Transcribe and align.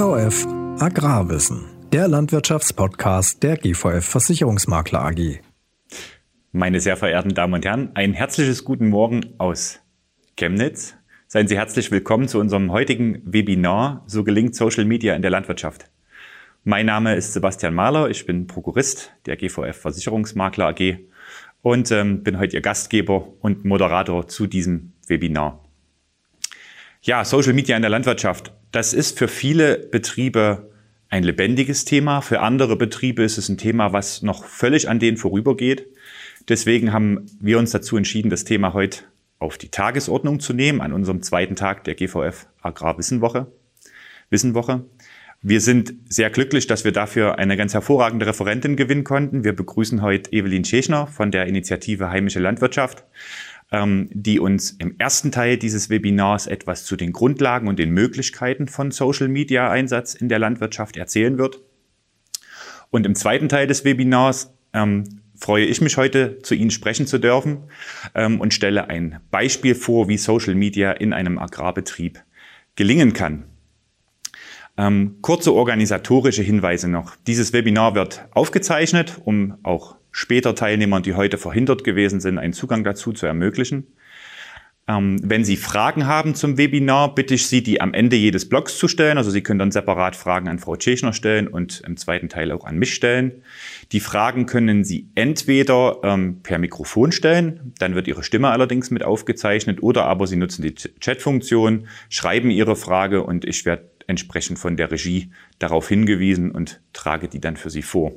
GVF 0.00 0.46
Agrarwissen, 0.78 1.66
der 1.92 2.08
Landwirtschaftspodcast 2.08 3.42
der 3.42 3.58
GVF 3.58 4.02
Versicherungsmakler 4.02 5.04
AG. 5.04 5.40
Meine 6.52 6.80
sehr 6.80 6.96
verehrten 6.96 7.34
Damen 7.34 7.52
und 7.52 7.66
Herren, 7.66 7.90
ein 7.92 8.14
herzliches 8.14 8.64
Guten 8.64 8.88
Morgen 8.88 9.34
aus 9.36 9.78
Chemnitz. 10.38 10.94
Seien 11.26 11.48
Sie 11.48 11.58
herzlich 11.58 11.90
willkommen 11.90 12.28
zu 12.28 12.40
unserem 12.40 12.72
heutigen 12.72 13.20
Webinar 13.26 14.02
So 14.06 14.24
gelingt 14.24 14.54
Social 14.54 14.86
Media 14.86 15.14
in 15.14 15.20
der 15.20 15.30
Landwirtschaft. 15.30 15.90
Mein 16.64 16.86
Name 16.86 17.14
ist 17.14 17.34
Sebastian 17.34 17.74
Mahler, 17.74 18.08
ich 18.08 18.24
bin 18.24 18.46
Prokurist 18.46 19.12
der 19.26 19.36
GVF 19.36 19.76
Versicherungsmakler 19.76 20.68
AG 20.68 20.96
und 21.60 21.90
ähm, 21.90 22.22
bin 22.22 22.38
heute 22.38 22.56
Ihr 22.56 22.62
Gastgeber 22.62 23.34
und 23.42 23.66
Moderator 23.66 24.26
zu 24.28 24.46
diesem 24.46 24.94
Webinar. 25.08 25.59
Ja, 27.02 27.24
Social 27.24 27.54
Media 27.54 27.76
in 27.76 27.82
der 27.82 27.90
Landwirtschaft, 27.90 28.52
das 28.72 28.92
ist 28.92 29.18
für 29.18 29.26
viele 29.26 29.78
Betriebe 29.78 30.70
ein 31.08 31.22
lebendiges 31.22 31.86
Thema. 31.86 32.20
Für 32.20 32.40
andere 32.40 32.76
Betriebe 32.76 33.22
ist 33.22 33.38
es 33.38 33.48
ein 33.48 33.56
Thema, 33.56 33.94
was 33.94 34.20
noch 34.20 34.44
völlig 34.44 34.86
an 34.86 34.98
denen 34.98 35.16
vorübergeht. 35.16 35.86
Deswegen 36.50 36.92
haben 36.92 37.24
wir 37.40 37.58
uns 37.58 37.70
dazu 37.70 37.96
entschieden, 37.96 38.28
das 38.28 38.44
Thema 38.44 38.74
heute 38.74 39.04
auf 39.38 39.56
die 39.56 39.70
Tagesordnung 39.70 40.40
zu 40.40 40.52
nehmen, 40.52 40.82
an 40.82 40.92
unserem 40.92 41.22
zweiten 41.22 41.56
Tag 41.56 41.84
der 41.84 41.94
GVF 41.94 42.46
Agrarwissenwoche. 42.60 43.46
Wissenwoche. 44.28 44.84
Wir 45.40 45.62
sind 45.62 45.94
sehr 46.06 46.28
glücklich, 46.28 46.66
dass 46.66 46.84
wir 46.84 46.92
dafür 46.92 47.38
eine 47.38 47.56
ganz 47.56 47.72
hervorragende 47.72 48.26
Referentin 48.26 48.76
gewinnen 48.76 49.04
konnten. 49.04 49.42
Wir 49.42 49.56
begrüßen 49.56 50.02
heute 50.02 50.30
Evelyn 50.34 50.66
Schechner 50.66 51.06
von 51.06 51.30
der 51.30 51.46
Initiative 51.46 52.10
Heimische 52.10 52.40
Landwirtschaft, 52.40 53.04
die 53.72 54.40
uns 54.40 54.72
im 54.72 54.96
ersten 54.98 55.30
Teil 55.30 55.56
dieses 55.56 55.90
Webinars 55.90 56.48
etwas 56.48 56.84
zu 56.84 56.96
den 56.96 57.12
Grundlagen 57.12 57.68
und 57.68 57.78
den 57.78 57.90
Möglichkeiten 57.90 58.66
von 58.66 58.90
Social 58.90 59.28
Media 59.28 59.70
Einsatz 59.70 60.14
in 60.14 60.28
der 60.28 60.40
Landwirtschaft 60.40 60.96
erzählen 60.96 61.38
wird. 61.38 61.60
Und 62.90 63.06
im 63.06 63.14
zweiten 63.14 63.48
Teil 63.48 63.68
des 63.68 63.84
Webinars 63.84 64.52
ähm, 64.72 65.20
freue 65.40 65.64
ich 65.64 65.80
mich 65.80 65.96
heute, 65.96 66.38
zu 66.42 66.54
Ihnen 66.54 66.70
sprechen 66.70 67.06
zu 67.06 67.18
dürfen 67.18 67.64
ähm, 68.14 68.40
und 68.40 68.52
stelle 68.52 68.88
ein 68.88 69.20
Beispiel 69.30 69.74
vor, 69.74 70.08
wie 70.08 70.18
Social 70.18 70.54
Media 70.54 70.92
in 70.92 71.12
einem 71.12 71.38
Agrarbetrieb 71.38 72.22
gelingen 72.76 73.12
kann. 73.12 73.44
Ähm, 74.76 75.16
kurze 75.20 75.52
organisatorische 75.52 76.42
Hinweise 76.42 76.88
noch. 76.88 77.16
Dieses 77.26 77.52
Webinar 77.52 77.94
wird 77.94 78.26
aufgezeichnet, 78.32 79.20
um 79.24 79.58
auch 79.62 79.96
später 80.12 80.54
Teilnehmern, 80.54 81.02
die 81.02 81.14
heute 81.14 81.38
verhindert 81.38 81.84
gewesen 81.84 82.20
sind, 82.20 82.38
einen 82.38 82.52
Zugang 82.52 82.84
dazu 82.84 83.12
zu 83.12 83.26
ermöglichen. 83.26 83.86
Ähm, 84.90 85.20
wenn 85.22 85.44
Sie 85.44 85.56
Fragen 85.56 86.06
haben 86.06 86.34
zum 86.34 86.58
Webinar, 86.58 87.14
bitte 87.14 87.34
ich 87.34 87.46
Sie, 87.46 87.62
die 87.62 87.80
am 87.80 87.94
Ende 87.94 88.16
jedes 88.16 88.48
Blogs 88.48 88.76
zu 88.76 88.88
stellen. 88.88 89.18
Also 89.18 89.30
Sie 89.30 89.42
können 89.42 89.58
dann 89.58 89.70
separat 89.70 90.16
Fragen 90.16 90.48
an 90.48 90.58
Frau 90.58 90.74
Tschechner 90.74 91.12
stellen 91.12 91.46
und 91.46 91.82
im 91.86 91.96
zweiten 91.96 92.28
Teil 92.28 92.50
auch 92.50 92.64
an 92.64 92.76
mich 92.76 92.94
stellen. 92.94 93.42
Die 93.92 94.00
Fragen 94.00 94.46
können 94.46 94.82
Sie 94.82 95.08
entweder 95.14 95.98
ähm, 96.02 96.40
per 96.42 96.58
Mikrofon 96.58 97.12
stellen, 97.12 97.72
dann 97.78 97.94
wird 97.94 98.08
Ihre 98.08 98.24
Stimme 98.24 98.48
allerdings 98.48 98.90
mit 98.90 99.04
aufgezeichnet, 99.04 99.82
oder 99.82 100.06
aber 100.06 100.26
Sie 100.26 100.36
nutzen 100.36 100.62
die 100.62 100.74
Chatfunktion, 101.00 101.86
schreiben 102.08 102.50
Ihre 102.50 102.74
Frage 102.74 103.22
und 103.22 103.44
ich 103.44 103.64
werde 103.66 103.88
entsprechend 104.08 104.58
von 104.58 104.76
der 104.76 104.90
Regie 104.90 105.30
darauf 105.60 105.88
hingewiesen 105.88 106.50
und 106.50 106.80
trage 106.92 107.28
die 107.28 107.40
dann 107.40 107.56
für 107.56 107.70
Sie 107.70 107.82
vor. 107.82 108.12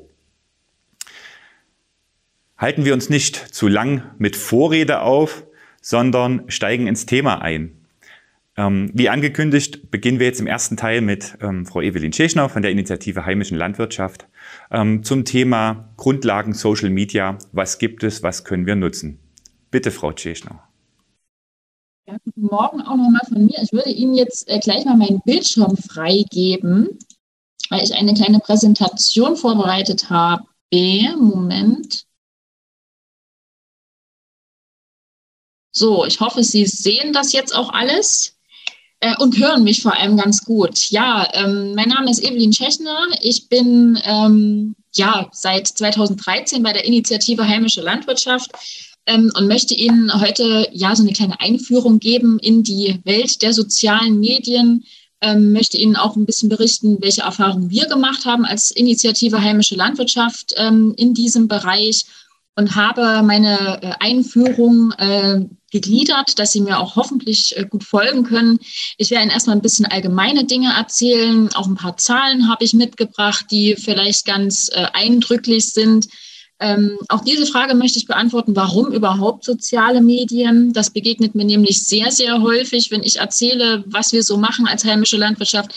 Halten 2.57 2.85
wir 2.85 2.93
uns 2.93 3.09
nicht 3.09 3.35
zu 3.35 3.67
lang 3.67 4.11
mit 4.17 4.35
Vorrede 4.35 5.01
auf, 5.01 5.45
sondern 5.81 6.43
steigen 6.47 6.87
ins 6.87 7.05
Thema 7.05 7.41
ein. 7.41 7.83
Ähm, 8.55 8.91
wie 8.93 9.09
angekündigt, 9.09 9.89
beginnen 9.89 10.19
wir 10.19 10.27
jetzt 10.27 10.39
im 10.39 10.47
ersten 10.47 10.77
Teil 10.77 11.01
mit 11.01 11.37
ähm, 11.41 11.65
Frau 11.65 11.81
Evelyn 11.81 12.11
Tschechner 12.11 12.49
von 12.49 12.61
der 12.61 12.71
Initiative 12.71 13.25
Heimischen 13.25 13.57
Landwirtschaft 13.57 14.27
ähm, 14.69 15.03
zum 15.03 15.25
Thema 15.25 15.89
Grundlagen 15.97 16.53
Social 16.53 16.91
Media. 16.91 17.39
Was 17.51 17.79
gibt 17.79 18.03
es, 18.03 18.21
was 18.21 18.43
können 18.43 18.67
wir 18.67 18.75
nutzen? 18.75 19.19
Bitte, 19.71 19.89
Frau 19.89 20.13
Tschechner. 20.13 20.61
Ja, 22.05 22.17
guten 22.23 22.43
Morgen 22.43 22.81
auch 22.81 22.95
nochmal 22.95 23.21
von 23.27 23.45
mir. 23.45 23.57
Ich 23.63 23.71
würde 23.71 23.89
Ihnen 23.89 24.13
jetzt 24.13 24.47
äh, 24.47 24.59
gleich 24.59 24.85
mal 24.85 24.97
meinen 24.97 25.21
Bildschirm 25.25 25.75
freigeben, 25.75 26.99
weil 27.69 27.83
ich 27.83 27.93
eine 27.95 28.13
kleine 28.13 28.39
Präsentation 28.39 29.35
vorbereitet 29.35 30.11
habe. 30.11 30.43
Moment. 30.71 32.05
So, 35.75 36.05
ich 36.05 36.19
hoffe, 36.19 36.43
Sie 36.43 36.67
sehen 36.67 37.13
das 37.13 37.33
jetzt 37.33 37.53
auch 37.53 37.73
alles 37.73 38.35
äh, 38.99 39.15
und 39.17 39.39
hören 39.39 39.63
mich 39.63 39.81
vor 39.81 39.97
allem 39.97 40.15
ganz 40.17 40.45
gut. 40.45 40.91
Ja, 40.91 41.27
ähm, 41.33 41.73
mein 41.73 41.89
Name 41.89 42.11
ist 42.11 42.23
Evelyn 42.23 42.51
Tschechner. 42.51 43.07
Ich 43.21 43.49
bin 43.49 43.99
ähm, 44.05 44.75
ja 44.93 45.27
seit 45.31 45.67
2013 45.67 46.61
bei 46.61 46.73
der 46.73 46.85
Initiative 46.85 47.47
Heimische 47.47 47.81
Landwirtschaft 47.81 48.51
ähm, 49.07 49.31
und 49.35 49.47
möchte 49.47 49.73
Ihnen 49.73 50.13
heute 50.21 50.69
ja 50.71 50.95
so 50.95 51.01
eine 51.01 51.13
kleine 51.13 51.39
Einführung 51.41 51.97
geben 51.97 52.37
in 52.37 52.61
die 52.61 52.99
Welt 53.03 53.41
der 53.41 53.53
sozialen 53.53 54.19
Medien. 54.19 54.85
Ähm, 55.21 55.53
möchte 55.53 55.77
Ihnen 55.77 55.95
auch 55.95 56.15
ein 56.15 56.27
bisschen 56.27 56.49
berichten, 56.49 56.97
welche 57.01 57.21
Erfahrungen 57.21 57.71
wir 57.71 57.87
gemacht 57.87 58.25
haben 58.25 58.45
als 58.45 58.69
Initiative 58.69 59.41
Heimische 59.41 59.73
Landwirtschaft 59.73 60.53
ähm, 60.55 60.93
in 60.97 61.15
diesem 61.15 61.47
Bereich 61.47 62.05
und 62.55 62.75
habe 62.75 63.23
meine 63.23 63.81
äh, 63.81 63.93
Einführung 63.99 64.91
äh, 64.99 65.41
gegliedert, 65.73 66.39
dass 66.39 66.53
Sie 66.53 66.61
mir 66.61 66.79
auch 66.79 66.95
hoffentlich 66.95 67.57
äh, 67.57 67.65
gut 67.65 67.83
folgen 67.83 68.23
können. 68.23 68.59
Ich 68.97 69.09
werde 69.09 69.23
Ihnen 69.23 69.31
erstmal 69.31 69.57
ein 69.57 69.61
bisschen 69.61 69.85
allgemeine 69.85 70.45
Dinge 70.45 70.71
erzählen. 70.71 71.49
Auch 71.55 71.67
ein 71.67 71.75
paar 71.75 71.97
Zahlen 71.97 72.47
habe 72.47 72.63
ich 72.63 72.73
mitgebracht, 72.73 73.47
die 73.51 73.75
vielleicht 73.75 74.25
ganz 74.25 74.69
äh, 74.71 74.85
eindrücklich 74.93 75.65
sind. 75.65 76.07
Ähm, 76.59 76.97
auch 77.09 77.23
diese 77.23 77.47
Frage 77.47 77.73
möchte 77.73 77.97
ich 77.97 78.05
beantworten, 78.05 78.55
warum 78.55 78.93
überhaupt 78.93 79.43
soziale 79.43 79.99
Medien? 79.99 80.71
Das 80.71 80.91
begegnet 80.91 81.35
mir 81.35 81.43
nämlich 81.43 81.83
sehr, 81.83 82.11
sehr 82.11 82.41
häufig, 82.41 82.91
wenn 82.91 83.03
ich 83.03 83.17
erzähle, 83.17 83.83
was 83.87 84.13
wir 84.13 84.23
so 84.23 84.37
machen 84.37 84.67
als 84.67 84.85
heimische 84.85 85.17
Landwirtschaft. 85.17 85.73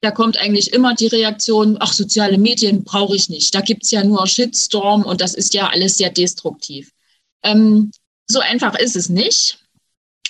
Da 0.00 0.12
kommt 0.12 0.38
eigentlich 0.38 0.72
immer 0.72 0.94
die 0.94 1.08
Reaktion, 1.08 1.76
ach, 1.80 1.92
soziale 1.92 2.38
Medien 2.38 2.84
brauche 2.84 3.16
ich 3.16 3.28
nicht. 3.28 3.54
Da 3.54 3.60
gibt 3.60 3.82
es 3.82 3.90
ja 3.90 4.02
nur 4.02 4.26
Shitstorm 4.26 5.02
und 5.02 5.20
das 5.20 5.34
ist 5.34 5.52
ja 5.52 5.68
alles 5.68 5.98
sehr 5.98 6.10
destruktiv. 6.10 6.92
Ähm, 7.42 7.90
so 8.30 8.40
einfach 8.40 8.78
ist 8.78 8.96
es 8.96 9.08
nicht. 9.08 9.58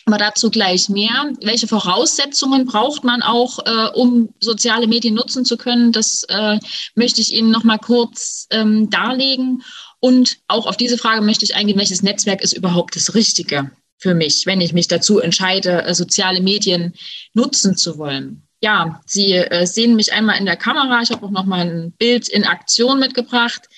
Aber 0.07 0.19
dazu 0.19 0.51
gleich 0.51 0.89
mehr. 0.89 1.33
Welche 1.43 1.69
Voraussetzungen 1.69 2.65
braucht 2.65 3.05
man 3.05 3.23
auch, 3.23 3.59
äh, 3.65 3.91
um 3.95 4.31
soziale 4.41 4.87
Medien 4.87 5.15
nutzen 5.15 5.45
zu 5.45 5.57
können? 5.57 5.93
Das 5.93 6.25
äh, 6.25 6.59
möchte 6.95 7.21
ich 7.21 7.33
Ihnen 7.33 7.51
noch 7.51 7.65
mal 7.65 7.79
kurz 7.79 8.47
ähm, 8.51 8.91
darlegen. 8.91 9.63
Und 10.01 10.39
auch 10.49 10.67
auf 10.67 10.77
diese 10.77 10.99
Frage 10.99 11.21
möchte 11.21 11.45
ich 11.45 11.55
eingehen, 11.55 11.79
welches 11.79 12.03
Netzwerk 12.03 12.43
ist 12.43 12.55
überhaupt 12.55 12.97
das 12.97 13.15
Richtige 13.15 13.71
für 13.99 14.15
mich, 14.15 14.47
wenn 14.47 14.63
ich 14.63 14.73
mich 14.73 14.89
dazu 14.89 15.21
entscheide, 15.21 15.83
äh, 15.85 15.95
soziale 15.95 16.41
Medien 16.41 16.95
nutzen 17.35 17.77
zu 17.77 17.99
wollen. 17.99 18.49
Ja, 18.63 19.01
Sie 19.07 19.33
äh, 19.33 19.67
sehen 19.67 19.97
mich 19.97 20.13
einmal 20.13 20.39
in 20.39 20.47
der 20.47 20.57
Kamera. 20.57 21.01
Ich 21.03 21.11
habe 21.11 21.25
auch 21.25 21.31
noch 21.31 21.45
mal 21.45 21.61
ein 21.61 21.93
Bild 21.93 22.29
in 22.29 22.45
Aktion 22.45 22.99
mitgebracht. 22.99 23.69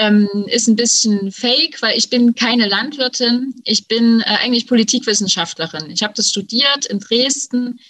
Ähm, 0.00 0.28
ist 0.46 0.68
ein 0.68 0.76
bisschen 0.76 1.32
fake, 1.32 1.82
weil 1.82 1.98
ich 1.98 2.08
bin 2.08 2.36
keine 2.36 2.68
Landwirtin. 2.68 3.52
Ich 3.64 3.88
bin 3.88 4.20
äh, 4.20 4.36
eigentlich 4.44 4.68
Politikwissenschaftlerin. 4.68 5.90
Ich 5.90 6.04
habe 6.04 6.14
das 6.14 6.28
studiert 6.28 6.86
in 6.86 7.00
Dresden. 7.00 7.80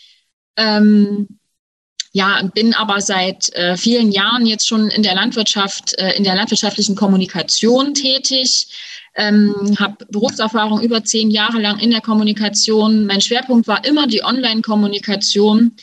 Ähm, 0.56 1.28
ja, 2.12 2.42
bin 2.54 2.72
aber 2.72 3.02
seit 3.02 3.52
äh, 3.52 3.76
vielen 3.76 4.10
Jahren 4.10 4.46
jetzt 4.46 4.66
schon 4.66 4.88
in 4.88 5.02
der 5.02 5.14
Landwirtschaft, 5.14 5.98
äh, 5.98 6.16
in 6.16 6.24
der 6.24 6.34
landwirtschaftlichen 6.34 6.96
Kommunikation 6.96 7.92
tätig. 7.92 8.68
Ähm, 9.14 9.76
habe 9.78 10.06
Berufserfahrung 10.10 10.80
über 10.80 11.04
zehn 11.04 11.30
Jahre 11.30 11.60
lang 11.60 11.78
in 11.78 11.90
der 11.90 12.00
Kommunikation. 12.00 13.04
Mein 13.04 13.20
Schwerpunkt 13.20 13.68
war 13.68 13.84
immer 13.84 14.06
die 14.06 14.24
Online-Kommunikation. 14.24 15.76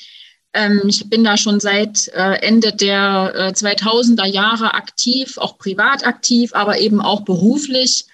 Ähm, 0.55 0.83
ich 0.87 1.09
bin 1.09 1.23
da 1.23 1.35
schon 1.35 1.59
seit 1.59 2.07
äh, 2.09 2.39
Ende 2.41 2.71
der 2.71 3.33
äh, 3.35 3.47
2000er 3.49 4.25
Jahre 4.25 4.73
aktiv, 4.73 5.37
auch 5.37 5.57
privat 5.57 6.07
aktiv, 6.07 6.51
aber 6.53 6.79
eben 6.79 7.01
auch 7.01 7.21
beruflich 7.21 8.05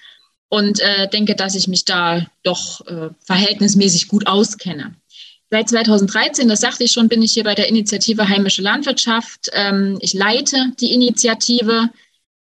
und 0.49 0.79
äh, 0.79 1.07
denke, 1.07 1.35
dass 1.35 1.55
ich 1.55 1.67
mich 1.67 1.85
da 1.85 2.25
doch 2.43 2.85
äh, 2.87 3.09
verhältnismäßig 3.25 4.07
gut 4.07 4.25
auskenne. 4.25 4.95
Seit 5.51 5.69
2013, 5.69 6.49
das 6.49 6.61
sagte 6.61 6.83
ich 6.83 6.91
schon, 6.91 7.09
bin 7.09 7.21
ich 7.21 7.33
hier 7.33 7.43
bei 7.43 7.55
der 7.55 7.67
Initiative 7.67 8.27
Heimische 8.27 8.63
Landwirtschaft. 8.63 9.49
Ähm, 9.53 9.99
ich 10.01 10.13
leite 10.13 10.71
die 10.79 10.93
Initiative 10.93 11.89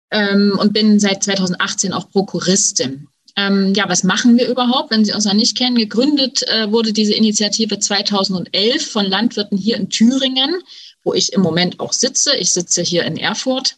ähm, 0.10 0.58
und 0.58 0.74
bin 0.74 1.00
seit 1.00 1.24
2018 1.24 1.94
auch 1.94 2.10
Prokuristin. 2.10 3.10
Ähm, 3.36 3.74
ja, 3.76 3.90
was 3.90 4.04
machen 4.04 4.38
wir 4.38 4.48
überhaupt, 4.48 4.92
wenn 4.92 5.06
Sie 5.06 5.14
uns 5.14 5.26
noch 5.26 5.34
nicht 5.34 5.58
kennen? 5.58 5.76
Gegründet 5.76 6.44
äh, 6.48 6.72
wurde 6.72 6.94
diese 6.94 7.14
Initiative 7.14 7.80
2011 7.80 8.92
von 8.92 9.06
Landwirten 9.06 9.58
hier 9.58 9.78
in 9.78 9.90
Thüringen, 9.90 10.62
wo 11.04 11.14
ich 11.14 11.34
im 11.34 11.42
Moment 11.42 11.80
auch 11.80 11.94
sitze. 11.94 12.36
Ich 12.38 12.52
sitze 12.52 12.84
hier 12.84 13.04
in 13.06 13.18
Erfurt. 13.18 13.78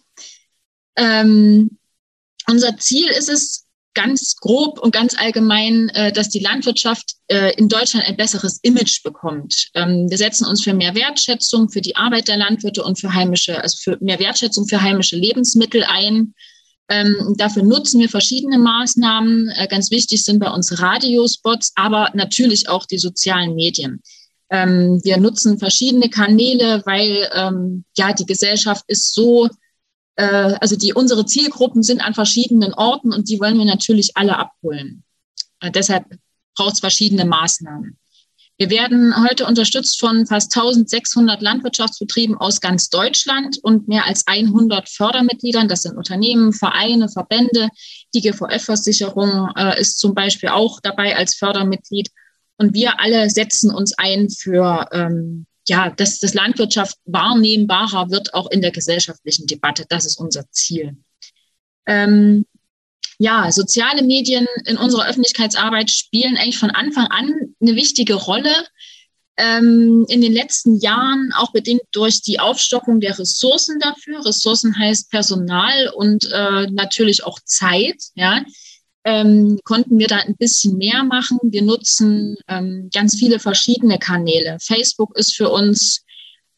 Ähm, 0.98 1.78
unser 2.48 2.78
Ziel 2.78 3.08
ist 3.08 3.30
es, 3.30 3.66
ganz 3.96 4.36
grob 4.36 4.78
und 4.78 4.92
ganz 4.92 5.18
allgemein, 5.18 5.90
äh, 5.90 6.12
dass 6.12 6.30
die 6.30 6.40
Landwirtschaft 6.40 7.16
äh, 7.28 7.54
in 7.56 7.68
Deutschland 7.68 8.06
ein 8.06 8.18
besseres 8.18 8.60
Image 8.62 9.02
bekommt. 9.02 9.70
Ähm, 9.74 10.08
wir 10.10 10.18
setzen 10.18 10.46
uns 10.46 10.64
für 10.64 10.74
mehr 10.74 10.94
Wertschätzung 10.94 11.70
für 11.70 11.82
die 11.82 11.96
Arbeit 11.96 12.28
der 12.28 12.38
Landwirte 12.38 12.84
und 12.84 13.00
für 13.00 13.14
heimische, 13.14 13.60
also 13.64 13.78
für 13.82 13.98
mehr 14.02 14.20
Wertschätzung 14.20 14.68
für 14.68 14.82
heimische 14.82 15.16
Lebensmittel 15.16 15.84
ein. 15.86 16.36
Ähm, 16.88 17.36
dafür 17.38 17.64
nutzen 17.64 18.00
wir 18.00 18.10
verschiedene 18.10 18.60
Maßnahmen. 18.60 19.50
Äh, 19.50 19.68
ganz 19.68 19.90
wichtig 19.90 20.24
sind 20.24 20.40
bei 20.40 20.52
uns 20.52 20.80
Radiospots, 20.80 21.72
aber 21.76 22.12
natürlich 22.14 22.70
auch 22.70 22.86
die 22.86 23.00
sozialen 23.00 23.56
Medien. 23.56 24.02
Ähm, 24.50 25.02
wir 25.04 25.18
nutzen 25.18 25.58
verschiedene 25.58 26.10
Kanäle, 26.10 26.84
weil 26.86 27.28
ähm, 27.34 27.86
ja 27.98 28.14
die 28.14 28.28
Gesellschaft 28.28 28.84
ist 28.88 29.14
so, 29.14 29.50
äh, 30.16 30.56
also 30.62 30.76
die 30.76 30.94
unsere 30.94 31.26
Zielgruppen 31.26 31.82
sind 31.82 32.02
an 32.02 32.14
verschiedenen 32.14 32.74
Orten 32.74 33.12
und 33.12 33.30
die 33.30 33.40
wollen 33.40 33.58
wir 33.58 33.66
natürlich 33.66 34.16
alle 34.16 34.38
abholen. 34.38 35.04
Äh, 35.62 35.72
deshalb 35.72 36.06
braucht 36.56 36.74
es 36.74 36.80
verschiedene 36.80 37.26
Maßnahmen. 37.26 37.98
Wir 38.58 38.70
werden 38.70 39.14
heute 39.22 39.46
unterstützt 39.46 40.00
von 40.00 40.26
fast 40.26 40.56
1600 40.56 41.42
Landwirtschaftsbetrieben 41.42 42.38
aus 42.38 42.62
ganz 42.62 42.90
Deutschland 42.90 43.58
und 43.62 43.90
mehr 43.90 44.06
als 44.06 44.26
100 44.28 44.88
Fördermitgliedern. 44.88 45.68
Das 45.68 45.82
sind 45.82 45.98
Unternehmen, 45.98 46.54
Vereine, 46.54 47.10
Verbände. 47.10 47.68
Die 48.14 48.22
GVF-Versicherung 48.22 49.50
äh, 49.58 49.80
ist 49.80 50.00
zum 50.00 50.16
Beispiel 50.16 50.50
auch 50.50 50.80
dabei 50.80 51.18
als 51.18 51.36
Fördermitglied. 51.36 52.10
Und 52.58 52.74
wir 52.74 53.02
alle 53.02 53.30
setzen 53.30 53.72
uns 53.72 53.98
ein 53.98 54.30
für, 54.30 54.88
ähm, 54.94 55.48
ja, 55.68 55.90
dass 55.90 56.20
das 56.20 56.34
Landwirtschaft 56.34 56.98
wahrnehmbarer 57.04 58.10
wird, 58.10 58.34
auch 58.34 58.50
in 58.50 58.62
der 58.62 58.72
gesellschaftlichen 58.72 59.48
Debatte. 59.48 59.86
Das 59.90 60.06
ist 60.06 60.18
unser 60.18 60.50
Ziel. 60.52 60.96
Ähm, 61.86 62.46
ja, 63.18 63.52
soziale 63.52 64.04
Medien 64.04 64.48
in 64.66 64.78
unserer 64.78 65.08
Öffentlichkeitsarbeit 65.08 65.92
spielen 65.92 66.38
eigentlich 66.38 66.58
von 66.58 66.72
Anfang 66.72 67.08
an 67.08 67.34
eine 67.62 67.76
wichtige 67.76 68.16
Rolle. 68.16 68.54
Ähm, 69.38 70.06
in 70.08 70.22
den 70.22 70.32
letzten 70.32 70.80
Jahren, 70.80 71.32
auch 71.36 71.52
bedingt 71.52 71.82
durch 71.92 72.22
die 72.22 72.40
Aufstockung 72.40 73.02
der 73.02 73.20
Ressourcen 73.20 73.80
dafür. 73.80 74.26
Ressourcen 74.26 74.78
heißt 74.78 75.12
Personal 75.12 75.90
und 75.94 76.30
äh, 76.32 76.68
natürlich 76.72 77.26
auch 77.26 77.40
Zeit. 77.44 78.02
Ja, 78.16 78.44
ähm, 79.06 79.60
konnten 79.64 80.00
wir 80.00 80.08
da 80.08 80.18
ein 80.18 80.36
bisschen 80.36 80.78
mehr 80.78 81.04
machen. 81.04 81.38
Wir 81.44 81.62
nutzen 81.62 82.38
ähm, 82.48 82.90
ganz 82.94 83.16
viele 83.18 83.40
verschiedene 83.40 84.00
Kanäle. 84.00 84.58
Facebook 84.62 85.18
ist 85.18 85.36
für 85.36 85.50
uns 85.50 86.04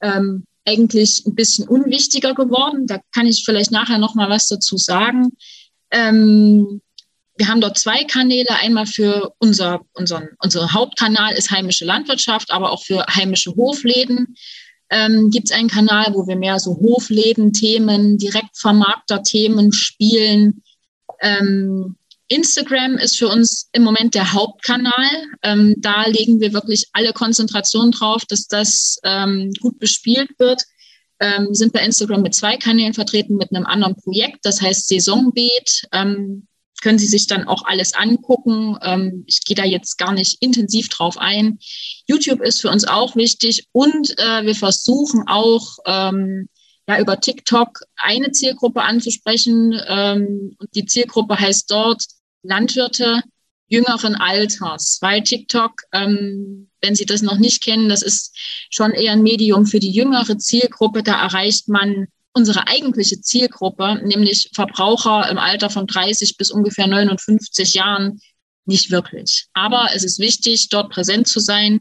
ähm, 0.01 0.45
eigentlich 0.65 1.23
ein 1.25 1.35
bisschen 1.35 1.67
unwichtiger 1.67 2.33
geworden. 2.35 2.87
Da 2.87 2.99
kann 3.13 3.27
ich 3.27 3.43
vielleicht 3.43 3.71
nachher 3.71 3.97
noch 3.97 4.15
mal 4.15 4.29
was 4.29 4.47
dazu 4.47 4.77
sagen. 4.77 5.29
Ähm, 5.91 6.81
wir 7.37 7.47
haben 7.47 7.61
dort 7.61 7.77
zwei 7.77 8.03
Kanäle. 8.03 8.49
Einmal 8.61 8.87
für 8.87 9.33
unser, 9.37 9.81
unseren, 9.93 10.29
unser 10.39 10.73
Hauptkanal 10.73 11.33
ist 11.33 11.51
heimische 11.51 11.85
Landwirtschaft, 11.85 12.51
aber 12.51 12.71
auch 12.71 12.83
für 12.83 13.05
heimische 13.13 13.51
Hofläden 13.55 14.35
ähm, 14.89 15.29
gibt 15.29 15.49
es 15.49 15.55
einen 15.55 15.69
Kanal, 15.69 16.13
wo 16.13 16.27
wir 16.27 16.35
mehr 16.35 16.59
so 16.59 16.77
Hofläden-Themen, 16.77 18.17
Direktvermarkter-Themen 18.17 19.71
spielen. 19.73 20.63
Ähm, 21.21 21.97
Instagram 22.29 22.97
ist 22.97 23.17
für 23.17 23.29
uns 23.29 23.69
im 23.71 23.83
Moment 23.83 24.15
der 24.15 24.33
Hauptkanal. 24.33 25.09
Ähm, 25.43 25.75
da 25.77 26.05
legen 26.07 26.39
wir 26.39 26.53
wirklich 26.53 26.87
alle 26.93 27.13
Konzentration 27.13 27.91
drauf, 27.91 28.23
dass 28.25 28.47
das 28.47 28.99
ähm, 29.03 29.51
gut 29.61 29.79
bespielt 29.79 30.31
wird. 30.37 30.63
Ähm, 31.19 31.53
sind 31.53 31.73
bei 31.73 31.83
Instagram 31.83 32.21
mit 32.21 32.35
zwei 32.35 32.57
Kanälen 32.57 32.93
vertreten, 32.93 33.37
mit 33.37 33.53
einem 33.53 33.65
anderen 33.65 33.95
Projekt, 33.95 34.45
das 34.45 34.61
heißt 34.61 34.87
Saisonbeet. 34.87 35.87
Ähm, 35.91 36.47
können 36.81 36.99
Sie 36.99 37.07
sich 37.07 37.27
dann 37.27 37.47
auch 37.47 37.65
alles 37.65 37.93
angucken. 37.93 38.77
Ähm, 38.83 39.23
ich 39.25 39.43
gehe 39.43 39.55
da 39.55 39.63
jetzt 39.63 39.97
gar 39.97 40.13
nicht 40.13 40.41
intensiv 40.41 40.89
drauf 40.89 41.17
ein. 41.17 41.57
YouTube 42.07 42.41
ist 42.41 42.61
für 42.61 42.69
uns 42.69 42.85
auch 42.85 43.15
wichtig 43.15 43.67
und 43.71 44.11
äh, 44.19 44.45
wir 44.45 44.55
versuchen 44.55 45.23
auch 45.27 45.79
ähm, 45.85 46.49
ja, 46.87 46.99
über 46.99 47.19
TikTok 47.19 47.81
eine 47.97 48.31
Zielgruppe 48.31 48.81
anzusprechen. 48.81 49.79
Ähm, 49.87 50.55
und 50.59 50.69
die 50.75 50.85
Zielgruppe 50.85 51.39
heißt 51.39 51.69
dort 51.69 52.03
Landwirte 52.43 53.21
jüngeren 53.67 54.15
Alters, 54.15 54.99
weil 55.01 55.23
TikTok, 55.23 55.81
ähm, 55.91 56.66
wenn 56.81 56.95
Sie 56.95 57.05
das 57.05 57.21
noch 57.21 57.37
nicht 57.37 57.63
kennen, 57.63 57.89
das 57.89 58.01
ist 58.01 58.35
schon 58.69 58.91
eher 58.91 59.13
ein 59.13 59.23
Medium 59.23 59.65
für 59.65 59.79
die 59.79 59.91
jüngere 59.91 60.37
Zielgruppe. 60.37 61.03
Da 61.03 61.21
erreicht 61.21 61.67
man 61.69 62.07
unsere 62.33 62.67
eigentliche 62.67 63.19
Zielgruppe, 63.19 63.99
nämlich 64.03 64.49
Verbraucher 64.53 65.29
im 65.29 65.37
Alter 65.37 65.69
von 65.69 65.87
30 65.87 66.37
bis 66.37 66.51
ungefähr 66.51 66.87
59 66.87 67.73
Jahren, 67.73 68.21
nicht 68.65 68.91
wirklich. 68.91 69.47
Aber 69.53 69.89
es 69.95 70.03
ist 70.03 70.19
wichtig, 70.19 70.69
dort 70.69 70.91
präsent 70.91 71.27
zu 71.27 71.39
sein, 71.39 71.79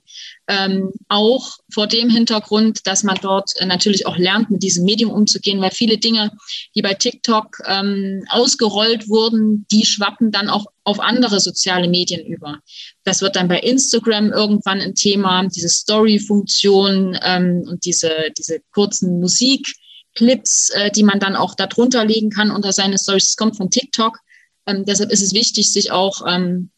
ähm, 0.49 0.93
auch 1.09 1.59
vor 1.73 1.87
dem 1.87 2.09
Hintergrund, 2.09 2.87
dass 2.87 3.03
man 3.03 3.19
dort 3.21 3.51
äh, 3.57 3.67
natürlich 3.67 4.07
auch 4.07 4.17
lernt, 4.17 4.51
mit 4.51 4.63
diesem 4.63 4.85
Medium 4.85 5.11
umzugehen, 5.11 5.61
weil 5.61 5.73
viele 5.73 5.99
Dinge, 5.99 6.31
die 6.75 6.83
bei 6.83 6.95
TikTok 6.95 7.59
ähm, 7.67 8.25
ausgerollt 8.31 9.09
wurden, 9.09 9.67
die 9.71 9.85
schwappen 9.85 10.31
dann 10.31 10.49
auch 10.49 10.67
auf 10.85 11.01
andere 11.01 11.41
soziale 11.41 11.89
Medien 11.89 12.25
über. 12.25 12.61
Das 13.03 13.23
wird 13.23 13.35
dann 13.35 13.49
bei 13.49 13.59
Instagram 13.59 14.33
irgendwann 14.33 14.81
ein 14.81 14.95
Thema, 14.95 15.49
diese 15.49 15.69
Story-Funktion 15.69 17.19
ähm, 17.23 17.65
und 17.67 17.85
diese, 17.85 18.13
diese 18.39 18.61
kurzen 18.73 19.19
Musikclips, 19.19 20.71
äh, 20.71 20.93
die 20.93 21.03
man 21.03 21.19
dann 21.19 21.35
auch 21.35 21.57
darunter 21.57 22.05
legen 22.05 22.31
kann 22.31 22.53
unter 22.53 22.73
seine 22.73 22.99
Stories. 22.99 23.31
Das 23.31 23.37
kommt 23.37 23.57
von 23.57 23.71
TikTok. 23.71 24.19
Ähm, 24.67 24.85
deshalb 24.85 25.11
ist 25.11 25.23
es 25.23 25.33
wichtig, 25.33 25.73
sich 25.73 25.91
auch 25.91 26.23
ähm, 26.25 26.71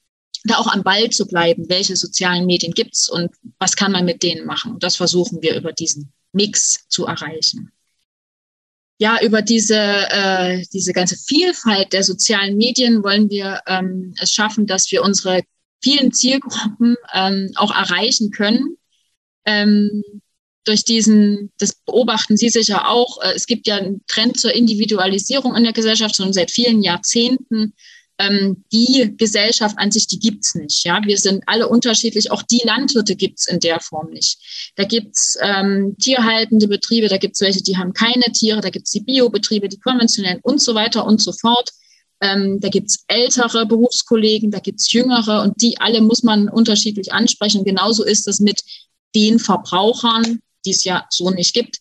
da 0.44 0.56
auch 0.56 0.69
am 0.69 0.82
Ball 0.82 1.10
zu 1.10 1.26
bleiben, 1.26 1.69
welche 1.69 1.96
sozialen 1.96 2.46
Medien 2.46 2.72
gibt's 2.72 3.08
und 3.08 3.30
was 3.58 3.76
kann 3.76 3.92
man 3.92 4.04
mit 4.04 4.22
denen 4.22 4.46
machen. 4.46 4.72
Und 4.72 4.82
das 4.82 4.96
versuchen 4.96 5.42
wir 5.42 5.56
über 5.56 5.72
diesen 5.72 6.12
Mix 6.32 6.86
zu 6.88 7.06
erreichen. 7.06 7.72
Ja, 9.00 9.20
über 9.22 9.42
diese, 9.42 9.76
äh, 9.76 10.64
diese 10.72 10.92
ganze 10.92 11.16
Vielfalt 11.16 11.92
der 11.92 12.02
sozialen 12.02 12.56
Medien 12.56 13.04
wollen 13.04 13.30
wir 13.30 13.60
ähm, 13.66 14.14
es 14.20 14.32
schaffen, 14.32 14.66
dass 14.66 14.90
wir 14.90 15.02
unsere 15.02 15.42
vielen 15.80 16.12
Zielgruppen 16.12 16.96
ähm, 17.14 17.52
auch 17.54 17.70
erreichen 17.70 18.32
können. 18.32 18.76
Ähm, 19.44 20.02
durch 20.64 20.84
diesen, 20.84 21.52
das 21.58 21.75
beobachten 21.86 22.36
Sie 22.36 22.48
sicher 22.48 22.90
auch, 22.90 23.22
äh, 23.22 23.32
es 23.34 23.46
gibt 23.46 23.69
ja 23.69 23.76
einen 23.76 24.02
Trend 24.08 24.38
zur 24.38 24.52
Individualisierung 24.52 25.54
in 25.54 25.64
der 25.64 25.72
Gesellschaft 25.72 26.16
schon 26.16 26.32
seit 26.32 26.50
vielen 26.50 26.82
Jahrzehnten 26.82 27.75
ähm, 28.18 28.64
die 28.72 29.14
Gesellschaft 29.16 29.78
an 29.78 29.92
sich, 29.92 30.08
die 30.08 30.18
gibt's 30.18 30.54
nicht. 30.54 30.84
Ja, 30.84 31.00
wir 31.04 31.16
sind 31.16 31.44
alle 31.46 31.68
unterschiedlich. 31.68 32.30
Auch 32.32 32.42
die 32.42 32.62
Landwirte 32.64 33.14
gibt's 33.14 33.46
in 33.46 33.60
der 33.60 33.80
Form 33.80 34.10
nicht. 34.10 34.72
Da 34.76 34.84
gibt's 34.84 35.38
ähm, 35.40 35.96
tierhaltende 36.00 36.66
Betriebe, 36.66 37.08
da 37.08 37.18
gibt's 37.18 37.40
welche, 37.40 37.62
die 37.62 37.76
haben 37.76 37.92
keine 37.92 38.25
Tiere, 38.32 38.60
da 38.60 38.70
gibt's 38.70 38.90
die 38.90 39.00
Biobetriebe, 39.00 39.68
die 39.68 39.78
konventionellen 39.78 40.40
und 40.42 40.60
so 40.60 40.75
weiter 40.75 41.06
und 41.06 41.22
so 41.22 41.32
fort. 41.32 41.70
Ähm, 42.20 42.58
da 42.60 42.68
gibt's 42.68 43.04
ältere 43.06 43.64
Berufskollegen, 43.66 44.50
da 44.50 44.58
gibt's 44.58 44.92
jüngere 44.92 45.42
und 45.42 45.62
die 45.62 45.78
alle 45.78 46.00
muss 46.00 46.25
man 46.25 46.48
unterschiedlich 46.48 47.12
ansprechen. 47.12 47.64
Genauso 47.64 48.04
ist 48.04 48.26
es 48.26 48.40
mit 48.40 48.60
den 49.14 49.38
Verbrauchern, 49.38 50.40
die 50.66 50.72
es 50.72 50.82
ja 50.82 51.06
so 51.10 51.30
nicht 51.30 51.54
gibt, 51.54 51.78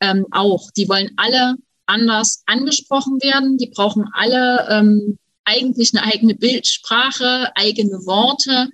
ähm, 0.00 0.26
auch. 0.30 0.70
Die 0.76 0.88
wollen 0.88 1.10
alle 1.16 1.56
anders 1.86 2.44
angesprochen 2.46 3.20
werden. 3.20 3.58
Die 3.58 3.66
brauchen 3.66 4.04
alle 4.12 4.68
ähm, 4.70 5.18
eigentlich 5.44 5.92
eine 5.94 6.06
eigene 6.06 6.34
Bildsprache, 6.34 7.50
eigene 7.54 8.06
Worte. 8.06 8.68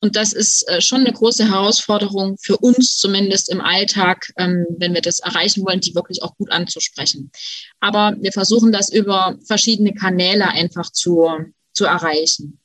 Und 0.00 0.16
das 0.16 0.32
ist 0.32 0.68
äh, 0.68 0.80
schon 0.80 1.02
eine 1.02 1.12
große 1.12 1.48
Herausforderung 1.48 2.36
für 2.40 2.56
uns, 2.56 2.96
zumindest 2.96 3.48
im 3.50 3.60
Alltag, 3.60 4.32
ähm, 4.36 4.66
wenn 4.78 4.94
wir 4.94 5.00
das 5.00 5.20
erreichen 5.20 5.64
wollen, 5.64 5.80
die 5.80 5.94
wirklich 5.94 6.24
auch 6.24 6.36
gut 6.36 6.50
anzusprechen. 6.50 7.30
Aber 7.78 8.16
wir 8.20 8.32
versuchen 8.32 8.72
das 8.72 8.92
über 8.92 9.38
verschiedene 9.46 9.94
Kanäle 9.94 10.48
einfach 10.48 10.90
zu, 10.90 11.30
zu 11.72 11.84
erreichen. 11.84 12.58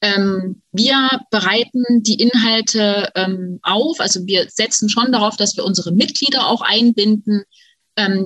Ähm, 0.00 0.62
wir 0.72 1.20
bereiten 1.30 2.02
die 2.02 2.20
Inhalte 2.20 3.10
ähm, 3.14 3.58
auf, 3.62 4.00
also 4.00 4.26
wir 4.26 4.46
setzen 4.48 4.88
schon 4.88 5.12
darauf, 5.12 5.36
dass 5.36 5.56
wir 5.56 5.64
unsere 5.64 5.92
Mitglieder 5.92 6.48
auch 6.48 6.62
einbinden, 6.62 7.44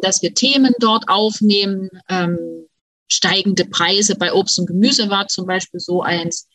dass 0.03 0.21
wir 0.21 0.35
Themen 0.35 0.75
dort 0.81 1.09
aufnehmen, 1.09 1.91
steigende 3.11 3.65
Preise 3.65 4.15
bei 4.17 4.33
Obst 4.33 4.59
und 4.59 4.67
Gemüse 4.67 5.11
war 5.11 5.29
zum 5.29 5.47
Beispiel 5.47 5.81
so 5.81 6.03
eins. 6.03 6.49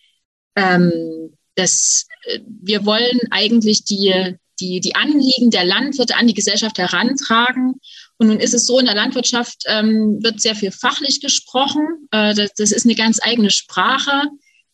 Ähm, 0.55 1.35
das, 1.55 2.07
äh, 2.24 2.39
wir 2.47 2.85
wollen 2.85 3.19
eigentlich 3.31 3.83
die, 3.83 4.35
die, 4.59 4.79
die 4.79 4.95
Anliegen 4.95 5.51
der 5.51 5.65
Landwirte 5.65 6.15
an 6.15 6.27
die 6.27 6.33
Gesellschaft 6.33 6.77
herantragen. 6.77 7.75
Und 8.17 8.27
nun 8.27 8.39
ist 8.39 8.53
es 8.53 8.65
so, 8.65 8.79
in 8.79 8.85
der 8.85 8.95
Landwirtschaft 8.95 9.63
ähm, 9.67 10.24
wird 10.24 10.41
sehr 10.41 10.55
viel 10.55 10.71
fachlich 10.71 11.19
gesprochen. 11.19 12.07
Äh, 12.12 12.33
das, 12.33 12.53
das 12.55 12.71
ist 12.71 12.85
eine 12.85 12.95
ganz 12.95 13.19
eigene 13.21 13.51
Sprache. 13.51 14.29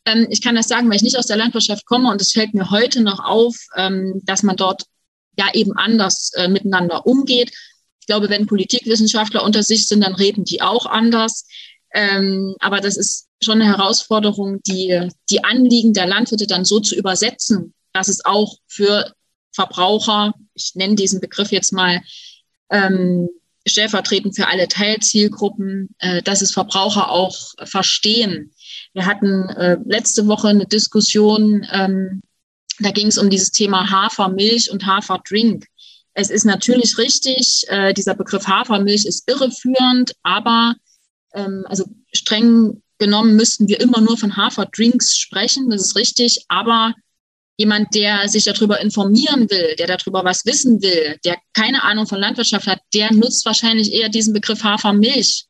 Ähm, 0.05 0.27
ich 0.29 0.41
kann 0.41 0.55
das 0.55 0.67
sagen, 0.67 0.89
weil 0.89 0.97
ich 0.97 1.03
nicht 1.03 1.17
aus 1.17 1.27
der 1.27 1.37
Landwirtschaft 1.37 1.85
komme 1.85 2.09
und 2.09 2.21
es 2.21 2.31
fällt 2.31 2.53
mir 2.53 2.69
heute 2.69 3.01
noch 3.01 3.19
auf, 3.23 3.55
ähm, 3.75 4.21
dass 4.23 4.43
man 4.43 4.55
dort 4.55 4.83
ja 5.37 5.53
eben 5.53 5.73
anders 5.73 6.31
äh, 6.35 6.47
miteinander 6.47 7.05
umgeht. 7.05 7.51
Ich 7.99 8.07
glaube, 8.07 8.29
wenn 8.29 8.47
Politikwissenschaftler 8.47 9.43
unter 9.43 9.63
sich 9.63 9.87
sind, 9.87 10.01
dann 10.01 10.15
reden 10.15 10.43
die 10.43 10.61
auch 10.61 10.85
anders. 10.85 11.45
Ähm, 11.93 12.55
aber 12.59 12.79
das 12.79 12.97
ist 12.97 13.27
schon 13.43 13.61
eine 13.61 13.71
Herausforderung, 13.71 14.61
die, 14.63 15.09
die 15.29 15.43
Anliegen 15.43 15.93
der 15.93 16.07
Landwirte 16.07 16.47
dann 16.47 16.65
so 16.65 16.79
zu 16.79 16.95
übersetzen, 16.95 17.73
dass 17.93 18.07
es 18.07 18.23
auch 18.23 18.55
für 18.67 19.13
Verbraucher, 19.53 20.33
ich 20.53 20.71
nenne 20.75 20.95
diesen 20.95 21.19
Begriff 21.19 21.51
jetzt 21.51 21.73
mal 21.73 22.01
ähm, 22.69 23.27
stellvertretend 23.67 24.35
für 24.35 24.47
alle 24.47 24.67
Teilzielgruppen, 24.67 25.89
äh, 25.99 26.21
dass 26.21 26.41
es 26.41 26.51
Verbraucher 26.51 27.09
auch 27.11 27.35
verstehen. 27.63 28.53
Wir 28.93 29.05
hatten 29.05 29.49
äh, 29.49 29.77
letzte 29.85 30.27
Woche 30.27 30.49
eine 30.49 30.65
Diskussion, 30.65 31.65
ähm, 31.71 32.21
da 32.79 32.91
ging 32.91 33.07
es 33.07 33.17
um 33.17 33.29
dieses 33.29 33.51
Thema 33.51 33.89
Hafermilch 33.89 34.71
und 34.71 34.85
Haferdrink. 34.85 35.65
Es 36.13 36.29
ist 36.29 36.45
natürlich 36.45 36.97
richtig, 36.97 37.65
äh, 37.67 37.93
dieser 37.93 38.15
Begriff 38.15 38.47
Hafermilch 38.47 39.05
ist 39.05 39.29
irreführend, 39.29 40.13
aber 40.23 40.75
ähm, 41.33 41.65
also 41.67 41.85
streng 42.13 42.81
genommen 42.97 43.35
müssten 43.35 43.67
wir 43.67 43.79
immer 43.79 43.99
nur 44.01 44.17
von 44.17 44.37
Haferdrinks 44.37 45.17
sprechen, 45.17 45.69
das 45.69 45.81
ist 45.81 45.95
richtig, 45.95 46.45
aber 46.49 46.93
jemand, 47.57 47.93
der 47.93 48.27
sich 48.27 48.43
darüber 48.43 48.79
informieren 48.79 49.49
will, 49.49 49.75
der 49.77 49.87
darüber 49.87 50.23
was 50.23 50.45
wissen 50.45 50.81
will, 50.81 51.17
der 51.25 51.37
keine 51.53 51.83
Ahnung 51.83 52.07
von 52.07 52.19
Landwirtschaft 52.19 52.67
hat, 52.67 52.79
der 52.93 53.13
nutzt 53.13 53.45
wahrscheinlich 53.45 53.91
eher 53.93 54.09
diesen 54.09 54.33
Begriff 54.33 54.63
Hafermilch. 54.63 55.45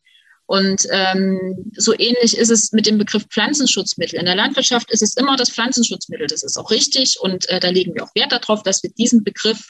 Und 0.45 0.85
ähm, 0.91 1.71
so 1.77 1.93
ähnlich 1.93 2.35
ist 2.35 2.49
es 2.49 2.73
mit 2.73 2.85
dem 2.85 2.97
Begriff 2.97 3.25
Pflanzenschutzmittel. 3.29 4.19
In 4.19 4.25
der 4.25 4.35
Landwirtschaft 4.35 4.91
ist 4.91 5.01
es 5.01 5.15
immer 5.15 5.37
das 5.37 5.49
Pflanzenschutzmittel. 5.49 6.27
Das 6.27 6.43
ist 6.43 6.57
auch 6.57 6.71
richtig 6.71 7.17
und 7.21 7.47
äh, 7.47 7.61
da 7.61 7.69
legen 7.69 7.95
wir 7.95 8.03
auch 8.03 8.15
Wert 8.15 8.33
darauf, 8.33 8.61
dass 8.63 8.83
wir 8.83 8.89
diesen 8.91 9.23
Begriff 9.23 9.69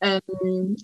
ähm, 0.00 0.76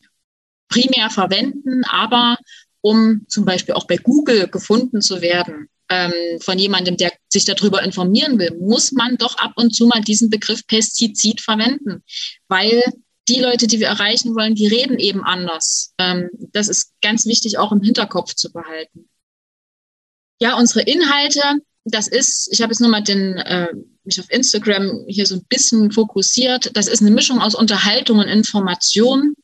primär 0.68 1.10
verwenden, 1.10 1.82
aber 1.88 2.36
um 2.82 3.24
zum 3.28 3.46
Beispiel 3.46 3.74
auch 3.74 3.86
bei 3.86 3.96
Google 3.96 4.48
gefunden 4.48 5.00
zu 5.00 5.22
werden 5.22 5.68
ähm, 5.88 6.40
von 6.40 6.58
jemandem, 6.58 6.96
der 6.96 7.12
sich 7.28 7.44
darüber 7.44 7.82
informieren 7.82 8.38
will, 8.38 8.56
muss 8.60 8.92
man 8.92 9.16
doch 9.16 9.36
ab 9.38 9.52
und 9.56 9.74
zu 9.74 9.86
mal 9.86 10.02
diesen 10.02 10.30
Begriff 10.30 10.66
Pestizid 10.66 11.40
verwenden, 11.40 12.02
weil 12.48 12.82
die 13.28 13.40
Leute, 13.40 13.66
die 13.66 13.78
wir 13.78 13.86
erreichen 13.86 14.34
wollen, 14.34 14.54
die 14.54 14.66
reden 14.66 14.98
eben 14.98 15.22
anders. 15.22 15.94
Ähm, 15.98 16.28
das 16.52 16.68
ist 16.68 16.92
ganz 17.02 17.24
wichtig 17.26 17.58
auch 17.58 17.72
im 17.72 17.80
Hinterkopf 17.80 18.34
zu 18.34 18.52
behalten. 18.52 19.08
Ja, 20.40 20.58
unsere 20.58 20.82
Inhalte, 20.82 21.40
das 21.84 22.08
ist, 22.08 22.48
ich 22.52 22.62
habe 22.62 22.72
jetzt 22.72 22.80
nur 22.80 22.90
mal 22.90 23.02
den, 23.02 23.36
äh, 23.36 23.68
mich 24.04 24.18
auf 24.18 24.30
Instagram 24.30 25.04
hier 25.06 25.26
so 25.26 25.36
ein 25.36 25.44
bisschen 25.48 25.92
fokussiert. 25.92 26.76
Das 26.76 26.88
ist 26.88 27.00
eine 27.00 27.12
Mischung 27.12 27.40
aus 27.40 27.54
Unterhaltung 27.54 28.18
und 28.18 28.26
Information. 28.26 29.34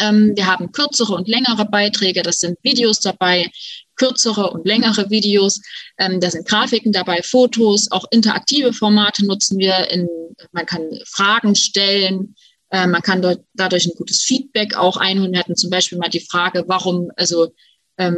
Ähm, 0.00 0.32
wir 0.34 0.46
haben 0.46 0.72
kürzere 0.72 1.14
und 1.14 1.28
längere 1.28 1.64
Beiträge, 1.66 2.22
das 2.22 2.40
sind 2.40 2.58
Videos 2.62 3.00
dabei, 3.00 3.50
kürzere 3.96 4.50
und 4.50 4.66
längere 4.66 5.10
Videos. 5.10 5.60
Ähm, 5.98 6.20
da 6.20 6.30
sind 6.30 6.46
Grafiken 6.46 6.92
dabei, 6.92 7.20
Fotos, 7.22 7.90
auch 7.90 8.04
interaktive 8.10 8.72
Formate 8.72 9.24
nutzen 9.24 9.58
wir. 9.58 9.90
In, 9.90 10.08
man 10.52 10.66
kann 10.66 10.82
Fragen 11.06 11.54
stellen, 11.54 12.34
äh, 12.70 12.86
man 12.86 13.02
kann 13.02 13.22
dort, 13.22 13.44
dadurch 13.54 13.86
ein 13.86 13.96
gutes 13.96 14.22
Feedback 14.22 14.76
auch 14.76 14.96
einholen. 14.96 15.32
Wir 15.32 15.40
hatten 15.40 15.56
zum 15.56 15.70
Beispiel 15.70 15.98
mal 15.98 16.08
die 16.08 16.20
Frage, 16.20 16.64
warum, 16.66 17.10
also 17.16 17.52
ähm, 17.96 18.16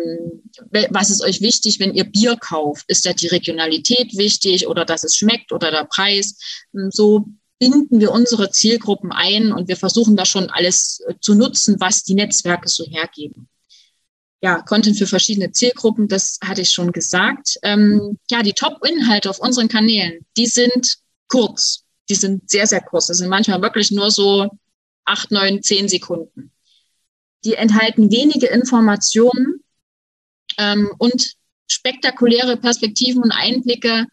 was 0.90 1.10
ist 1.10 1.22
euch 1.22 1.42
wichtig, 1.42 1.78
wenn 1.80 1.92
ihr 1.92 2.04
Bier 2.04 2.36
kauft? 2.36 2.84
Ist 2.88 3.04
da 3.04 3.12
die 3.12 3.26
Regionalität 3.26 4.16
wichtig 4.16 4.66
oder 4.66 4.86
dass 4.86 5.04
es 5.04 5.14
schmeckt 5.14 5.52
oder 5.52 5.70
der 5.70 5.84
Preis? 5.84 6.38
So 6.88 7.26
binden 7.58 8.00
wir 8.00 8.12
unsere 8.12 8.50
Zielgruppen 8.50 9.12
ein 9.12 9.52
und 9.52 9.68
wir 9.68 9.76
versuchen 9.76 10.16
da 10.16 10.24
schon 10.24 10.50
alles 10.50 11.00
äh, 11.06 11.14
zu 11.20 11.34
nutzen, 11.34 11.76
was 11.78 12.02
die 12.02 12.14
Netzwerke 12.14 12.68
so 12.68 12.84
hergeben. 12.84 13.48
Ja, 14.42 14.60
Content 14.62 14.98
für 14.98 15.06
verschiedene 15.06 15.52
Zielgruppen, 15.52 16.08
das 16.08 16.38
hatte 16.44 16.60
ich 16.60 16.70
schon 16.70 16.92
gesagt. 16.92 17.58
Ähm, 17.62 18.18
ja, 18.30 18.42
die 18.42 18.52
Top-Inhalte 18.52 19.30
auf 19.30 19.38
unseren 19.38 19.68
Kanälen, 19.68 20.26
die 20.36 20.46
sind 20.46 20.98
kurz. 21.28 21.84
Die 22.08 22.14
sind 22.14 22.48
sehr, 22.50 22.66
sehr 22.66 22.82
kurz. 22.82 23.06
Das 23.06 23.18
sind 23.18 23.28
manchmal 23.28 23.62
wirklich 23.62 23.90
nur 23.90 24.10
so 24.10 24.48
acht, 25.04 25.30
neun, 25.30 25.62
zehn 25.62 25.88
Sekunden. 25.88 26.52
Die 27.44 27.54
enthalten 27.54 28.10
wenige 28.10 28.46
Informationen 28.46 29.64
ähm, 30.58 30.90
und 30.98 31.34
spektakuläre 31.68 32.56
Perspektiven 32.56 33.22
und 33.22 33.32
Einblicke 33.32 34.06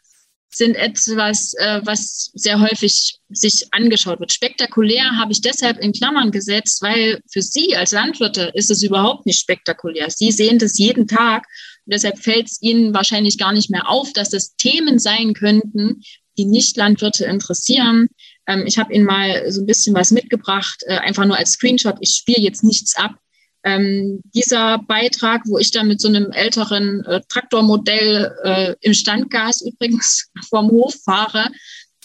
sind 0.55 0.75
etwas, 0.75 1.53
äh, 1.55 1.81
was 1.83 2.31
sehr 2.33 2.59
häufig 2.59 3.19
sich 3.29 3.67
angeschaut 3.71 4.19
wird. 4.19 4.31
Spektakulär 4.31 5.17
habe 5.17 5.31
ich 5.31 5.41
deshalb 5.41 5.79
in 5.79 5.93
Klammern 5.93 6.31
gesetzt, 6.31 6.81
weil 6.81 7.19
für 7.31 7.41
Sie 7.41 7.75
als 7.75 7.91
Landwirte 7.91 8.51
ist 8.53 8.71
es 8.71 8.83
überhaupt 8.83 9.25
nicht 9.25 9.39
spektakulär. 9.39 10.09
Sie 10.09 10.31
sehen 10.31 10.59
das 10.59 10.77
jeden 10.77 11.07
Tag 11.07 11.45
und 11.85 11.93
deshalb 11.93 12.19
fällt 12.19 12.47
es 12.47 12.61
Ihnen 12.61 12.93
wahrscheinlich 12.93 13.37
gar 13.37 13.53
nicht 13.53 13.69
mehr 13.69 13.89
auf, 13.89 14.13
dass 14.13 14.29
das 14.29 14.55
Themen 14.55 14.99
sein 14.99 15.33
könnten, 15.33 16.01
die 16.37 16.45
Nicht-Landwirte 16.45 17.25
interessieren. 17.25 18.07
Ähm, 18.47 18.65
ich 18.65 18.77
habe 18.77 18.93
Ihnen 18.93 19.05
mal 19.05 19.51
so 19.51 19.61
ein 19.61 19.65
bisschen 19.65 19.95
was 19.95 20.11
mitgebracht, 20.11 20.83
äh, 20.87 20.97
einfach 20.97 21.25
nur 21.25 21.37
als 21.37 21.53
Screenshot. 21.53 21.97
Ich 21.99 22.15
spiele 22.17 22.41
jetzt 22.41 22.63
nichts 22.63 22.95
ab. 22.95 23.15
Ähm, 23.65 24.21
dieser 24.35 24.79
Beitrag, 24.79 25.43
wo 25.45 25.57
ich 25.57 25.71
da 25.71 25.83
mit 25.83 26.01
so 26.01 26.09
einem 26.09 26.31
älteren 26.31 27.03
äh, 27.05 27.21
Traktormodell 27.29 28.35
äh, 28.43 28.75
im 28.81 28.93
Standgas 28.93 29.61
übrigens 29.61 30.29
vom 30.49 30.69
Hof 30.69 30.95
fahre, 31.05 31.49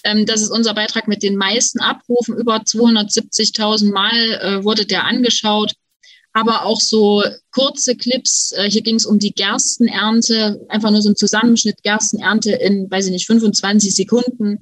ähm, 0.05 0.27
das 0.27 0.43
ist 0.43 0.51
unser 0.51 0.75
Beitrag 0.75 1.09
mit 1.09 1.23
den 1.23 1.37
meisten 1.37 1.81
Abrufen. 1.81 2.37
Über 2.37 2.57
270.000 2.59 3.93
Mal 3.93 4.15
äh, 4.41 4.65
wurde 4.65 4.87
der 4.87 5.05
angeschaut. 5.05 5.75
Aber 6.33 6.65
auch 6.65 6.81
so 6.81 7.25
kurze 7.51 7.97
Clips. 7.97 8.53
Äh, 8.53 8.71
hier 8.71 8.83
ging 8.83 8.97
es 8.97 9.07
um 9.07 9.19
die 9.19 9.33
Gerstenernte, 9.33 10.65
einfach 10.69 10.91
nur 10.91 11.03
so 11.03 11.11
ein 11.11 11.17
Zusammenschnitt 11.17 11.83
Gerstenernte 11.83 12.53
in, 12.53 12.91
weiß 12.91 13.07
ich 13.07 13.13
nicht, 13.13 13.27
25 13.27 13.95
Sekunden. 13.95 14.59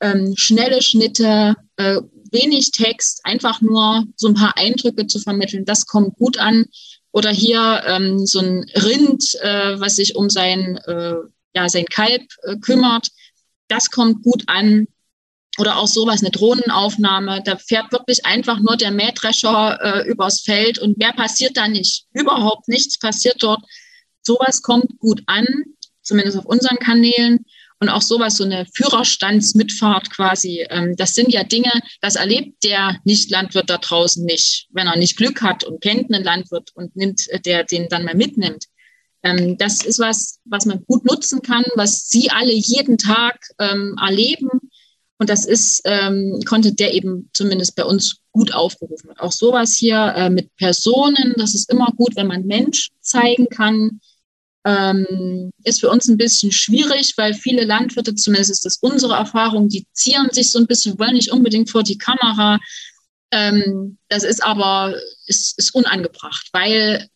Ähm, 0.00 0.34
schnelle 0.36 0.80
Schnitte, 0.80 1.56
äh, 1.76 2.00
wenig 2.32 2.70
Text, 2.70 3.20
einfach 3.24 3.60
nur 3.60 4.04
so 4.16 4.28
ein 4.28 4.34
paar 4.34 4.56
Eindrücke 4.56 5.06
zu 5.06 5.18
vermitteln, 5.18 5.64
das 5.64 5.86
kommt 5.86 6.16
gut 6.16 6.38
an. 6.38 6.66
Oder 7.10 7.30
hier 7.30 7.82
ähm, 7.86 8.26
so 8.26 8.40
ein 8.40 8.64
Rind, 8.74 9.34
äh, 9.40 9.80
was 9.80 9.96
sich 9.96 10.14
um 10.14 10.28
sein, 10.28 10.76
äh, 10.86 11.14
ja, 11.54 11.68
sein 11.68 11.86
Kalb 11.86 12.22
äh, 12.42 12.56
kümmert, 12.56 13.08
das 13.68 13.90
kommt 13.90 14.22
gut 14.22 14.44
an. 14.46 14.86
Oder 15.58 15.76
auch 15.78 15.88
sowas, 15.88 16.20
eine 16.20 16.30
Drohnenaufnahme, 16.30 17.42
da 17.44 17.56
fährt 17.56 17.90
wirklich 17.90 18.24
einfach 18.24 18.60
nur 18.60 18.76
der 18.76 18.92
Mähdrescher 18.92 19.78
äh, 19.82 20.08
übers 20.08 20.40
Feld 20.42 20.78
und 20.78 20.98
mehr 20.98 21.12
passiert 21.12 21.56
da 21.56 21.66
nicht. 21.66 22.04
Überhaupt 22.12 22.68
nichts 22.68 22.98
passiert 22.98 23.42
dort. 23.42 23.60
Sowas 24.22 24.62
kommt 24.62 24.98
gut 24.98 25.22
an, 25.26 25.46
zumindest 26.02 26.38
auf 26.38 26.44
unseren 26.44 26.78
Kanälen 26.78 27.44
und 27.80 27.88
auch 27.88 28.02
sowas, 28.02 28.36
so 28.36 28.44
eine 28.44 28.66
Führerstandsmitfahrt 28.74 30.10
quasi. 30.10 30.66
Ähm, 30.68 30.96
das 30.96 31.12
sind 31.12 31.32
ja 31.32 31.44
Dinge, 31.44 31.70
das 32.00 32.16
erlebt 32.16 32.64
der 32.64 32.98
Nicht-Landwirt 33.04 33.70
da 33.70 33.78
draußen 33.78 34.24
nicht, 34.24 34.66
wenn 34.70 34.88
er 34.88 34.96
nicht 34.96 35.16
Glück 35.16 35.42
hat 35.42 35.64
und 35.64 35.80
kennt 35.80 36.12
einen 36.12 36.24
Landwirt 36.24 36.70
und 36.74 36.96
nimmt, 36.96 37.28
äh, 37.28 37.40
der 37.40 37.64
den 37.64 37.88
dann 37.88 38.04
mal 38.04 38.16
mitnimmt. 38.16 38.64
Ähm, 39.22 39.56
das 39.58 39.84
ist 39.84 39.98
was, 39.98 40.40
was 40.44 40.66
man 40.66 40.84
gut 40.86 41.04
nutzen 41.04 41.42
kann, 41.42 41.64
was 41.74 42.08
Sie 42.08 42.30
alle 42.30 42.52
jeden 42.52 42.98
Tag 42.98 43.38
ähm, 43.58 43.96
erleben. 44.00 44.48
Und 45.20 45.30
das 45.30 45.44
ist 45.44 45.82
ähm, 45.84 46.40
Content, 46.46 46.78
der 46.78 46.94
eben 46.94 47.28
zumindest 47.32 47.74
bei 47.74 47.84
uns 47.84 48.20
gut 48.32 48.54
aufgerufen. 48.54 49.10
Auch 49.18 49.32
sowas 49.32 49.74
hier 49.76 50.14
äh, 50.16 50.30
mit 50.30 50.54
Personen, 50.56 51.34
das 51.36 51.54
ist 51.54 51.70
immer 51.70 51.92
gut, 51.96 52.14
wenn 52.14 52.28
man 52.28 52.46
Mensch 52.46 52.90
zeigen 53.00 53.48
kann, 53.48 54.00
ähm, 54.68 55.50
ist 55.64 55.80
für 55.80 55.88
uns 55.88 56.08
ein 56.08 56.18
bisschen 56.18 56.52
schwierig, 56.52 57.14
weil 57.16 57.32
viele 57.32 57.64
Landwirte, 57.64 58.14
zumindest 58.14 58.50
ist 58.50 58.66
das 58.66 58.76
unsere 58.82 59.14
Erfahrung, 59.14 59.68
die 59.70 59.86
zieren 59.92 60.28
sich 60.30 60.52
so 60.52 60.58
ein 60.58 60.66
bisschen, 60.66 60.98
wollen 60.98 61.14
nicht 61.14 61.32
unbedingt 61.32 61.70
vor 61.70 61.82
die 61.82 61.96
Kamera. 61.96 62.58
Ähm, 63.30 63.96
das 64.08 64.24
ist 64.24 64.44
aber 64.44 64.94
ist, 65.26 65.58
ist 65.58 65.74
unangebracht, 65.74 66.48
weil 66.52 67.08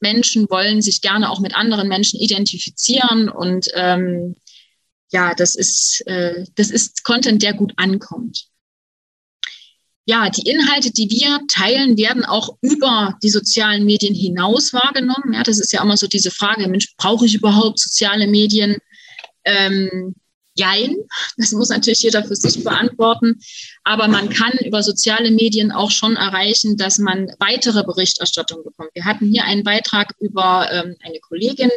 Menschen 0.00 0.48
wollen 0.50 0.82
sich 0.82 1.00
gerne 1.00 1.30
auch 1.30 1.40
mit 1.40 1.54
anderen 1.54 1.88
Menschen 1.88 2.20
identifizieren 2.20 3.30
und 3.30 3.68
ähm, 3.74 4.36
ja, 5.10 5.34
das 5.34 5.54
ist, 5.54 6.02
äh, 6.06 6.44
das 6.54 6.70
ist 6.70 7.02
Content, 7.02 7.42
der 7.42 7.54
gut 7.54 7.72
ankommt 7.76 8.49
ja, 10.10 10.28
die 10.28 10.50
Inhalte, 10.50 10.90
die 10.90 11.08
wir 11.08 11.38
teilen, 11.46 11.96
werden 11.96 12.24
auch 12.24 12.56
über 12.62 13.16
die 13.22 13.30
sozialen 13.30 13.84
Medien 13.84 14.12
hinaus 14.12 14.72
wahrgenommen. 14.72 15.34
Ja, 15.34 15.44
das 15.44 15.60
ist 15.60 15.72
ja 15.72 15.82
immer 15.82 15.96
so 15.96 16.08
diese 16.08 16.32
Frage, 16.32 16.66
Mensch, 16.66 16.96
brauche 16.96 17.26
ich 17.26 17.36
überhaupt 17.36 17.78
soziale 17.78 18.26
Medien? 18.26 18.78
Ähm, 19.44 20.16
jein, 20.56 20.96
das 21.36 21.52
muss 21.52 21.68
natürlich 21.68 22.02
jeder 22.02 22.24
für 22.24 22.34
sich 22.34 22.64
beantworten. 22.64 23.38
Aber 23.84 24.08
man 24.08 24.30
kann 24.30 24.50
über 24.64 24.82
soziale 24.82 25.30
Medien 25.30 25.70
auch 25.70 25.92
schon 25.92 26.16
erreichen, 26.16 26.76
dass 26.76 26.98
man 26.98 27.30
weitere 27.38 27.84
Berichterstattung 27.84 28.64
bekommt. 28.64 28.90
Wir 28.94 29.04
hatten 29.04 29.26
hier 29.26 29.44
einen 29.44 29.62
Beitrag 29.62 30.12
über 30.18 30.68
ähm, 30.72 30.96
eine 31.04 31.20
Kollegin, 31.20 31.70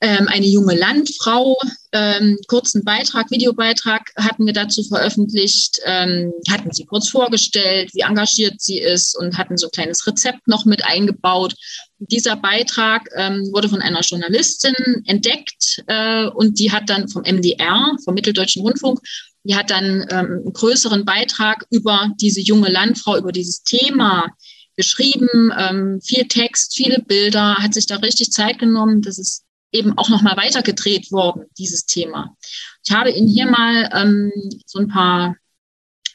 ähm, 0.00 0.28
eine 0.28 0.46
junge 0.46 0.76
Landfrau, 0.76 1.56
ähm, 1.92 2.38
kurzen 2.46 2.84
Beitrag, 2.84 3.30
Videobeitrag 3.30 4.12
hatten 4.16 4.46
wir 4.46 4.52
dazu 4.52 4.84
veröffentlicht, 4.84 5.80
ähm, 5.84 6.32
hatten 6.48 6.70
sie 6.72 6.84
kurz 6.84 7.08
vorgestellt, 7.08 7.90
wie 7.94 8.02
engagiert 8.02 8.60
sie 8.60 8.78
ist 8.78 9.18
und 9.18 9.36
hatten 9.38 9.56
so 9.56 9.66
ein 9.66 9.72
kleines 9.72 10.06
Rezept 10.06 10.46
noch 10.46 10.64
mit 10.66 10.84
eingebaut. 10.84 11.54
Dieser 11.98 12.36
Beitrag 12.36 13.08
ähm, 13.16 13.48
wurde 13.52 13.68
von 13.68 13.82
einer 13.82 14.00
Journalistin 14.00 15.02
entdeckt 15.06 15.82
äh, 15.88 16.26
und 16.26 16.60
die 16.60 16.70
hat 16.70 16.88
dann 16.88 17.08
vom 17.08 17.22
MDR, 17.22 17.96
vom 18.04 18.14
Mitteldeutschen 18.14 18.62
Rundfunk, 18.62 19.00
die 19.42 19.56
hat 19.56 19.70
dann 19.70 20.06
ähm, 20.10 20.42
einen 20.44 20.52
größeren 20.52 21.04
Beitrag 21.04 21.66
über 21.70 22.10
diese 22.20 22.40
junge 22.40 22.68
Landfrau, 22.68 23.16
über 23.16 23.32
dieses 23.32 23.62
Thema 23.62 24.26
geschrieben, 24.76 25.52
ähm, 25.58 26.00
viel 26.00 26.28
Text, 26.28 26.76
viele 26.76 27.02
Bilder, 27.02 27.56
hat 27.56 27.74
sich 27.74 27.86
da 27.86 27.96
richtig 27.96 28.30
Zeit 28.30 28.60
genommen. 28.60 29.02
Das 29.02 29.18
ist 29.18 29.44
eben 29.72 29.96
auch 29.98 30.08
nochmal 30.08 30.36
weitergedreht 30.36 31.12
worden, 31.12 31.46
dieses 31.58 31.86
Thema. 31.86 32.36
Ich 32.84 32.92
habe 32.92 33.10
Ihnen 33.10 33.28
hier 33.28 33.46
mal 33.46 33.90
ähm, 33.94 34.32
so 34.66 34.78
ein 34.78 34.88
paar 34.88 35.36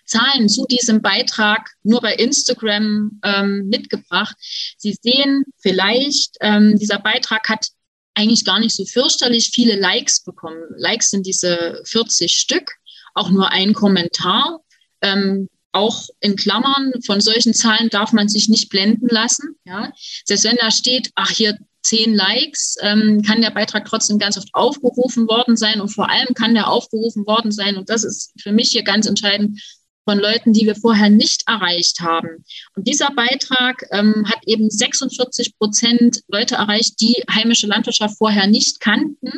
Zahlen 0.06 0.50
zu 0.50 0.66
diesem 0.66 1.02
Beitrag 1.02 1.70
nur 1.84 2.02
bei 2.02 2.14
Instagram 2.16 3.20
ähm, 3.24 3.68
mitgebracht. 3.68 4.36
Sie 4.78 4.98
sehen 5.02 5.44
vielleicht, 5.60 6.36
ähm, 6.42 6.78
dieser 6.78 7.00
Beitrag 7.00 7.50
hat 7.50 7.68
eigentlich 8.16 8.46
gar 8.46 8.60
nicht 8.60 8.76
so 8.76 8.86
fürchterlich 8.86 9.50
viele 9.54 9.80
Likes 9.80 10.24
bekommen. 10.24 10.62
Likes 10.78 11.10
sind 11.10 11.26
diese 11.26 11.82
40 11.86 12.34
Stück, 12.38 12.74
auch 13.14 13.30
nur 13.30 13.52
ein 13.52 13.74
Kommentar. 13.74 14.60
Ähm, 15.02 15.50
auch 15.72 16.08
in 16.20 16.36
Klammern 16.36 16.94
von 17.04 17.20
solchen 17.20 17.54
Zahlen 17.56 17.90
darf 17.90 18.14
man 18.14 18.30
sich 18.30 18.48
nicht 18.48 18.70
blenden 18.70 19.08
lassen. 19.08 19.56
Ja? 19.66 19.92
Selbst 20.24 20.44
wenn 20.44 20.58
da 20.58 20.70
steht, 20.70 21.12
ach 21.16 21.32
hier 21.32 21.58
zehn 21.84 22.16
Likes, 22.16 22.76
ähm, 22.82 23.22
kann 23.22 23.42
der 23.42 23.52
Beitrag 23.52 23.86
trotzdem 23.86 24.18
ganz 24.18 24.38
oft 24.38 24.50
aufgerufen 24.54 25.28
worden 25.28 25.56
sein 25.58 25.82
und 25.82 25.90
vor 25.90 26.10
allem 26.10 26.34
kann 26.34 26.54
der 26.54 26.70
aufgerufen 26.70 27.28
worden 27.28 27.52
sein, 27.52 27.78
und 27.78 27.90
das 27.90 28.04
ist 28.04 28.32
für 28.42 28.52
mich 28.52 28.72
hier 28.72 28.84
ganz 28.84 29.06
entscheidend, 29.06 29.60
von 30.06 30.20
Leuten, 30.20 30.54
die 30.54 30.66
wir 30.66 30.76
vorher 30.76 31.10
nicht 31.10 31.44
erreicht 31.48 32.02
haben. 32.02 32.44
Und 32.76 32.88
dieser 32.88 33.12
Beitrag 33.12 33.86
ähm, 33.92 34.26
hat 34.28 34.40
eben 34.46 34.70
46 34.70 35.58
Prozent 35.58 36.22
Leute 36.28 36.56
erreicht, 36.56 37.00
die 37.00 37.24
heimische 37.30 37.68
Landwirtschaft 37.68 38.18
vorher 38.18 38.48
nicht 38.48 38.80
kannten 38.80 39.32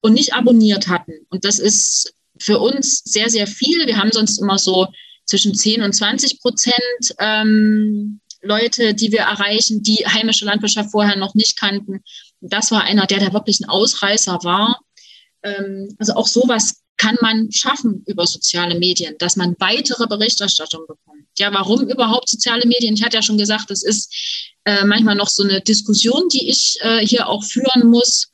und 0.00 0.12
nicht 0.14 0.34
abonniert 0.34 0.88
hatten. 0.88 1.26
Und 1.30 1.44
das 1.44 1.58
ist 1.58 2.14
für 2.38 2.60
uns 2.60 3.02
sehr, 3.04 3.30
sehr 3.30 3.46
viel. 3.46 3.86
Wir 3.86 3.96
haben 3.96 4.12
sonst 4.12 4.38
immer 4.40 4.58
so 4.58 4.86
zwischen 5.24 5.54
10 5.54 5.82
und 5.82 5.92
20 5.92 6.40
Prozent 6.40 7.14
ähm, 7.18 8.20
Leute, 8.46 8.94
die 8.94 9.12
wir 9.12 9.20
erreichen, 9.20 9.82
die 9.82 10.06
heimische 10.06 10.44
Landwirtschaft 10.44 10.90
vorher 10.90 11.16
noch 11.16 11.34
nicht 11.34 11.58
kannten. 11.58 12.02
Das 12.40 12.70
war 12.70 12.82
einer, 12.82 13.06
der 13.06 13.20
da 13.20 13.32
wirklich 13.32 13.60
ein 13.60 13.68
Ausreißer 13.68 14.38
war. 14.42 14.80
Ähm, 15.42 15.94
also 15.98 16.14
auch 16.14 16.26
sowas 16.26 16.82
kann 16.96 17.16
man 17.20 17.52
schaffen 17.52 18.02
über 18.06 18.26
soziale 18.26 18.78
Medien, 18.78 19.16
dass 19.18 19.36
man 19.36 19.54
weitere 19.58 20.06
Berichterstattung 20.06 20.86
bekommt. 20.86 21.24
Ja, 21.38 21.52
warum 21.52 21.86
überhaupt 21.88 22.28
soziale 22.28 22.66
Medien? 22.66 22.94
Ich 22.94 23.04
hatte 23.04 23.16
ja 23.16 23.22
schon 23.22 23.36
gesagt, 23.36 23.70
das 23.70 23.82
ist 23.82 24.54
äh, 24.64 24.84
manchmal 24.84 25.14
noch 25.14 25.28
so 25.28 25.42
eine 25.42 25.60
Diskussion, 25.60 26.28
die 26.28 26.48
ich 26.48 26.78
äh, 26.80 27.06
hier 27.06 27.28
auch 27.28 27.44
führen 27.44 27.88
muss. 27.88 28.28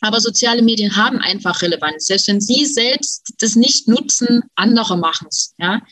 Aber 0.00 0.20
soziale 0.20 0.62
Medien 0.62 0.96
haben 0.96 1.18
einfach 1.18 1.62
Relevanz. 1.62 2.06
Selbst 2.06 2.26
wenn 2.28 2.40
Sie 2.40 2.66
selbst 2.66 3.34
das 3.38 3.54
nicht 3.54 3.86
nutzen, 3.86 4.42
andere 4.56 4.96
machen 4.96 5.28
es. 5.30 5.54
Ja? 5.58 5.82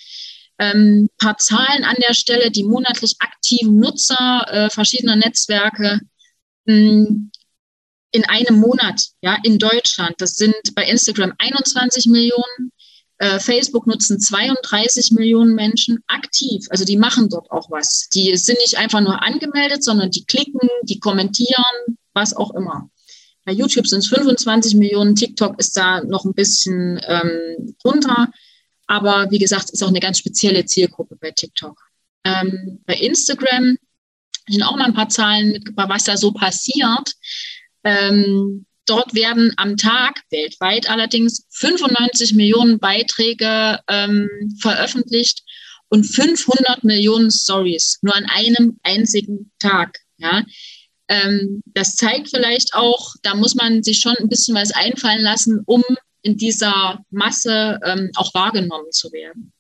Ähm, 0.61 1.09
paar 1.19 1.39
Zahlen 1.39 1.85
an 1.85 1.97
der 2.07 2.15
Stelle, 2.15 2.51
die 2.51 2.65
monatlich 2.65 3.17
aktiven 3.19 3.79
Nutzer 3.79 4.47
äh, 4.49 4.71
verschiedener 4.71 5.17
Netzwerke 5.17 6.01
mh, 6.67 6.75
hm, 6.75 7.31
in 8.13 8.25
einem 8.27 8.59
Monat 8.59 9.07
ja, 9.23 9.39
in 9.43 9.59
Deutschland. 9.59 10.15
Das 10.19 10.37
sind 10.37 10.55
bei 10.75 10.85
Instagram 10.85 11.33
21 11.39 12.07
Millionen, 12.07 12.73
äh, 13.19 13.39
Facebook 13.39 13.87
nutzen 13.87 14.21
32 14.21 15.13
Millionen 15.13 15.55
Menschen 15.55 16.01
aktiv. 16.07 16.67
Also 16.71 16.85
die 16.85 16.97
machen 16.97 17.29
dort 17.31 17.51
auch 17.51 17.71
was. 17.71 18.09
Die 18.13 18.37
sind 18.37 18.59
nicht 18.59 18.77
einfach 18.77 19.01
nur 19.01 19.23
angemeldet, 19.23 19.83
sondern 19.83 20.11
die 20.11 20.25
klicken, 20.25 20.69
die 20.83 20.99
kommentieren, 20.99 21.97
was 22.13 22.37
auch 22.37 22.55
immer. 22.55 22.91
Bei 23.47 23.53
YouTube 23.53 23.87
sind 23.87 24.01
es 24.01 24.09
25 24.09 24.75
Millionen, 24.75 25.15
TikTok 25.15 25.59
ist 25.59 25.77
da 25.77 26.03
noch 26.03 26.25
ein 26.25 26.35
bisschen 26.35 27.01
ähm, 27.07 27.75
drunter. 27.83 28.31
Aber 28.91 29.31
wie 29.31 29.39
gesagt, 29.39 29.71
ist 29.71 29.85
auch 29.85 29.89
eine 29.89 30.01
ganz 30.01 30.19
spezielle 30.19 30.65
Zielgruppe 30.65 31.15
bei 31.15 31.31
TikTok. 31.31 31.81
Ähm, 32.25 32.81
bei 32.87 32.97
Instagram 32.97 33.77
sind 34.49 34.65
auch 34.65 34.75
mal 34.75 34.87
ein 34.87 34.95
paar 34.95 35.09
Zahlen 35.09 35.53
mitgebracht, 35.53 35.91
was 35.91 36.05
da 36.05 36.17
so 36.17 36.33
passiert. 36.33 37.13
Ähm, 37.85 38.67
dort 38.87 39.15
werden 39.15 39.53
am 39.59 39.77
Tag, 39.77 40.23
weltweit 40.31 40.91
allerdings, 40.91 41.47
95 41.51 42.35
Millionen 42.35 42.81
Beiträge 42.81 43.79
ähm, 43.87 44.29
veröffentlicht 44.61 45.45
und 45.89 46.03
500 46.03 46.83
Millionen 46.83 47.31
Stories 47.31 48.01
nur 48.03 48.17
an 48.17 48.27
einem 48.29 48.81
einzigen 48.83 49.53
Tag. 49.61 50.01
Ja. 50.19 50.45
Ähm, 51.07 51.63
das 51.67 51.95
zeigt 51.95 52.31
vielleicht 52.31 52.75
auch, 52.75 53.15
da 53.23 53.37
muss 53.37 53.55
man 53.55 53.85
sich 53.85 54.01
schon 54.01 54.17
ein 54.17 54.29
bisschen 54.29 54.57
was 54.57 54.73
einfallen 54.73 55.23
lassen, 55.23 55.63
um 55.65 55.85
in 56.23 56.37
dieser 56.37 57.01
Masse 57.11 57.79
ähm, 57.85 58.11
auch 58.17 58.35
wahrgenommen 58.35 58.91
zu 58.91 59.11
werden. 59.13 59.53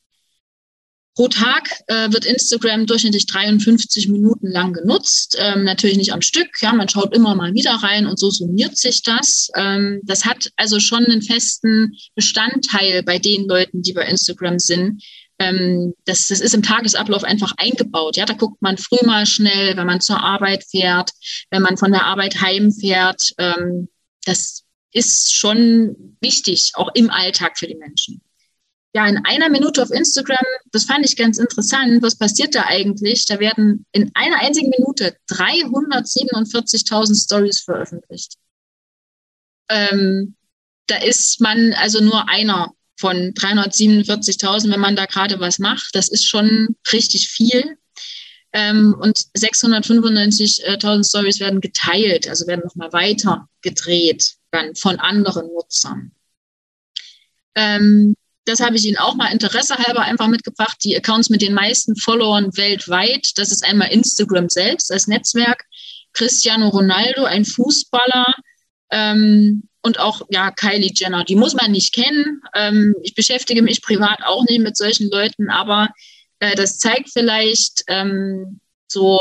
Pro 1.16 1.29
Tag 1.29 1.68
äh, 1.88 2.11
wird 2.12 2.25
Instagram 2.25 2.87
durchschnittlich 2.87 3.27
53 3.27 4.09
Minuten 4.09 4.46
lang 4.46 4.73
genutzt. 4.73 5.37
Ähm, 5.38 5.64
natürlich 5.64 5.96
nicht 5.96 6.12
am 6.12 6.23
Stück. 6.23 6.49
Ja, 6.62 6.73
man 6.73 6.88
schaut 6.88 7.14
immer 7.14 7.35
mal 7.35 7.53
wieder 7.53 7.73
rein 7.73 8.07
und 8.07 8.18
so 8.18 8.31
summiert 8.31 8.79
sich 8.79 9.03
das. 9.03 9.51
Ähm, 9.57 10.01
das 10.05 10.25
hat 10.25 10.51
also 10.57 10.79
schon 10.79 11.05
einen 11.05 11.20
festen 11.20 11.94
Bestandteil 12.14 13.03
bei 13.03 13.18
den 13.18 13.46
Leuten, 13.49 13.83
die 13.83 13.92
bei 13.92 14.07
Instagram 14.07 14.59
sind. 14.59 15.03
Ähm, 15.40 15.94
das, 16.05 16.29
das 16.29 16.40
ist 16.40 16.55
im 16.55 16.62
Tagesablauf 16.62 17.25
einfach 17.25 17.53
eingebaut. 17.57 18.16
Ja, 18.16 18.25
da 18.25 18.35
guckt 18.35 18.62
man 18.62 18.79
früh 18.79 19.05
mal 19.05 19.27
schnell, 19.27 19.77
wenn 19.77 19.87
man 19.87 20.01
zur 20.01 20.23
Arbeit 20.23 20.64
fährt, 20.70 21.11
wenn 21.51 21.62
man 21.62 21.77
von 21.77 21.90
der 21.90 22.07
Arbeit 22.07 22.40
heimfährt. 22.40 23.33
Ähm, 23.37 23.88
das 24.25 24.62
ist 24.92 25.35
schon 25.35 26.16
wichtig, 26.20 26.72
auch 26.74 26.90
im 26.94 27.11
Alltag 27.11 27.59
für 27.59 27.66
die 27.66 27.76
Menschen. 27.76 28.20
Ja, 28.92 29.07
in 29.07 29.24
einer 29.24 29.48
Minute 29.48 29.83
auf 29.83 29.90
Instagram, 29.90 30.44
das 30.72 30.85
fand 30.85 31.07
ich 31.07 31.16
ganz 31.16 31.38
interessant. 31.38 32.03
Was 32.03 32.18
passiert 32.18 32.57
da 32.57 32.64
eigentlich? 32.66 33.24
Da 33.24 33.38
werden 33.38 33.87
in 33.92 34.11
einer 34.14 34.40
einzigen 34.40 34.70
Minute 34.70 35.16
347.000 35.31 37.24
Stories 37.24 37.61
veröffentlicht. 37.61 38.35
Ähm, 39.68 40.35
da 40.88 40.96
ist 40.96 41.40
man 41.40 41.72
also 41.74 42.00
nur 42.00 42.29
einer 42.29 42.72
von 42.98 43.33
347.000, 43.33 44.72
wenn 44.72 44.81
man 44.81 44.96
da 44.96 45.07
gerade 45.07 45.38
was 45.38 45.61
macht. 45.61 45.90
Das 45.94 46.09
ist 46.09 46.26
schon 46.26 46.74
richtig 46.92 47.29
viel. 47.29 47.76
Ähm, 48.53 48.96
und 49.00 49.16
695.000 49.38 51.09
Stories 51.09 51.38
werden 51.38 51.61
geteilt, 51.61 52.29
also 52.29 52.48
werden 52.48 52.64
nochmal 52.64 52.92
weiter 52.92 53.48
gedreht 53.62 54.39
dann 54.50 54.74
von 54.74 54.98
anderen 54.98 55.46
Nutzern. 55.48 56.12
Ähm, 57.54 58.14
das 58.44 58.60
habe 58.60 58.76
ich 58.76 58.84
Ihnen 58.84 58.96
auch 58.96 59.14
mal 59.14 59.32
Interesse 59.32 59.76
halber 59.76 60.02
einfach 60.02 60.28
mitgebracht. 60.28 60.78
Die 60.82 60.96
Accounts 60.96 61.30
mit 61.30 61.42
den 61.42 61.54
meisten 61.54 61.94
Followern 61.96 62.56
weltweit, 62.56 63.32
das 63.36 63.52
ist 63.52 63.64
einmal 63.64 63.92
Instagram 63.92 64.48
selbst 64.48 64.90
als 64.90 65.06
Netzwerk, 65.06 65.64
Cristiano 66.12 66.68
Ronaldo, 66.68 67.24
ein 67.24 67.44
Fußballer 67.44 68.34
ähm, 68.90 69.68
und 69.82 69.98
auch 70.00 70.22
ja 70.30 70.50
Kylie 70.50 70.92
Jenner. 70.94 71.24
Die 71.24 71.36
muss 71.36 71.54
man 71.54 71.70
nicht 71.70 71.94
kennen. 71.94 72.42
Ähm, 72.54 72.94
ich 73.02 73.14
beschäftige 73.14 73.62
mich 73.62 73.82
privat 73.82 74.22
auch 74.24 74.44
nicht 74.44 74.60
mit 74.60 74.76
solchen 74.76 75.10
Leuten, 75.10 75.50
aber 75.50 75.90
äh, 76.40 76.56
das 76.56 76.78
zeigt 76.78 77.10
vielleicht 77.12 77.84
ähm, 77.86 78.60
so 78.88 79.20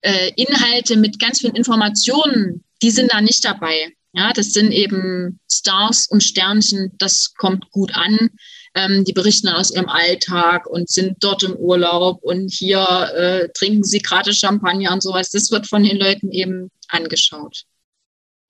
äh, 0.00 0.32
Inhalte 0.36 0.96
mit 0.96 1.18
ganz 1.18 1.40
vielen 1.40 1.54
Informationen, 1.54 2.64
die 2.80 2.90
sind 2.90 3.12
da 3.12 3.20
nicht 3.20 3.44
dabei. 3.44 3.92
Ja, 4.14 4.32
das 4.32 4.52
sind 4.52 4.72
eben 4.72 5.40
Stars 5.50 6.06
und 6.06 6.22
Sternchen, 6.22 6.92
das 6.98 7.32
kommt 7.34 7.70
gut 7.70 7.94
an. 7.94 8.30
Ähm, 8.74 9.04
die 9.04 9.12
berichten 9.12 9.48
aus 9.48 9.70
ihrem 9.70 9.88
Alltag 9.88 10.66
und 10.66 10.90
sind 10.90 11.16
dort 11.20 11.42
im 11.42 11.56
Urlaub 11.56 12.22
und 12.22 12.50
hier 12.52 12.80
äh, 13.14 13.48
trinken 13.54 13.84
sie 13.84 14.00
gerade 14.00 14.32
Champagner 14.34 14.92
und 14.92 15.02
sowas. 15.02 15.30
Das 15.30 15.50
wird 15.50 15.66
von 15.66 15.82
den 15.82 15.98
Leuten 15.98 16.30
eben 16.30 16.70
angeschaut. 16.88 17.64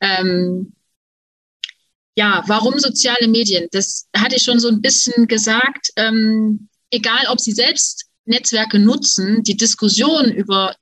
Ähm, 0.00 0.74
ja, 2.16 2.42
warum 2.46 2.78
soziale 2.78 3.28
Medien? 3.28 3.68
Das 3.70 4.08
hatte 4.16 4.36
ich 4.36 4.42
schon 4.42 4.60
so 4.60 4.68
ein 4.68 4.82
bisschen 4.82 5.28
gesagt. 5.28 5.90
Ähm, 5.96 6.68
egal, 6.90 7.26
ob 7.28 7.40
Sie 7.40 7.52
selbst 7.52 8.06
Netzwerke 8.24 8.78
nutzen, 8.78 9.42
die 9.42 9.56
Diskussion 9.56 10.30
über 10.30 10.74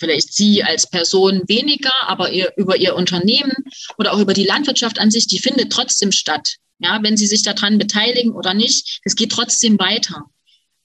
vielleicht 0.00 0.32
Sie 0.32 0.64
als 0.64 0.90
Person 0.90 1.42
weniger, 1.46 1.92
aber 2.08 2.32
ihr, 2.32 2.52
über 2.56 2.76
Ihr 2.76 2.96
Unternehmen 2.96 3.52
oder 3.98 4.12
auch 4.12 4.18
über 4.18 4.34
die 4.34 4.46
Landwirtschaft 4.46 4.98
an 4.98 5.10
sich, 5.10 5.28
die 5.28 5.38
findet 5.38 5.70
trotzdem 5.70 6.10
statt. 6.10 6.56
Ja, 6.78 6.98
wenn 7.02 7.16
Sie 7.16 7.26
sich 7.26 7.42
daran 7.42 7.78
beteiligen 7.78 8.32
oder 8.32 8.54
nicht, 8.54 9.00
es 9.04 9.14
geht 9.14 9.30
trotzdem 9.30 9.78
weiter. 9.78 10.24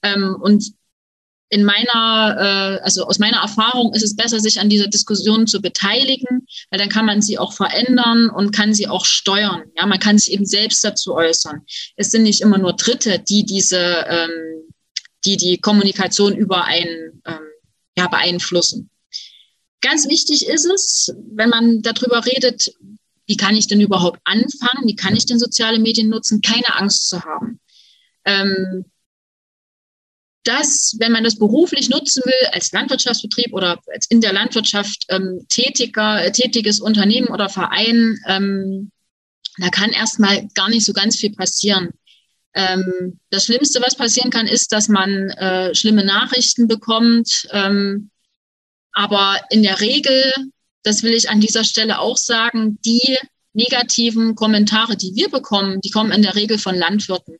Ähm, 0.02 0.36
und 0.40 0.72
in 1.48 1.64
meiner, 1.64 2.36
äh, 2.38 2.84
also 2.84 3.06
aus 3.06 3.18
meiner 3.18 3.38
Erfahrung 3.38 3.94
ist 3.94 4.02
es 4.02 4.16
besser, 4.16 4.40
sich 4.40 4.60
an 4.60 4.68
dieser 4.68 4.88
Diskussion 4.88 5.46
zu 5.46 5.60
beteiligen, 5.60 6.46
weil 6.70 6.78
dann 6.78 6.88
kann 6.88 7.06
man 7.06 7.22
sie 7.22 7.38
auch 7.38 7.52
verändern 7.52 8.28
und 8.30 8.50
kann 8.50 8.74
sie 8.74 8.88
auch 8.88 9.04
steuern. 9.04 9.62
Ja, 9.76 9.86
man 9.86 10.00
kann 10.00 10.18
sich 10.18 10.32
eben 10.32 10.44
selbst 10.44 10.84
dazu 10.84 11.14
äußern. 11.14 11.62
Es 11.96 12.10
sind 12.10 12.24
nicht 12.24 12.40
immer 12.40 12.58
nur 12.58 12.74
Dritte, 12.74 13.20
die 13.20 13.46
diese, 13.46 13.78
ähm, 14.08 14.64
die 15.24 15.36
die 15.36 15.58
Kommunikation 15.58 16.36
über 16.36 16.64
ein, 16.64 17.22
ähm, 17.24 17.40
ja, 17.96 18.08
beeinflussen. 18.08 18.90
Ganz 19.80 20.08
wichtig 20.08 20.46
ist 20.46 20.64
es, 20.64 21.14
wenn 21.32 21.50
man 21.50 21.82
darüber 21.82 22.24
redet, 22.24 22.72
wie 23.26 23.36
kann 23.36 23.56
ich 23.56 23.66
denn 23.66 23.80
überhaupt 23.80 24.20
anfangen, 24.24 24.86
wie 24.86 24.96
kann 24.96 25.16
ich 25.16 25.26
denn 25.26 25.38
soziale 25.38 25.78
Medien 25.78 26.08
nutzen, 26.08 26.40
keine 26.40 26.76
Angst 26.76 27.08
zu 27.08 27.22
haben. 27.22 27.60
Ähm, 28.24 28.84
dass, 30.44 30.96
wenn 31.00 31.12
man 31.12 31.24
das 31.24 31.38
beruflich 31.38 31.88
nutzen 31.88 32.22
will, 32.24 32.48
als 32.52 32.70
Landwirtschaftsbetrieb 32.70 33.52
oder 33.52 33.80
als 33.92 34.06
in 34.06 34.20
der 34.20 34.32
Landwirtschaft 34.32 35.04
ähm, 35.08 35.44
tätiger, 35.48 36.24
äh, 36.24 36.30
tätiges 36.30 36.80
Unternehmen 36.80 37.28
oder 37.28 37.48
Verein, 37.48 38.16
ähm, 38.28 38.92
da 39.58 39.70
kann 39.70 39.90
erstmal 39.90 40.46
gar 40.54 40.68
nicht 40.68 40.84
so 40.84 40.92
ganz 40.92 41.16
viel 41.16 41.32
passieren. 41.32 41.90
Ähm, 42.54 43.18
das 43.30 43.44
Schlimmste, 43.46 43.82
was 43.82 43.96
passieren 43.96 44.30
kann, 44.30 44.46
ist, 44.46 44.72
dass 44.72 44.88
man 44.88 45.30
äh, 45.30 45.74
schlimme 45.74 46.04
Nachrichten 46.04 46.68
bekommt. 46.68 47.48
Ähm, 47.50 48.10
aber 48.96 49.40
in 49.50 49.62
der 49.62 49.80
Regel, 49.80 50.32
das 50.82 51.02
will 51.02 51.12
ich 51.12 51.30
an 51.30 51.40
dieser 51.40 51.64
Stelle 51.64 52.00
auch 52.00 52.16
sagen, 52.16 52.78
die 52.84 53.16
negativen 53.52 54.34
Kommentare, 54.34 54.96
die 54.96 55.14
wir 55.14 55.30
bekommen, 55.30 55.80
die 55.80 55.90
kommen 55.90 56.12
in 56.12 56.22
der 56.22 56.34
Regel 56.34 56.58
von 56.58 56.74
Landwirten 56.74 57.38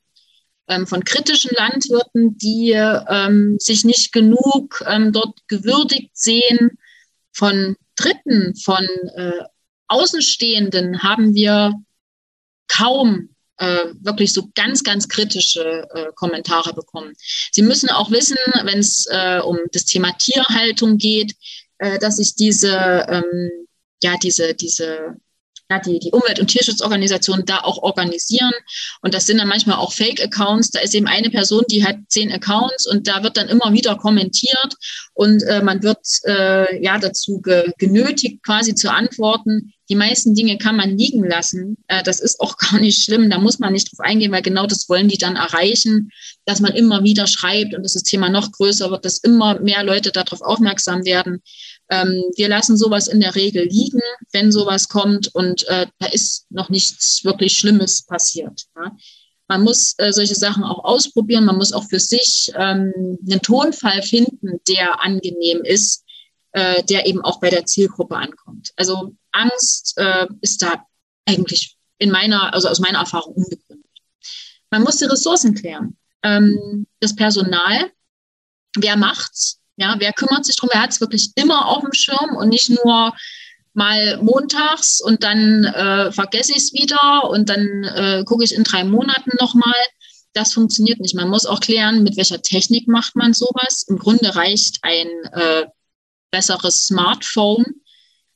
ähm, 0.68 0.86
von 0.86 1.04
kritischen 1.04 1.52
Landwirten, 1.54 2.36
die 2.38 2.72
ähm, 2.72 3.56
sich 3.58 3.84
nicht 3.84 4.12
genug 4.12 4.82
ähm, 4.86 5.12
dort 5.12 5.38
gewürdigt 5.48 6.10
sehen. 6.14 6.78
Von 7.32 7.76
Dritten, 7.96 8.54
von 8.56 8.84
äh, 9.16 9.42
Außenstehenden 9.88 11.02
haben 11.02 11.34
wir 11.34 11.74
kaum 12.68 13.30
äh, 13.58 13.86
wirklich 14.00 14.32
so 14.32 14.50
ganz, 14.54 14.82
ganz 14.84 15.08
kritische 15.08 15.86
äh, 15.94 16.06
Kommentare 16.14 16.74
bekommen. 16.74 17.14
Sie 17.52 17.62
müssen 17.62 17.90
auch 17.90 18.10
wissen, 18.10 18.36
wenn 18.64 18.78
es 18.78 19.06
äh, 19.10 19.40
um 19.40 19.58
das 19.72 19.84
Thema 19.84 20.12
Tierhaltung 20.18 20.98
geht, 20.98 21.34
äh, 21.78 21.98
dass 21.98 22.16
sich 22.16 22.34
diese, 22.34 23.06
ähm, 23.08 23.50
ja, 24.02 24.16
diese, 24.22 24.54
diese 24.54 25.16
ja, 25.70 25.80
die, 25.80 25.98
die 25.98 26.12
Umwelt- 26.12 26.38
und 26.38 26.46
Tierschutzorganisationen 26.46 27.44
da 27.44 27.58
auch 27.58 27.78
organisieren. 27.78 28.52
Und 29.02 29.14
das 29.14 29.26
sind 29.26 29.38
dann 29.38 29.48
manchmal 29.48 29.78
auch 29.78 29.92
Fake-Accounts. 29.92 30.70
Da 30.70 30.80
ist 30.80 30.94
eben 30.94 31.08
eine 31.08 31.30
Person, 31.30 31.64
die 31.70 31.84
hat 31.84 31.96
zehn 32.08 32.30
Accounts 32.30 32.86
und 32.86 33.08
da 33.08 33.22
wird 33.22 33.36
dann 33.36 33.48
immer 33.48 33.72
wieder 33.72 33.96
kommentiert 33.96 34.74
und 35.14 35.42
äh, 35.42 35.62
man 35.62 35.82
wird 35.82 35.98
äh, 36.24 36.82
ja 36.82 36.98
dazu 36.98 37.40
ge 37.40 37.72
genötigt, 37.78 38.44
quasi 38.44 38.74
zu 38.74 38.92
antworten. 38.92 39.72
Die 39.88 39.94
meisten 39.94 40.34
Dinge 40.34 40.58
kann 40.58 40.76
man 40.76 40.96
liegen 40.96 41.24
lassen. 41.24 41.76
Äh, 41.88 42.02
das 42.02 42.20
ist 42.20 42.40
auch 42.40 42.56
gar 42.70 42.78
nicht 42.78 43.02
schlimm. 43.02 43.28
Da 43.28 43.38
muss 43.38 43.58
man 43.58 43.72
nicht 43.72 43.90
drauf 43.90 44.00
eingehen, 44.00 44.30
weil 44.30 44.42
genau 44.42 44.66
das 44.66 44.88
wollen 44.88 45.08
die 45.08 45.18
dann 45.18 45.36
erreichen, 45.36 46.10
dass 46.44 46.60
man 46.60 46.74
immer 46.74 47.02
wieder 47.02 47.26
schreibt 47.26 47.74
und 47.74 47.82
dass 47.82 47.94
das 47.94 48.04
Thema 48.04 48.28
noch 48.28 48.52
größer 48.52 48.90
wird, 48.90 49.04
dass 49.04 49.18
immer 49.18 49.58
mehr 49.60 49.82
Leute 49.82 50.12
darauf 50.12 50.42
aufmerksam 50.42 51.04
werden. 51.04 51.42
Ähm, 51.90 52.24
wir 52.36 52.48
lassen 52.48 52.76
sowas 52.76 53.06
in 53.08 53.20
der 53.20 53.34
Regel 53.34 53.64
liegen, 53.64 54.00
wenn 54.32 54.50
sowas 54.50 54.88
kommt 54.88 55.34
und 55.34 55.66
äh, 55.68 55.86
da 55.98 56.06
ist 56.06 56.46
noch 56.50 56.68
nichts 56.68 57.24
wirklich 57.24 57.56
Schlimmes 57.56 58.02
passiert. 58.02 58.62
Ja. 58.76 58.96
Man 59.48 59.62
muss 59.62 59.94
äh, 59.98 60.12
solche 60.12 60.34
Sachen 60.34 60.64
auch 60.64 60.84
ausprobieren. 60.84 61.44
Man 61.44 61.56
muss 61.56 61.72
auch 61.72 61.84
für 61.84 62.00
sich 62.00 62.50
ähm, 62.56 62.92
einen 63.30 63.42
Tonfall 63.42 64.02
finden, 64.02 64.60
der 64.68 65.02
angenehm 65.02 65.62
ist, 65.62 66.04
äh, 66.52 66.82
der 66.84 67.06
eben 67.06 67.20
auch 67.20 67.38
bei 67.38 67.50
der 67.50 67.64
Zielgruppe 67.64 68.16
ankommt. 68.16 68.72
Also 68.76 69.14
Angst 69.30 69.94
äh, 69.98 70.26
ist 70.40 70.62
da 70.62 70.84
eigentlich 71.26 71.76
in 71.98 72.10
meiner, 72.10 72.52
also 72.54 72.68
aus 72.68 72.80
meiner 72.80 72.98
Erfahrung 72.98 73.34
unbegründet. 73.34 73.86
Man 74.70 74.82
muss 74.82 74.96
die 74.96 75.04
Ressourcen 75.04 75.54
klären. 75.54 75.96
Ähm, 76.22 76.86
das 77.00 77.14
Personal, 77.14 77.92
wer 78.76 78.96
macht's? 78.96 79.60
Ja, 79.76 79.96
wer 79.98 80.12
kümmert 80.12 80.44
sich 80.44 80.56
drum? 80.56 80.70
Wer 80.72 80.82
hat 80.82 80.90
es 80.90 81.00
wirklich 81.00 81.30
immer 81.34 81.66
auf 81.66 81.82
dem 81.82 81.92
Schirm 81.92 82.36
und 82.36 82.48
nicht 82.48 82.70
nur 82.70 83.14
mal 83.74 84.16
montags 84.22 85.02
und 85.02 85.22
dann 85.22 85.64
äh, 85.64 86.10
vergesse 86.10 86.52
ich 86.52 86.58
es 86.58 86.72
wieder 86.72 87.28
und 87.28 87.50
dann 87.50 87.84
äh, 87.84 88.24
gucke 88.24 88.42
ich 88.42 88.54
in 88.54 88.64
drei 88.64 88.84
Monaten 88.84 89.32
nochmal. 89.38 89.74
Das 90.32 90.54
funktioniert 90.54 90.98
nicht. 91.00 91.14
Man 91.14 91.28
muss 91.28 91.44
auch 91.44 91.60
klären, 91.60 92.02
mit 92.02 92.16
welcher 92.16 92.40
Technik 92.40 92.88
macht 92.88 93.16
man 93.16 93.34
sowas. 93.34 93.84
Im 93.88 93.98
Grunde 93.98 94.34
reicht 94.34 94.78
ein 94.82 95.08
äh, 95.32 95.66
besseres 96.30 96.86
Smartphone. 96.86 97.66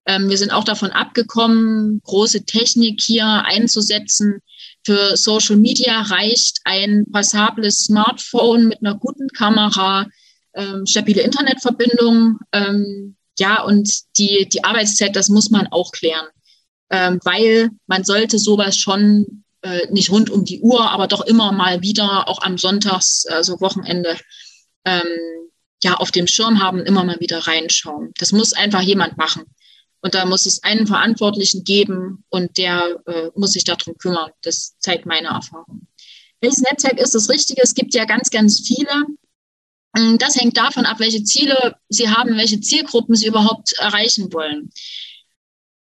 Ähm, 0.07 0.29
wir 0.29 0.37
sind 0.37 0.53
auch 0.53 0.65
davon 0.65 0.91
abgekommen, 0.91 2.01
große 2.05 2.45
Technik 2.45 3.01
hier 3.01 3.27
einzusetzen. 3.47 4.41
Für 4.85 5.17
Social 5.17 5.57
Media 5.57 6.03
reicht 6.03 6.61
ein 6.65 7.07
passables 7.11 7.85
Smartphone 7.85 8.69
mit 8.69 8.79
einer 8.81 8.95
guten 8.95 9.29
Kamera, 9.29 10.07
ähm, 10.55 10.87
stabile 10.87 11.23
Internetverbindung. 11.23 12.39
Ähm, 12.53 13.17
ja, 13.39 13.63
und 13.63 13.91
die, 14.19 14.49
die 14.53 14.65
Arbeitszeit, 14.65 15.17
das 15.17 15.29
muss 15.29 15.51
man 15.51 15.67
auch 15.69 15.93
klären, 15.93 16.27
ähm, 16.91 17.21
weil 17.25 17.71
man 17.87 18.05
sollte 18.05 18.39
sowas 18.39 18.77
schon 18.77 19.45
äh, 19.63 19.87
nicht 19.91 20.11
rund 20.11 20.31
um 20.31 20.45
die 20.45 20.61
Uhr, 20.61 20.91
aber 20.91 21.07
doch 21.07 21.23
immer 21.23 21.53
mal 21.53 21.83
wieder, 21.83 22.29
auch 22.29 22.43
am 22.43 22.59
Sonntags, 22.59 23.27
also 23.27 23.61
Wochenende, 23.61 24.17
ähm, 24.85 25.03
ja, 25.83 25.95
auf 25.95 26.11
dem 26.11 26.27
Schirm 26.27 26.63
haben, 26.63 26.81
immer 26.81 27.05
mal 27.05 27.21
wieder 27.21 27.47
reinschauen. 27.47 28.13
Das 28.19 28.33
muss 28.33 28.53
einfach 28.53 28.83
jemand 28.83 29.17
machen. 29.17 29.45
Und 30.03 30.15
da 30.15 30.25
muss 30.25 30.47
es 30.47 30.63
einen 30.63 30.87
Verantwortlichen 30.87 31.65
geben 31.65 32.25
und 32.31 32.57
der 32.57 33.01
äh, 33.07 33.31
muss 33.35 33.53
sich 33.53 33.65
darum 33.65 33.97
kümmern. 33.99 34.31
Das 34.43 34.77
zeigt 34.79 35.07
meine 35.07 35.29
Erfahrung. 35.29 35.87
Welches 36.41 36.63
Netzwerk 36.63 36.99
ist 36.99 37.15
das 37.15 37.29
Richtige? 37.29 37.63
Es 37.63 37.75
gibt 37.75 37.95
ja 37.95 38.07
ganz, 38.07 38.31
ganz 38.31 38.67
viele. 38.67 38.91
Ähm, 39.97 40.19
das 40.19 40.37
hängt 40.37 40.57
davon 40.57 40.87
ab, 40.87 41.01
welche 41.01 41.25
Ziele 41.25 41.77
Sie 41.89 42.09
haben, 42.09 42.37
welche 42.37 42.61
Zielgruppen 42.61 43.15
Sie 43.15 43.27
überhaupt 43.27 43.73
erreichen 43.79 44.33
wollen. 44.33 44.71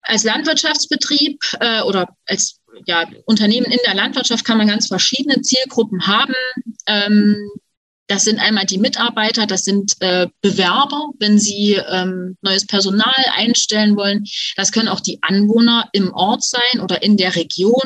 Als 0.02 0.24
Landwirtschaftsbetrieb 0.24 1.40
äh, 1.60 1.82
oder 1.82 2.08
als 2.26 2.60
ja, 2.86 3.08
Unternehmen 3.26 3.72
in 3.72 3.80
der 3.86 3.94
Landwirtschaft 3.94 4.46
kann 4.46 4.58
man 4.58 4.68
ganz 4.68 4.88
verschiedene 4.88 5.42
Zielgruppen 5.42 6.08
haben. 6.08 6.34
Ähm, 6.88 7.50
das 8.08 8.24
sind 8.24 8.40
einmal 8.40 8.66
die 8.66 8.78
Mitarbeiter, 8.78 9.48
das 9.48 9.64
sind 9.64 9.94
äh, 10.02 10.28
Bewerber, 10.42 11.12
wenn 11.20 11.40
sie 11.40 11.76
ähm, 11.76 12.36
neues 12.42 12.68
Personal 12.68 13.14
einstellen 13.36 13.96
wollen. 13.96 14.26
Das 14.58 14.74
können 14.74 14.90
auch 14.90 15.00
die 15.00 15.20
Anwohner 15.22 15.88
im 15.94 16.14
Ort 16.14 16.44
sein 16.44 16.82
oder 16.82 17.04
in 17.04 17.16
der 17.16 17.36
Region. 17.36 17.82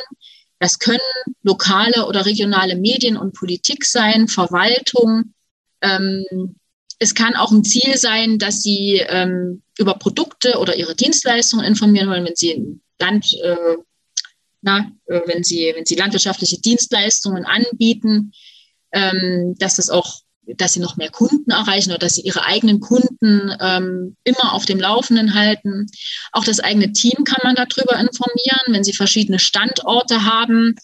Das 0.58 0.80
können 0.80 1.00
lokale 1.44 2.08
oder 2.08 2.26
regionale 2.26 2.76
Medien 2.76 3.18
und 3.18 3.36
Politik 3.36 3.86
sein, 3.86 4.28
Verwaltung, 4.28 5.34
ähm, 5.82 6.56
es 7.00 7.14
kann 7.14 7.36
auch 7.36 7.52
ein 7.52 7.64
Ziel 7.64 7.98
sein, 7.98 8.40
dass 8.40 8.62
Sie 8.62 9.02
ähm, 9.08 9.62
über 9.78 9.96
Produkte 9.96 10.60
oder 10.60 10.76
Ihre 10.76 10.96
Dienstleistungen 10.96 11.66
informieren 11.66 12.10
wollen, 12.10 12.26
wenn 12.26 12.36
Sie 12.36 12.80
Land, 13.00 13.26
äh, 13.44 13.76
na, 14.62 14.92
äh, 15.08 15.22
wenn 15.26 15.44
Sie, 15.44 15.72
wenn 15.76 15.86
Sie 15.86 15.96
landwirtschaftliche 15.96 16.62
Dienstleistungen 16.62 17.46
anbieten, 17.46 18.32
ähm, 18.94 19.56
dass 19.60 19.76
das 19.76 19.90
auch, 19.90 20.22
dass 20.46 20.74
Sie 20.74 20.80
noch 20.80 20.96
mehr 20.96 21.10
Kunden 21.10 21.52
erreichen 21.52 21.90
oder 21.90 22.00
dass 22.00 22.16
Sie 22.16 22.22
Ihre 22.22 22.46
eigenen 22.46 22.80
Kunden 22.80 23.52
ähm, 23.60 24.16
immer 24.24 24.54
auf 24.54 24.66
dem 24.66 24.80
Laufenden 24.80 25.34
halten. 25.34 25.88
Auch 26.32 26.46
das 26.46 26.62
eigene 26.62 26.94
Team 26.94 27.26
kann 27.26 27.42
man 27.44 27.56
darüber 27.56 28.00
informieren, 28.00 28.68
wenn 28.68 28.84
Sie 28.84 28.94
verschiedene 28.94 29.40
Standorte 29.40 30.24
haben 30.24 30.76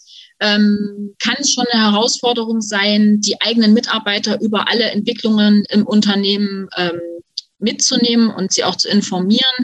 ähm, 0.42 1.14
kann 1.20 1.36
es 1.38 1.52
schon 1.52 1.66
eine 1.70 1.92
Herausforderung 1.92 2.60
sein, 2.60 3.20
die 3.20 3.40
eigenen 3.40 3.72
Mitarbeiter 3.74 4.40
über 4.40 4.68
alle 4.68 4.90
Entwicklungen 4.90 5.64
im 5.70 5.86
Unternehmen 5.86 6.68
ähm, 6.76 7.00
mitzunehmen 7.58 8.28
und 8.28 8.52
sie 8.52 8.64
auch 8.64 8.74
zu 8.74 8.88
informieren. 8.88 9.54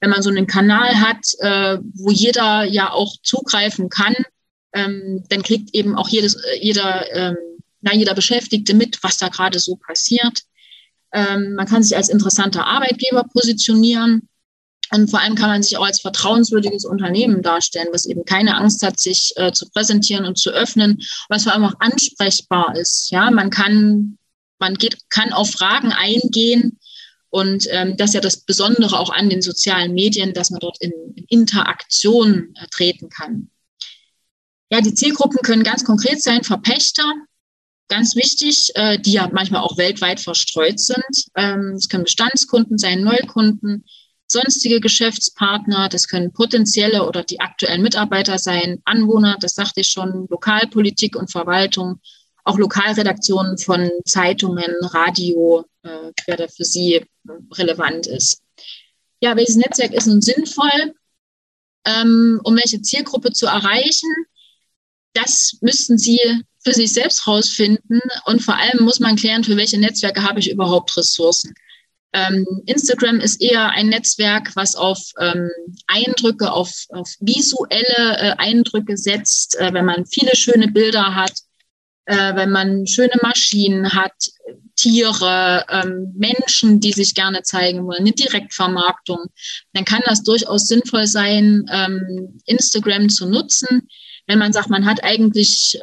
Wenn 0.00 0.10
man 0.10 0.22
so 0.22 0.30
einen 0.30 0.48
Kanal 0.48 1.00
hat, 1.00 1.24
äh, 1.38 1.78
wo 1.94 2.10
jeder 2.10 2.64
ja 2.64 2.90
auch 2.92 3.14
zugreifen 3.22 3.88
kann, 3.88 4.16
ähm, 4.72 5.22
dann 5.28 5.42
kriegt 5.42 5.74
eben 5.74 5.94
auch 5.96 6.08
jedes, 6.08 6.34
äh, 6.34 6.58
jeder, 6.60 7.06
ähm, 7.14 7.36
na, 7.80 7.94
jeder 7.94 8.14
Beschäftigte 8.14 8.74
mit, 8.74 8.98
was 9.02 9.16
da 9.16 9.28
gerade 9.28 9.60
so 9.60 9.76
passiert. 9.76 10.42
Ähm, 11.12 11.54
man 11.54 11.66
kann 11.66 11.84
sich 11.84 11.96
als 11.96 12.08
interessanter 12.08 12.66
Arbeitgeber 12.66 13.24
positionieren. 13.32 14.28
Und 14.92 15.08
vor 15.08 15.20
allem 15.20 15.36
kann 15.36 15.50
man 15.50 15.62
sich 15.62 15.76
auch 15.76 15.84
als 15.84 16.00
vertrauenswürdiges 16.00 16.84
Unternehmen 16.84 17.42
darstellen, 17.42 17.88
was 17.92 18.06
eben 18.06 18.24
keine 18.24 18.56
Angst 18.56 18.82
hat, 18.82 18.98
sich 18.98 19.32
äh, 19.36 19.52
zu 19.52 19.68
präsentieren 19.70 20.24
und 20.24 20.38
zu 20.38 20.50
öffnen, 20.50 21.00
was 21.28 21.44
vor 21.44 21.52
allem 21.52 21.64
auch 21.64 21.78
ansprechbar 21.78 22.76
ist. 22.76 23.10
Ja, 23.10 23.30
man 23.30 23.50
kann, 23.50 24.18
man 24.58 24.74
geht, 24.74 24.98
kann 25.08 25.32
auf 25.32 25.50
Fragen 25.50 25.92
eingehen. 25.92 26.78
Und 27.30 27.68
ähm, 27.70 27.96
das 27.96 28.10
ist 28.10 28.14
ja 28.14 28.20
das 28.20 28.38
Besondere 28.38 28.98
auch 28.98 29.10
an 29.10 29.30
den 29.30 29.42
sozialen 29.42 29.94
Medien, 29.94 30.34
dass 30.34 30.50
man 30.50 30.58
dort 30.58 30.80
in, 30.80 30.92
in 31.14 31.24
Interaktion 31.28 32.52
äh, 32.56 32.66
treten 32.72 33.08
kann. 33.08 33.50
Ja, 34.72 34.80
die 34.80 34.94
Zielgruppen 34.94 35.38
können 35.42 35.62
ganz 35.62 35.84
konkret 35.84 36.22
sein, 36.22 36.42
Verpächter, 36.42 37.04
ganz 37.88 38.16
wichtig, 38.16 38.70
äh, 38.74 38.98
die 38.98 39.12
ja 39.12 39.28
manchmal 39.32 39.62
auch 39.62 39.78
weltweit 39.78 40.18
verstreut 40.18 40.80
sind. 40.80 41.26
Ähm, 41.36 41.74
es 41.76 41.88
können 41.88 42.04
Bestandskunden 42.04 42.78
sein, 42.78 43.02
Neukunden, 43.02 43.84
sonstige 44.30 44.80
Geschäftspartner, 44.80 45.88
das 45.88 46.06
können 46.06 46.32
potenzielle 46.32 47.06
oder 47.06 47.24
die 47.24 47.40
aktuellen 47.40 47.82
Mitarbeiter 47.82 48.38
sein, 48.38 48.80
Anwohner, 48.84 49.36
das 49.40 49.54
sagte 49.54 49.80
ich 49.80 49.88
schon, 49.88 50.26
Lokalpolitik 50.30 51.16
und 51.16 51.32
Verwaltung, 51.32 52.00
auch 52.44 52.58
Lokalredaktionen 52.58 53.58
von 53.58 53.90
Zeitungen, 54.04 54.72
Radio, 54.82 55.64
äh, 55.82 56.12
wer 56.26 56.36
da 56.36 56.48
für 56.48 56.64
Sie 56.64 56.94
äh, 56.94 57.06
relevant 57.54 58.06
ist. 58.06 58.42
Ja, 59.20 59.36
welches 59.36 59.56
Netzwerk 59.56 59.92
ist 59.92 60.06
nun 60.06 60.22
sinnvoll, 60.22 60.94
ähm, 61.84 62.40
um 62.44 62.56
welche 62.56 62.80
Zielgruppe 62.80 63.32
zu 63.32 63.46
erreichen? 63.46 64.08
Das 65.12 65.58
müssten 65.60 65.98
Sie 65.98 66.20
für 66.62 66.72
sich 66.72 66.92
selbst 66.92 67.26
rausfinden 67.26 68.00
und 68.26 68.42
vor 68.42 68.56
allem 68.56 68.84
muss 68.84 69.00
man 69.00 69.16
klären, 69.16 69.44
für 69.44 69.56
welche 69.56 69.78
Netzwerke 69.78 70.22
habe 70.22 70.40
ich 70.40 70.50
überhaupt 70.50 70.96
Ressourcen. 70.96 71.54
Ähm, 72.12 72.44
Instagram 72.66 73.20
ist 73.20 73.40
eher 73.40 73.70
ein 73.70 73.88
Netzwerk, 73.88 74.56
was 74.56 74.74
auf 74.74 74.98
ähm, 75.20 75.48
Eindrücke, 75.86 76.52
auf, 76.52 76.72
auf 76.88 77.08
visuelle 77.20 78.18
äh, 78.18 78.34
Eindrücke 78.38 78.96
setzt, 78.96 79.58
äh, 79.60 79.72
wenn 79.72 79.84
man 79.84 80.06
viele 80.06 80.34
schöne 80.34 80.68
Bilder 80.68 81.14
hat, 81.14 81.32
äh, 82.06 82.34
wenn 82.34 82.50
man 82.50 82.86
schöne 82.86 83.14
Maschinen 83.22 83.92
hat, 83.92 84.12
Tiere, 84.74 85.64
ähm, 85.68 86.12
Menschen, 86.16 86.80
die 86.80 86.92
sich 86.92 87.14
gerne 87.14 87.42
zeigen 87.42 87.86
wollen, 87.86 88.00
eine 88.00 88.12
Direktvermarktung, 88.12 89.18
dann 89.72 89.84
kann 89.84 90.02
das 90.04 90.24
durchaus 90.24 90.66
sinnvoll 90.66 91.06
sein, 91.06 91.66
ähm, 91.70 92.40
Instagram 92.46 93.08
zu 93.08 93.26
nutzen. 93.26 93.88
Wenn 94.26 94.38
man 94.38 94.52
sagt, 94.52 94.70
man 94.70 94.86
hat 94.86 95.04
eigentlich 95.04 95.78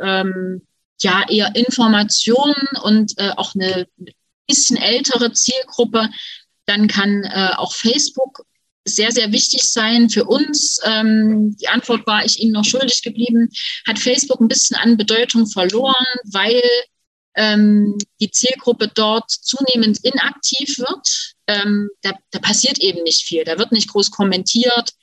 ja 1.02 1.24
eher 1.30 1.56
Informationen 1.56 2.68
und 2.84 3.13
äh, 3.18 3.32
auch 3.36 3.54
eine 3.56 3.88
bisschen 4.48 4.78
ältere 4.78 5.34
Zielgruppe, 5.34 6.10
dann 6.66 6.88
kann 6.88 7.24
äh, 7.24 7.52
auch 7.56 7.74
Facebook 7.74 8.46
sehr, 8.88 9.12
sehr 9.12 9.32
wichtig 9.32 9.64
sein 9.64 10.10
für 10.10 10.26
uns. 10.26 10.80
Ähm, 10.86 11.56
die 11.58 11.68
Antwort 11.68 12.08
war 12.08 12.26
ich 12.26 12.40
Ihnen 12.40 12.54
noch 12.54 12.66
schuldig 12.66 13.02
geblieben. 13.04 13.50
Hat 13.86 14.00
Facebook 14.00 14.40
ein 14.40 14.48
bisschen 14.48 14.78
an 14.78 14.98
Bedeutung 14.98 15.48
verloren, 15.48 16.06
weil 16.26 16.62
ähm, 17.36 17.98
die 18.20 18.32
Zielgruppe 18.32 18.90
dort 18.94 19.30
zunehmend 19.30 20.00
inaktiv 20.04 20.80
wird. 20.80 21.36
Ähm, 21.48 21.90
da, 22.02 22.14
da, 22.32 22.40
passiert 22.40 22.80
eben 22.80 23.04
nicht 23.04 23.24
viel. 23.24 23.44
Da 23.44 23.60
wird 23.60 23.72
nicht 23.72 23.90
groß 23.90 24.12
kommentiert. 24.12 24.94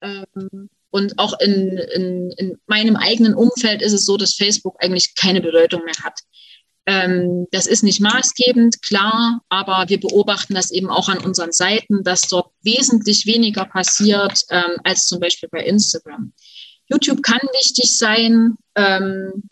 Ähm, 0.00 0.68
und 0.90 1.18
auch 1.18 1.38
in, 1.40 1.78
in, 1.94 2.30
in 2.32 2.58
meinem 2.66 2.96
eigenen 2.96 3.34
Umfeld 3.34 3.82
ist 3.82 3.92
es 3.92 4.04
so, 4.04 4.16
dass 4.16 4.34
Facebook 4.34 4.76
eigentlich 4.82 5.14
keine 5.14 5.40
Bedeutung 5.40 5.84
mehr 5.84 5.94
hat. 6.02 6.18
Ähm, 6.90 7.46
das 7.52 7.68
ist 7.68 7.84
nicht 7.84 8.00
maßgebend, 8.00 8.82
klar, 8.82 9.42
aber 9.48 9.84
wir 9.88 10.00
beobachten 10.00 10.54
das 10.54 10.72
eben 10.72 10.90
auch 10.90 11.08
an 11.08 11.18
unseren 11.18 11.52
Seiten, 11.52 12.02
dass 12.02 12.22
dort 12.22 12.50
wesentlich 12.62 13.26
weniger 13.26 13.64
passiert 13.64 14.42
ähm, 14.50 14.72
als 14.82 15.06
zum 15.06 15.20
Beispiel 15.20 15.48
bei 15.52 15.60
Instagram. 15.60 16.32
YouTube 16.88 17.22
kann 17.22 17.38
wichtig 17.52 17.96
sein. 17.96 18.56
Ähm, 18.74 19.44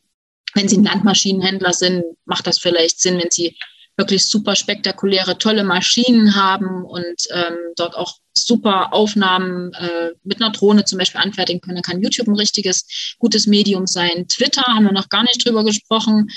wenn 0.54 0.66
Sie 0.66 0.78
ein 0.78 0.84
Landmaschinenhändler 0.84 1.72
sind, 1.72 2.02
macht 2.24 2.48
das 2.48 2.58
vielleicht 2.58 3.00
Sinn, 3.00 3.18
wenn 3.18 3.30
Sie 3.30 3.56
wirklich 3.96 4.26
super 4.26 4.56
spektakuläre, 4.56 5.38
tolle 5.38 5.62
Maschinen 5.62 6.34
haben 6.34 6.84
und 6.84 7.22
ähm, 7.32 7.56
dort 7.76 7.94
auch 7.94 8.16
super 8.32 8.92
Aufnahmen 8.92 9.72
äh, 9.74 10.10
mit 10.24 10.40
einer 10.40 10.50
Drohne 10.50 10.84
zum 10.84 10.98
Beispiel 10.98 11.20
anfertigen 11.20 11.60
können, 11.60 11.76
dann 11.76 11.82
kann 11.82 12.02
YouTube 12.02 12.26
ein 12.26 12.36
richtiges, 12.36 13.14
gutes 13.18 13.46
Medium 13.46 13.86
sein. 13.86 14.26
Twitter 14.28 14.62
haben 14.62 14.84
wir 14.84 14.92
noch 14.92 15.08
gar 15.08 15.22
nicht 15.22 15.44
drüber 15.44 15.64
gesprochen 15.64 16.28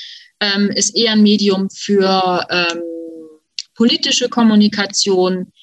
ähm, 0.42 0.70
ist 0.72 0.96
eher 0.96 1.14
ein 1.14 1.22
Medium 1.22 1.70
für 1.70 2.46
ähm, 2.50 2.82
politische 3.76 4.28
Kommunikation. 4.28 5.54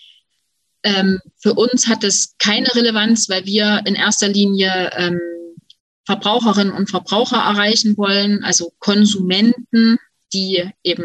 Ähm, 0.82 1.20
für 1.36 1.54
uns 1.54 1.88
hat 1.88 2.04
es 2.04 2.36
keine 2.38 2.74
Relevanz, 2.74 3.28
weil 3.28 3.44
wir 3.44 3.82
in 3.84 3.96
erster 3.96 4.28
Linie 4.28 4.90
ähm, 4.96 5.20
Verbraucherinnen 6.06 6.72
und 6.72 6.88
Verbraucher 6.88 7.36
erreichen 7.36 7.98
wollen, 7.98 8.42
also 8.42 8.72
Konsumenten, 8.78 9.98
die 10.32 10.64
eben 10.82 11.04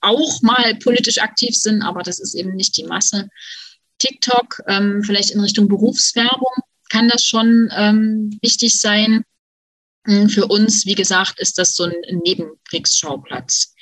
auch 0.00 0.40
mal 0.42 0.76
politisch 0.76 1.18
aktiv 1.18 1.54
sind, 1.54 1.82
aber 1.82 2.02
das 2.02 2.18
ist 2.20 2.34
eben 2.34 2.54
nicht 2.54 2.76
die 2.78 2.84
Masse. 2.84 3.28
TikTok, 3.98 4.62
ähm, 4.68 5.02
vielleicht 5.04 5.32
in 5.32 5.40
Richtung 5.40 5.68
Berufswerbung, 5.68 6.52
kann 6.88 7.08
das 7.08 7.24
schon 7.24 7.68
ähm, 7.76 8.38
wichtig 8.40 8.80
sein. 8.80 9.24
Hm, 10.06 10.28
für 10.28 10.46
uns, 10.46 10.86
wie 10.86 10.94
gesagt, 10.94 11.40
ist 11.40 11.58
das 11.58 11.74
so 11.74 11.84
ein 11.84 11.94
Nebenkriegsschauplatz. 12.24 13.74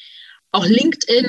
Auch 0.53 0.67
LinkedIn 0.67 1.27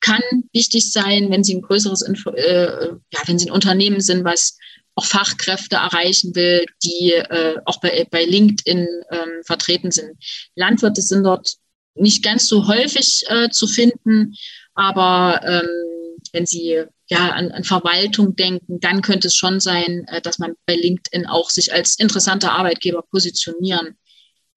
kann 0.00 0.22
wichtig 0.52 0.92
sein, 0.92 1.30
wenn 1.30 1.42
Sie 1.42 1.54
ein 1.54 1.62
größeres, 1.62 2.02
Info, 2.02 2.30
äh, 2.30 2.88
ja, 2.88 3.20
wenn 3.26 3.38
Sie 3.38 3.48
ein 3.48 3.52
Unternehmen 3.52 4.00
sind, 4.00 4.24
was 4.24 4.58
auch 4.96 5.06
Fachkräfte 5.06 5.76
erreichen 5.76 6.34
will, 6.34 6.66
die 6.84 7.12
äh, 7.12 7.56
auch 7.64 7.80
bei, 7.80 8.06
bei 8.10 8.24
LinkedIn 8.24 8.86
ähm, 9.10 9.42
vertreten 9.44 9.90
sind. 9.90 10.12
Landwirte 10.54 11.00
sind 11.00 11.24
dort 11.24 11.54
nicht 11.94 12.22
ganz 12.22 12.46
so 12.46 12.68
häufig 12.68 13.24
äh, 13.28 13.48
zu 13.48 13.66
finden, 13.66 14.34
aber 14.74 15.40
ähm, 15.44 16.18
wenn 16.32 16.46
Sie 16.46 16.82
ja 17.08 17.30
an, 17.30 17.50
an 17.50 17.64
Verwaltung 17.64 18.36
denken, 18.36 18.80
dann 18.80 19.02
könnte 19.02 19.28
es 19.28 19.36
schon 19.36 19.58
sein, 19.58 20.04
äh, 20.08 20.20
dass 20.20 20.38
man 20.38 20.54
bei 20.66 20.74
LinkedIn 20.74 21.26
auch 21.26 21.48
sich 21.48 21.72
als 21.72 21.98
interessanter 21.98 22.52
Arbeitgeber 22.52 23.02
positionieren 23.10 23.96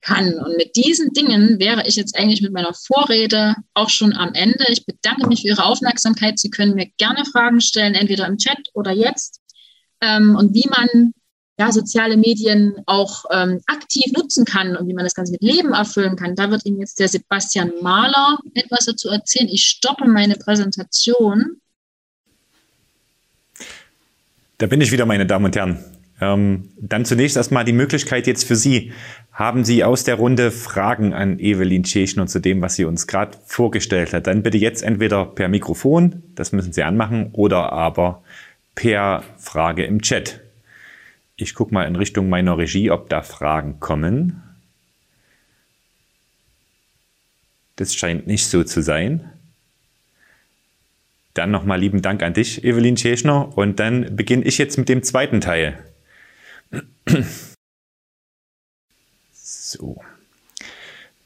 kann. 0.01 0.33
Und 0.39 0.57
mit 0.57 0.75
diesen 0.75 1.11
Dingen 1.13 1.59
wäre 1.59 1.87
ich 1.87 1.95
jetzt 1.95 2.17
eigentlich 2.17 2.41
mit 2.41 2.53
meiner 2.53 2.73
Vorrede 2.73 3.55
auch 3.73 3.89
schon 3.89 4.13
am 4.13 4.33
Ende. 4.33 4.65
Ich 4.69 4.85
bedanke 4.85 5.27
mich 5.27 5.41
für 5.41 5.49
Ihre 5.49 5.65
Aufmerksamkeit. 5.65 6.39
Sie 6.39 6.49
können 6.49 6.75
mir 6.75 6.87
gerne 6.97 7.25
Fragen 7.25 7.61
stellen, 7.61 7.95
entweder 7.95 8.27
im 8.27 8.37
Chat 8.37 8.59
oder 8.73 8.91
jetzt. 8.91 9.41
Ähm, 10.01 10.35
und 10.35 10.53
wie 10.53 10.69
man 10.69 11.13
ja, 11.59 11.71
soziale 11.71 12.17
Medien 12.17 12.75
auch 12.85 13.25
ähm, 13.31 13.61
aktiv 13.65 14.11
nutzen 14.15 14.45
kann 14.45 14.77
und 14.77 14.87
wie 14.87 14.93
man 14.93 15.03
das 15.03 15.15
Ganze 15.15 15.31
mit 15.31 15.41
Leben 15.41 15.73
erfüllen 15.73 16.15
kann. 16.15 16.35
Da 16.35 16.51
wird 16.51 16.65
Ihnen 16.65 16.79
jetzt 16.79 16.99
der 16.99 17.07
Sebastian 17.07 17.71
Mahler 17.81 18.37
etwas 18.53 18.85
dazu 18.85 19.09
erzählen. 19.09 19.49
Ich 19.49 19.63
stoppe 19.63 20.07
meine 20.07 20.35
Präsentation. 20.35 21.59
Da 24.59 24.67
bin 24.67 24.81
ich 24.81 24.91
wieder, 24.91 25.05
meine 25.05 25.25
Damen 25.25 25.45
und 25.45 25.55
Herren. 25.55 25.96
Ähm, 26.19 26.69
dann 26.79 27.05
zunächst 27.05 27.37
erstmal 27.37 27.65
die 27.65 27.73
Möglichkeit 27.73 28.27
jetzt 28.27 28.45
für 28.45 28.55
Sie. 28.55 28.91
Haben 29.31 29.63
Sie 29.63 29.83
aus 29.83 30.03
der 30.03 30.15
Runde 30.15 30.49
Fragen 30.51 31.13
an 31.13 31.39
Evelyn 31.39 31.83
Tschechner 31.83 32.25
zu 32.25 32.39
dem, 32.39 32.61
was 32.61 32.75
sie 32.75 32.85
uns 32.85 33.05
gerade 33.05 33.37
vorgestellt 33.45 34.13
hat? 34.13 34.25
Dann 34.25 34.41
bitte 34.41 34.57
jetzt 34.57 34.81
entweder 34.81 35.25
per 35.25 35.47
Mikrofon, 35.47 36.23
das 36.33 36.51
müssen 36.51 36.73
Sie 36.73 36.81
anmachen, 36.81 37.29
oder 37.33 37.71
aber 37.71 38.23
per 38.73 39.23
Frage 39.37 39.85
im 39.85 40.01
Chat. 40.01 40.41
Ich 41.35 41.53
gucke 41.53 41.71
mal 41.71 41.83
in 41.83 41.95
Richtung 41.95 42.29
meiner 42.29 42.57
Regie, 42.57 42.89
ob 42.89 43.09
da 43.09 43.21
Fragen 43.21 43.79
kommen. 43.79 44.41
Das 47.75 47.93
scheint 47.93 48.25
nicht 48.25 48.47
so 48.47 48.63
zu 48.63 48.81
sein. 48.81 49.29
Dann 51.35 51.51
nochmal 51.51 51.79
lieben 51.79 52.01
Dank 52.01 52.23
an 52.23 52.33
dich, 52.33 52.63
Evelyn 52.63 52.95
Tschechner. 52.95 53.55
Und 53.55 53.79
dann 53.79 54.15
beginne 54.15 54.45
ich 54.45 54.57
jetzt 54.57 54.79
mit 54.79 54.89
dem 54.89 55.03
zweiten 55.03 55.41
Teil. 55.41 55.77
So. 59.31 60.01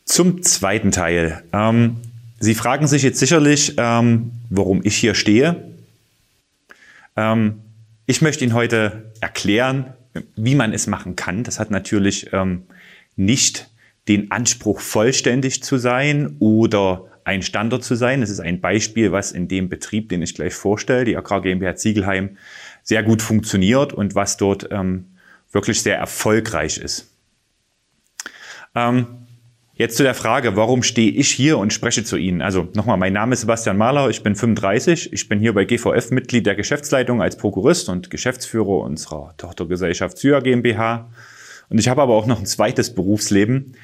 Zum 0.06 0.44
zweiten 0.44 0.92
Teil. 0.92 1.44
Ähm, 1.54 1.98
Sie 2.40 2.56
fragen 2.56 2.88
sich 2.88 3.04
jetzt 3.04 3.20
sicherlich, 3.20 3.76
ähm, 3.78 4.32
warum 4.50 4.82
ich 4.84 4.96
hier 4.96 5.14
stehe. 5.14 5.64
Ähm, 7.16 7.62
ich 8.08 8.22
möchte 8.22 8.44
Ihnen 8.44 8.54
heute 8.54 9.12
erklären, 9.22 9.94
wie 10.36 10.56
man 10.56 10.74
es 10.74 10.88
machen 10.88 11.16
kann. 11.16 11.44
Das 11.44 11.60
hat 11.60 11.72
natürlich 11.72 12.34
ähm, 12.34 12.64
nicht 13.16 13.70
den 14.08 14.32
Anspruch, 14.32 14.80
vollständig 14.80 15.64
zu 15.64 15.78
sein 15.78 16.36
oder 16.40 17.06
ein 17.24 17.44
Standard 17.44 17.84
zu 17.84 17.96
sein. 17.96 18.24
Es 18.24 18.30
ist 18.30 18.40
ein 18.40 18.60
Beispiel, 18.60 19.12
was 19.12 19.32
in 19.32 19.48
dem 19.48 19.70
Betrieb, 19.70 20.10
den 20.10 20.22
ich 20.22 20.34
gleich 20.34 20.54
vorstelle, 20.54 21.06
die 21.06 21.16
Agrar 21.16 21.42
GmbH 21.42 21.76
Ziegelheim, 21.76 22.38
sehr 22.84 23.04
gut 23.04 23.22
funktioniert 23.22 23.94
und 23.94 24.16
was 24.16 24.38
dort 24.38 24.70
ähm, 24.72 25.11
wirklich 25.52 25.82
sehr 25.82 25.98
erfolgreich 25.98 26.78
ist. 26.78 27.12
Ähm, 28.76 29.08
jetzt 29.74 29.98
zu 29.98 30.04
der 30.04 30.14
Frage, 30.14 30.56
warum 30.56 30.84
stehe 30.84 31.12
ich 31.12 31.30
hier 31.30 31.58
und 31.58 31.74
spreche 31.74 32.04
zu 32.04 32.18
Ihnen? 32.18 32.42
Also 32.42 32.70
nochmal, 32.74 32.98
mein 32.98 33.14
Name 33.14 33.34
ist 33.34 33.42
Sebastian 33.42 33.78
Mahler, 33.78 34.10
ich 34.10 34.24
bin 34.24 34.36
35, 34.36 35.12
ich 35.12 35.28
bin 35.28 35.40
hier 35.40 35.54
bei 35.54 35.66
GVF 35.66 36.12
Mitglied 36.12 36.46
der 36.46 36.56
Geschäftsleitung 36.56 37.22
als 37.22 37.38
Prokurist 37.38 37.90
und 37.90 38.10
Geschäftsführer 38.10 38.84
unserer 38.84 39.34
Tochtergesellschaft 39.38 40.18
Sya 40.18 40.40
GmbH. 40.40 41.10
Und 41.70 41.80
ich 41.80 41.88
habe 41.88 42.02
aber 42.02 42.14
auch 42.14 42.28
noch 42.28 42.40
ein 42.40 42.46
zweites 42.46 42.94
Berufsleben. 42.94 43.76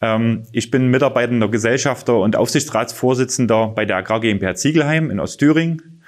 Ähm, 0.00 0.44
ich 0.52 0.70
bin 0.70 0.88
mitarbeitender 0.88 1.48
Gesellschafter 1.48 2.18
und 2.18 2.36
Aufsichtsratsvorsitzender 2.36 3.68
bei 3.68 3.84
der 3.84 3.96
Agrar 3.96 4.20
GmbH 4.20 4.54
Ziegelheim 4.54 5.10
in 5.10 5.20
Ostthüringen 5.20 5.99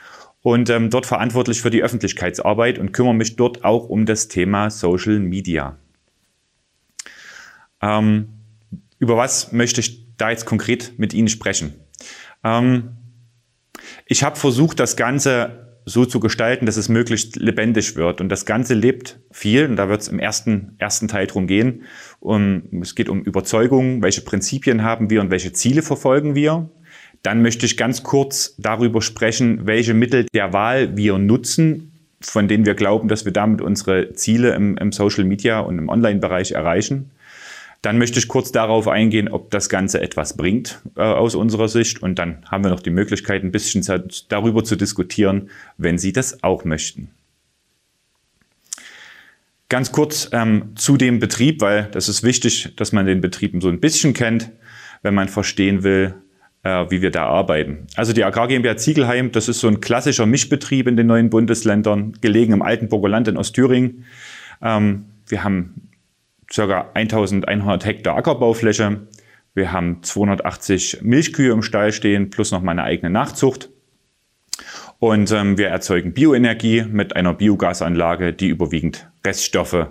und 0.43 0.69
ähm, 0.71 0.91
dort 0.91 1.07
verantwortlich 1.07 1.63
für 1.63 1.71
die 1.71 1.83
Öffentlichkeitsarbeit 1.83 2.79
und 2.79 2.93
kümmere 2.93 3.15
mich 3.15 3.37
dort 3.37 3.65
auch 3.65 3.89
um 3.89 4.07
das 4.07 4.29
Thema 4.29 4.71
Social 4.71 5.19
Media. 5.21 5.79
Ähm, 7.81 8.29
Über 8.99 9.17
was 9.17 9.53
möchte 9.53 9.81
ich 9.81 10.17
da 10.17 10.31
jetzt 10.31 10.45
konkret 10.45 10.99
mit 10.99 11.15
Ihnen 11.15 11.29
sprechen? 11.29 11.75
Ähm, 12.45 12.97
ich 14.07 14.25
habe 14.25 14.37
versucht, 14.37 14.81
das 14.81 14.97
Ganze 14.97 15.63
so 15.85 16.05
zu 16.05 16.21
gestalten, 16.21 16.67
dass 16.67 16.77
es 16.77 16.89
möglichst 16.89 17.37
lebendig 17.37 17.97
wird. 17.97 18.21
Und 18.21 18.29
das 18.29 18.47
Ganze 18.47 18.75
lebt 18.75 19.19
viel, 19.31 19.67
und 19.67 19.77
da 19.77 19.89
wird 19.89 20.03
es 20.03 20.09
im 20.09 20.19
ersten, 20.19 20.77
ersten 20.79 21.09
Teil 21.09 21.27
drum 21.27 21.47
gehen. 21.47 21.85
Um, 22.21 22.83
es 22.83 22.95
geht 22.95 23.09
um 23.09 23.23
Überzeugung, 23.23 24.03
welche 24.03 24.21
Prinzipien 24.21 24.83
haben 24.85 25.11
wir 25.11 25.21
und 25.21 25.31
welche 25.31 25.53
Ziele 25.53 25.83
verfolgen 25.83 26.35
wir. 26.35 26.71
Dann 27.23 27.43
möchte 27.43 27.67
ich 27.67 27.77
ganz 27.77 28.03
kurz 28.03 28.55
darüber 28.59 29.01
sprechen, 29.01 29.67
welche 29.67 29.95
Mittel 29.95 30.27
der 30.35 30.53
Wahl 30.53 30.97
wir 30.97 31.19
nutzen, 31.19 31.93
von 32.21 32.49
denen 32.49 32.67
wir 32.67 32.75
glauben, 32.75 33.09
dass 33.09 33.25
wir 33.25 33.33
damit 33.33 33.61
unsere 33.61 34.13
Ziele 34.15 34.55
im, 34.55 34.77
im 34.77 34.93
Social 34.93 35.25
Media 35.25 35.61
und 35.61 35.79
im 35.79 35.89
Online-Bereich 35.89 36.53
erreichen. 36.53 37.11
Dann 37.81 37.99
möchte 37.99 38.21
ich 38.21 38.29
kurz 38.29 38.53
darauf 38.53 38.87
eingehen, 38.87 39.29
ob 39.29 39.51
das 39.51 39.69
Ganze 39.69 40.01
etwas 40.01 40.37
bringt 40.37 40.81
äh, 40.97 41.03
aus 41.03 41.35
unserer 41.35 41.69
Sicht. 41.69 42.01
Und 42.01 42.17
dann 42.17 42.45
haben 42.49 42.63
wir 42.63 42.71
noch 42.71 42.81
die 42.81 42.91
Möglichkeit, 42.91 43.43
ein 43.43 43.51
bisschen 43.51 43.85
darüber 44.29 44.63
zu 44.63 44.77
diskutieren, 44.77 45.51
wenn 45.79 45.99
Sie 45.99 46.13
das 46.13 46.45
auch 46.45 46.65
möchten. 46.65 47.11
Ganz 49.69 49.91
kurz 49.91 50.29
ähm, 50.33 50.73
zu 50.77 50.97
dem 50.97 51.19
Betrieb, 51.19 51.61
weil 51.61 51.89
das 51.91 52.09
ist 52.09 52.23
wichtig, 52.23 52.77
dass 52.77 52.93
man 52.93 53.07
den 53.07 53.21
Betrieb 53.21 53.55
so 53.61 53.69
ein 53.69 53.81
bisschen 53.81 54.13
kennt, 54.13 54.53
wenn 55.03 55.15
man 55.15 55.29
verstehen 55.29 55.83
will, 55.83 56.15
äh, 56.63 56.87
wie 56.91 57.03
wir 57.03 57.11
da 57.11 57.27
arbeiten. 57.27 57.87
Also 57.97 58.13
die 58.13 58.25
Agrar 58.25 58.49
GmbH 58.49 58.77
Ziegelheim, 58.77 59.33
das 59.33 59.49
ist 59.49 59.61
so 59.61 59.69
ein 59.69 59.81
klassischer 59.81 60.27
Mischbetrieb 60.27 60.87
in 60.87 60.97
den 60.97 61.07
neuen 61.07 61.31
Bundesländern, 61.31 62.13
gelegen 62.21 62.53
im 62.53 62.63
Altenburger 62.63 63.09
Land 63.09 63.29
in 63.29 63.37
Ostthüringen. 63.37 64.05
Ähm, 64.63 65.07
wir 65.27 65.45
haben 65.45 65.91
ca. 66.55 66.91
1100 66.95 67.85
Hektar 67.85 68.17
Ackerbaufläche. 68.17 69.07
Wir 69.55 69.73
haben 69.73 70.03
280 70.03 71.01
Milchkühe 71.03 71.53
im 71.53 71.63
Stall 71.63 71.93
stehen, 71.93 72.31
plus 72.31 72.53
noch 72.53 72.63
meine 72.63 72.85
eigene 72.85 73.11
Nachzucht. 73.11 73.71
Und 74.99 75.33
ähm, 75.33 75.59
wir 75.59 75.69
erzeugen 75.69 76.15
Bioenergie 76.15 76.85
mit 76.85 77.17
einer 77.17 77.35
Biogasanlage, 77.35 78.33
die 78.33 78.49
überwiegend 78.49 79.11
Reststoffe 79.27 79.89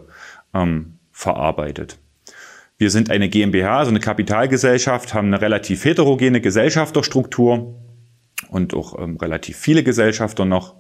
ähm, 0.54 1.00
verarbeitet. 1.12 2.01
Wir 2.82 2.90
sind 2.90 3.12
eine 3.12 3.30
GmbH, 3.30 3.78
also 3.78 3.92
eine 3.92 4.00
Kapitalgesellschaft, 4.00 5.14
haben 5.14 5.28
eine 5.28 5.40
relativ 5.40 5.86
heterogene 5.86 6.42
Gesellschafterstruktur 6.42 7.80
und 8.50 8.74
auch 8.74 9.00
ähm, 9.00 9.18
relativ 9.18 9.56
viele 9.56 9.84
Gesellschafter 9.84 10.46
noch 10.46 10.78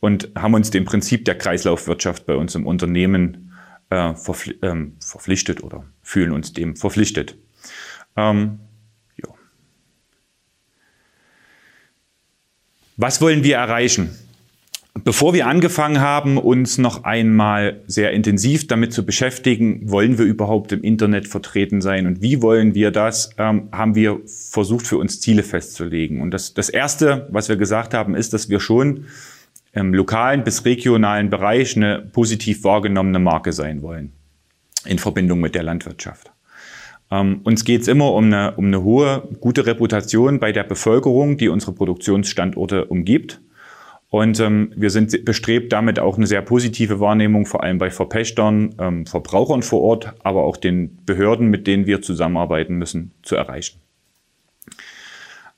und 0.00 0.32
haben 0.36 0.54
uns 0.54 0.72
dem 0.72 0.84
Prinzip 0.84 1.24
der 1.24 1.38
Kreislaufwirtschaft 1.38 2.26
bei 2.26 2.34
uns 2.34 2.56
im 2.56 2.66
Unternehmen 2.66 3.52
äh, 3.90 4.14
verpfli 4.14 4.58
ähm, 4.62 4.96
verpflichtet 4.98 5.62
oder 5.62 5.84
fühlen 6.02 6.32
uns 6.32 6.52
dem 6.52 6.74
verpflichtet. 6.74 7.38
Ähm, 8.16 8.58
ja. 9.14 9.28
Was 12.96 13.20
wollen 13.20 13.44
wir 13.44 13.54
erreichen? 13.58 14.10
Bevor 15.04 15.34
wir 15.34 15.46
angefangen 15.46 16.00
haben, 16.00 16.38
uns 16.38 16.78
noch 16.78 17.04
einmal 17.04 17.82
sehr 17.86 18.12
intensiv 18.12 18.66
damit 18.66 18.92
zu 18.92 19.04
beschäftigen, 19.04 19.90
wollen 19.90 20.16
wir 20.16 20.24
überhaupt 20.24 20.72
im 20.72 20.82
Internet 20.82 21.28
vertreten 21.28 21.80
sein 21.82 22.06
und 22.06 22.22
wie 22.22 22.40
wollen 22.40 22.74
wir 22.74 22.90
das, 22.90 23.30
ähm, 23.36 23.68
haben 23.72 23.94
wir 23.94 24.20
versucht 24.24 24.86
für 24.86 24.96
uns 24.96 25.20
Ziele 25.20 25.42
festzulegen. 25.42 26.22
Und 26.22 26.30
das, 26.30 26.54
das 26.54 26.70
Erste, 26.70 27.28
was 27.30 27.48
wir 27.48 27.56
gesagt 27.56 27.92
haben, 27.92 28.14
ist, 28.14 28.32
dass 28.32 28.48
wir 28.48 28.58
schon 28.58 29.04
im 29.72 29.92
lokalen 29.92 30.44
bis 30.44 30.64
regionalen 30.64 31.28
Bereich 31.28 31.76
eine 31.76 31.98
positiv 31.98 32.64
wahrgenommene 32.64 33.18
Marke 33.18 33.52
sein 33.52 33.82
wollen 33.82 34.12
in 34.86 34.98
Verbindung 34.98 35.40
mit 35.40 35.54
der 35.54 35.62
Landwirtschaft. 35.62 36.30
Ähm, 37.10 37.40
uns 37.44 37.64
geht 37.64 37.82
es 37.82 37.88
immer 37.88 38.12
um 38.14 38.24
eine, 38.24 38.52
um 38.56 38.66
eine 38.66 38.82
hohe, 38.82 39.28
gute 39.40 39.66
Reputation 39.66 40.40
bei 40.40 40.52
der 40.52 40.64
Bevölkerung, 40.64 41.36
die 41.36 41.48
unsere 41.48 41.72
Produktionsstandorte 41.72 42.86
umgibt. 42.86 43.40
Und 44.16 44.40
ähm, 44.40 44.72
wir 44.74 44.88
sind 44.88 45.26
bestrebt, 45.26 45.74
damit 45.74 45.98
auch 45.98 46.16
eine 46.16 46.26
sehr 46.26 46.40
positive 46.40 47.00
Wahrnehmung, 47.00 47.44
vor 47.44 47.62
allem 47.62 47.76
bei 47.76 47.90
Verpächtern, 47.90 48.74
ähm, 48.78 49.04
Verbrauchern 49.04 49.62
vor 49.62 49.82
Ort, 49.82 50.14
aber 50.22 50.44
auch 50.44 50.56
den 50.56 51.04
Behörden, 51.04 51.48
mit 51.48 51.66
denen 51.66 51.84
wir 51.84 52.00
zusammenarbeiten 52.00 52.76
müssen, 52.76 53.12
zu 53.20 53.36
erreichen. 53.36 53.78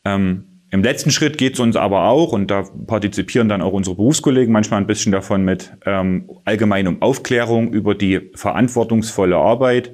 Ähm, 0.05 0.43
im 0.73 0.83
letzten 0.83 1.13
Schritt 1.13 1.39
geht 1.39 1.55
es 1.55 1.61
uns 1.61 1.77
aber 1.77 2.09
auch, 2.09 2.33
und 2.33 2.51
da 2.51 2.65
partizipieren 2.89 3.49
dann 3.49 3.63
auch 3.63 3.73
unsere 3.73 3.95
Berufskollegen 3.95 4.53
manchmal 4.53 4.81
ein 4.81 4.89
bisschen 4.89 5.13
davon 5.13 5.45
mit, 5.45 5.71
ähm, 5.87 6.29
allgemein 6.45 6.89
um 6.89 7.01
Aufklärung 7.01 7.73
über 7.73 7.95
die 7.95 8.33
verantwortungsvolle 8.35 9.37
Arbeit 9.37 9.93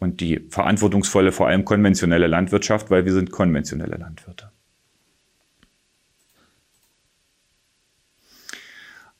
und 0.00 0.20
die 0.20 0.40
verantwortungsvolle, 0.50 1.32
vor 1.32 1.48
allem 1.48 1.64
konventionelle 1.64 2.26
Landwirtschaft, 2.26 2.90
weil 2.90 3.06
wir 3.06 3.14
sind 3.14 3.30
konventionelle 3.30 3.96
Landwirte. 3.96 4.50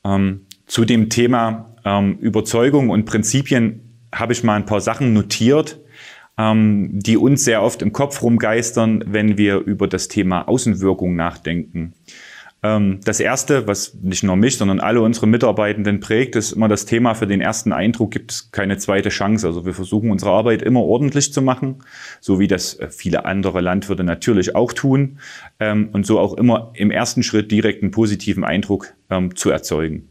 Ähm, 0.06 0.46
zu 0.66 0.84
dem 0.84 1.10
Thema 1.10 1.74
ähm, 1.84 2.18
Überzeugung 2.18 2.90
und 2.90 3.04
Prinzipien 3.04 4.08
habe 4.14 4.32
ich 4.32 4.44
mal 4.44 4.54
ein 4.54 4.66
paar 4.66 4.80
Sachen 4.80 5.12
notiert, 5.12 5.80
ähm, 6.38 6.90
die 6.92 7.16
uns 7.16 7.44
sehr 7.44 7.62
oft 7.62 7.82
im 7.82 7.92
Kopf 7.92 8.22
rumgeistern, 8.22 9.04
wenn 9.06 9.38
wir 9.38 9.58
über 9.58 9.88
das 9.88 10.08
Thema 10.08 10.48
Außenwirkung 10.48 11.16
nachdenken. 11.16 11.94
Ähm, 12.66 13.00
das 13.04 13.20
erste, 13.20 13.66
was 13.66 13.94
nicht 13.94 14.24
nur 14.24 14.36
mich, 14.36 14.56
sondern 14.56 14.80
alle 14.80 15.00
unsere 15.00 15.26
Mitarbeitenden 15.26 16.00
prägt, 16.00 16.34
ist 16.36 16.52
immer 16.52 16.68
das 16.68 16.84
Thema 16.84 17.14
für 17.14 17.26
den 17.26 17.40
ersten 17.40 17.72
Eindruck 17.72 18.10
gibt 18.10 18.32
es 18.32 18.50
keine 18.50 18.76
zweite 18.78 19.10
Chance. 19.10 19.46
Also 19.46 19.64
wir 19.64 19.74
versuchen 19.74 20.10
unsere 20.10 20.32
Arbeit 20.32 20.62
immer 20.62 20.80
ordentlich 20.80 21.32
zu 21.32 21.42
machen, 21.42 21.76
so 22.20 22.40
wie 22.40 22.48
das 22.48 22.74
äh, 22.74 22.88
viele 22.90 23.24
andere 23.24 23.60
Landwirte 23.60 24.04
natürlich 24.04 24.56
auch 24.56 24.72
tun 24.72 25.18
ähm, 25.60 25.90
und 25.92 26.06
so 26.06 26.18
auch 26.18 26.34
immer 26.34 26.72
im 26.74 26.90
ersten 26.90 27.22
Schritt 27.22 27.52
direkt 27.52 27.82
einen 27.82 27.92
positiven 27.92 28.44
Eindruck 28.44 28.94
ähm, 29.10 29.36
zu 29.36 29.50
erzeugen. 29.50 30.08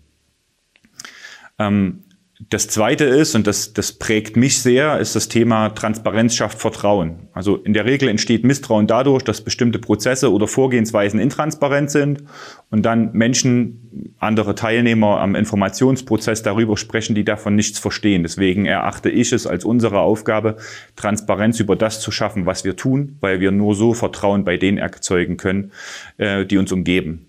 Das 2.49 2.67
zweite 2.67 3.05
ist, 3.05 3.33
und 3.33 3.47
das, 3.47 3.71
das 3.71 3.93
prägt 3.93 4.35
mich 4.35 4.61
sehr, 4.61 4.99
ist 4.99 5.15
das 5.15 5.29
Thema 5.29 5.69
Transparenz 5.69 6.35
schafft 6.35 6.59
Vertrauen. 6.59 7.29
Also 7.31 7.55
in 7.55 7.71
der 7.71 7.85
Regel 7.85 8.09
entsteht 8.09 8.43
Misstrauen 8.43 8.87
dadurch, 8.87 9.23
dass 9.23 9.39
bestimmte 9.39 9.79
Prozesse 9.79 10.33
oder 10.33 10.45
Vorgehensweisen 10.45 11.17
intransparent 11.17 11.91
sind 11.91 12.23
und 12.69 12.85
dann 12.85 13.13
Menschen, 13.13 14.13
andere 14.19 14.53
Teilnehmer 14.53 15.21
am 15.21 15.35
Informationsprozess 15.35 16.43
darüber 16.43 16.75
sprechen, 16.75 17.15
die 17.15 17.23
davon 17.23 17.55
nichts 17.55 17.79
verstehen. 17.79 18.23
Deswegen 18.23 18.65
erachte 18.65 19.09
ich 19.09 19.31
es 19.31 19.47
als 19.47 19.63
unsere 19.63 19.99
Aufgabe, 19.99 20.57
Transparenz 20.97 21.61
über 21.61 21.77
das 21.77 22.01
zu 22.01 22.11
schaffen, 22.11 22.45
was 22.45 22.65
wir 22.65 22.75
tun, 22.75 23.15
weil 23.21 23.39
wir 23.39 23.51
nur 23.51 23.75
so 23.75 23.93
Vertrauen 23.93 24.43
bei 24.43 24.57
denen 24.57 24.77
erzeugen 24.77 25.37
können, 25.37 25.71
äh, 26.17 26.45
die 26.45 26.57
uns 26.57 26.73
umgeben. 26.73 27.27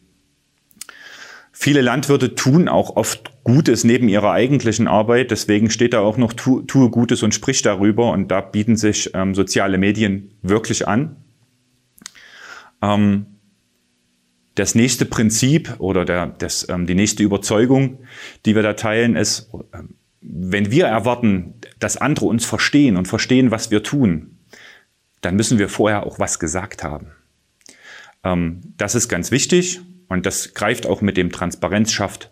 Viele 1.58 1.80
Landwirte 1.80 2.34
tun 2.34 2.68
auch 2.68 2.96
oft 2.96 3.42
Gutes 3.42 3.82
neben 3.82 4.10
ihrer 4.10 4.30
eigentlichen 4.30 4.86
Arbeit. 4.86 5.30
Deswegen 5.30 5.70
steht 5.70 5.94
da 5.94 6.00
auch 6.00 6.18
noch 6.18 6.34
tu, 6.34 6.60
tue 6.60 6.90
Gutes 6.90 7.22
und 7.22 7.34
sprich 7.34 7.62
darüber. 7.62 8.10
Und 8.10 8.30
da 8.30 8.42
bieten 8.42 8.76
sich 8.76 9.10
ähm, 9.14 9.34
soziale 9.34 9.78
Medien 9.78 10.34
wirklich 10.42 10.86
an. 10.86 11.16
Ähm, 12.82 13.24
das 14.54 14.74
nächste 14.74 15.06
Prinzip 15.06 15.76
oder 15.78 16.04
der, 16.04 16.26
das, 16.26 16.68
ähm, 16.68 16.86
die 16.86 16.94
nächste 16.94 17.22
Überzeugung, 17.22 18.00
die 18.44 18.54
wir 18.54 18.62
da 18.62 18.74
teilen, 18.74 19.16
ist, 19.16 19.50
ähm, 19.72 19.94
wenn 20.20 20.70
wir 20.70 20.84
erwarten, 20.84 21.54
dass 21.78 21.96
andere 21.96 22.26
uns 22.26 22.44
verstehen 22.44 22.98
und 22.98 23.08
verstehen, 23.08 23.50
was 23.50 23.70
wir 23.70 23.82
tun, 23.82 24.40
dann 25.22 25.36
müssen 25.36 25.58
wir 25.58 25.70
vorher 25.70 26.04
auch 26.04 26.18
was 26.18 26.38
gesagt 26.38 26.84
haben. 26.84 27.12
Ähm, 28.24 28.60
das 28.76 28.94
ist 28.94 29.08
ganz 29.08 29.30
wichtig 29.30 29.80
und 30.08 30.26
das 30.26 30.54
greift 30.54 30.86
auch 30.86 31.00
mit 31.00 31.16
dem 31.16 31.32
Transparenz 31.32 31.92
schafft 31.92 32.30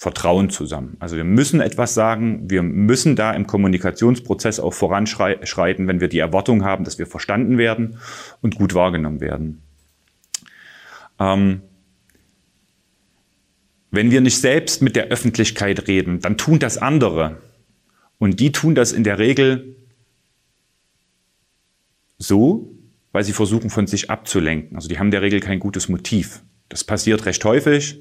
Vertrauen 0.00 0.48
zusammen. 0.48 0.96
Also 1.00 1.16
wir 1.16 1.24
müssen 1.24 1.60
etwas 1.60 1.92
sagen, 1.92 2.48
wir 2.48 2.62
müssen 2.62 3.16
da 3.16 3.32
im 3.32 3.48
Kommunikationsprozess 3.48 4.60
auch 4.60 4.72
voranschreiten, 4.72 5.88
wenn 5.88 6.00
wir 6.00 6.06
die 6.06 6.20
Erwartung 6.20 6.64
haben, 6.64 6.84
dass 6.84 7.00
wir 7.00 7.06
verstanden 7.08 7.58
werden 7.58 7.98
und 8.40 8.54
gut 8.54 8.74
wahrgenommen 8.74 9.20
werden. 9.20 9.60
Ähm, 11.18 11.62
wenn 13.90 14.12
wir 14.12 14.20
nicht 14.20 14.40
selbst 14.40 14.82
mit 14.82 14.94
der 14.94 15.06
Öffentlichkeit 15.06 15.88
reden, 15.88 16.20
dann 16.20 16.36
tun 16.36 16.60
das 16.60 16.78
andere. 16.78 17.38
Und 18.18 18.38
die 18.38 18.52
tun 18.52 18.76
das 18.76 18.92
in 18.92 19.02
der 19.02 19.18
Regel 19.18 19.74
so, 22.18 22.72
weil 23.10 23.24
sie 23.24 23.32
versuchen, 23.32 23.68
von 23.70 23.88
sich 23.88 24.10
abzulenken. 24.10 24.76
Also 24.76 24.88
die 24.88 25.00
haben 25.00 25.08
in 25.08 25.12
der 25.12 25.22
Regel 25.22 25.40
kein 25.40 25.58
gutes 25.58 25.88
Motiv. 25.88 26.42
Das 26.68 26.84
passiert 26.84 27.26
recht 27.26 27.44
häufig. 27.44 28.00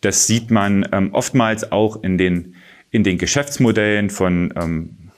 Das 0.00 0.26
sieht 0.26 0.50
man 0.50 0.88
ähm, 0.92 1.12
oftmals 1.12 1.72
auch 1.72 2.02
in 2.02 2.18
den, 2.18 2.54
in 2.90 3.04
den 3.04 3.18
Geschäftsmodellen 3.18 4.10
von 4.10 4.52
ähm, 4.56 5.08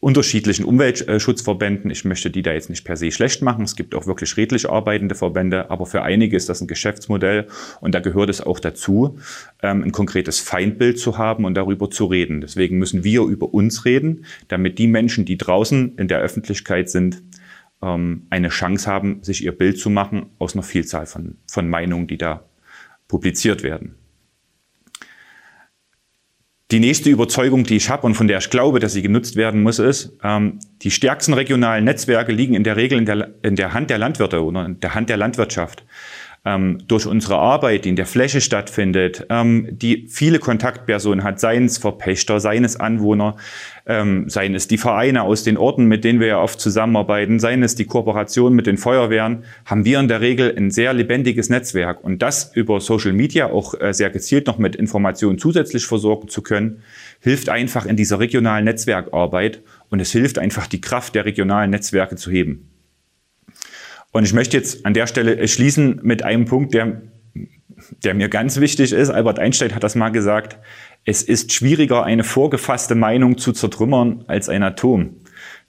unterschiedlichen 0.00 0.64
Umweltschutzverbänden. 0.64 1.90
Ich 1.90 2.04
möchte 2.04 2.30
die 2.30 2.42
da 2.42 2.52
jetzt 2.52 2.70
nicht 2.70 2.84
per 2.84 2.96
se 2.96 3.10
schlecht 3.10 3.42
machen. 3.42 3.64
Es 3.64 3.74
gibt 3.74 3.96
auch 3.96 4.06
wirklich 4.06 4.36
redlich 4.36 4.70
arbeitende 4.70 5.16
Verbände, 5.16 5.70
aber 5.70 5.86
für 5.86 6.02
einige 6.02 6.36
ist 6.36 6.48
das 6.48 6.60
ein 6.60 6.68
Geschäftsmodell 6.68 7.48
und 7.80 7.94
da 7.94 8.00
gehört 8.00 8.30
es 8.30 8.40
auch 8.40 8.60
dazu, 8.60 9.18
ähm, 9.62 9.82
ein 9.82 9.90
konkretes 9.90 10.38
Feindbild 10.38 11.00
zu 11.00 11.18
haben 11.18 11.44
und 11.44 11.54
darüber 11.54 11.90
zu 11.90 12.06
reden. 12.06 12.40
Deswegen 12.40 12.78
müssen 12.78 13.02
wir 13.02 13.22
über 13.22 13.52
uns 13.52 13.84
reden, 13.84 14.24
damit 14.46 14.78
die 14.78 14.86
Menschen, 14.86 15.24
die 15.24 15.36
draußen 15.36 15.96
in 15.96 16.06
der 16.06 16.20
Öffentlichkeit 16.20 16.90
sind, 16.90 17.22
ähm, 17.82 18.26
eine 18.30 18.48
Chance 18.48 18.90
haben, 18.90 19.22
sich 19.22 19.44
ihr 19.44 19.52
Bild 19.52 19.78
zu 19.78 19.90
machen 19.90 20.26
aus 20.38 20.54
einer 20.54 20.62
Vielzahl 20.62 21.06
von, 21.06 21.38
von 21.46 21.68
Meinungen, 21.68 22.06
die 22.06 22.18
da 22.18 22.44
publiziert 23.06 23.62
werden. 23.62 23.94
Die 26.70 26.80
nächste 26.80 27.08
Überzeugung, 27.08 27.64
die 27.64 27.76
ich 27.76 27.88
habe 27.88 28.06
und 28.06 28.14
von 28.14 28.28
der 28.28 28.38
ich 28.38 28.50
glaube, 28.50 28.78
dass 28.78 28.92
sie 28.92 29.00
genutzt 29.00 29.36
werden 29.36 29.62
muss, 29.62 29.78
ist, 29.78 30.18
ähm, 30.22 30.58
die 30.82 30.90
stärksten 30.90 31.32
regionalen 31.32 31.84
Netzwerke 31.84 32.30
liegen 32.30 32.54
in 32.54 32.62
der 32.62 32.76
Regel 32.76 32.98
in 32.98 33.06
der, 33.06 33.34
in 33.42 33.56
der 33.56 33.72
Hand 33.72 33.88
der 33.88 33.96
Landwirte 33.96 34.44
oder 34.44 34.66
in 34.66 34.78
der 34.78 34.94
Hand 34.94 35.08
der 35.08 35.16
Landwirtschaft 35.16 35.84
ähm, 36.48 36.78
durch 36.88 37.06
unsere 37.06 37.36
Arbeit, 37.36 37.84
die 37.84 37.90
in 37.90 37.96
der 37.96 38.06
Fläche 38.06 38.40
stattfindet, 38.40 39.26
ähm, 39.28 39.68
die 39.70 40.06
viele 40.08 40.38
Kontaktpersonen 40.38 41.22
hat, 41.22 41.40
seien 41.40 41.66
es 41.66 41.78
Verpächter, 41.78 42.40
seien 42.40 42.64
es 42.64 42.76
Anwohner, 42.76 43.36
ähm, 43.86 44.28
seien 44.30 44.54
es 44.54 44.66
die 44.66 44.78
Vereine 44.78 45.22
aus 45.22 45.44
den 45.44 45.58
Orten, 45.58 45.86
mit 45.86 46.04
denen 46.04 46.20
wir 46.20 46.28
ja 46.28 46.40
oft 46.40 46.60
zusammenarbeiten, 46.60 47.38
seien 47.38 47.62
es 47.62 47.74
die 47.74 47.84
Kooperation 47.84 48.54
mit 48.54 48.66
den 48.66 48.78
Feuerwehren, 48.78 49.44
haben 49.66 49.84
wir 49.84 50.00
in 50.00 50.08
der 50.08 50.20
Regel 50.20 50.54
ein 50.56 50.70
sehr 50.70 50.94
lebendiges 50.94 51.50
Netzwerk. 51.50 52.02
Und 52.02 52.22
das 52.22 52.50
über 52.54 52.80
Social 52.80 53.12
Media 53.12 53.46
auch 53.50 53.78
äh, 53.78 53.92
sehr 53.92 54.10
gezielt 54.10 54.46
noch 54.46 54.58
mit 54.58 54.74
Informationen 54.74 55.38
zusätzlich 55.38 55.86
versorgen 55.86 56.28
zu 56.28 56.42
können, 56.42 56.82
hilft 57.20 57.50
einfach 57.50 57.84
in 57.84 57.96
dieser 57.96 58.20
regionalen 58.20 58.64
Netzwerkarbeit 58.64 59.60
und 59.90 60.00
es 60.00 60.12
hilft 60.12 60.38
einfach, 60.38 60.66
die 60.66 60.80
Kraft 60.80 61.14
der 61.14 61.24
regionalen 61.26 61.70
Netzwerke 61.70 62.16
zu 62.16 62.30
heben. 62.30 62.77
Und 64.18 64.24
ich 64.24 64.32
möchte 64.32 64.56
jetzt 64.56 64.84
an 64.84 64.94
der 64.94 65.06
Stelle 65.06 65.46
schließen 65.46 66.00
mit 66.02 66.24
einem 66.24 66.44
Punkt, 66.44 66.74
der, 66.74 67.02
der 68.02 68.14
mir 68.14 68.28
ganz 68.28 68.58
wichtig 68.58 68.92
ist. 68.92 69.10
Albert 69.10 69.38
Einstein 69.38 69.76
hat 69.76 69.84
das 69.84 69.94
mal 69.94 70.08
gesagt. 70.08 70.58
Es 71.04 71.22
ist 71.22 71.52
schwieriger, 71.52 72.02
eine 72.02 72.24
vorgefasste 72.24 72.96
Meinung 72.96 73.38
zu 73.38 73.52
zertrümmern 73.52 74.24
als 74.26 74.48
ein 74.48 74.64
Atom. 74.64 75.14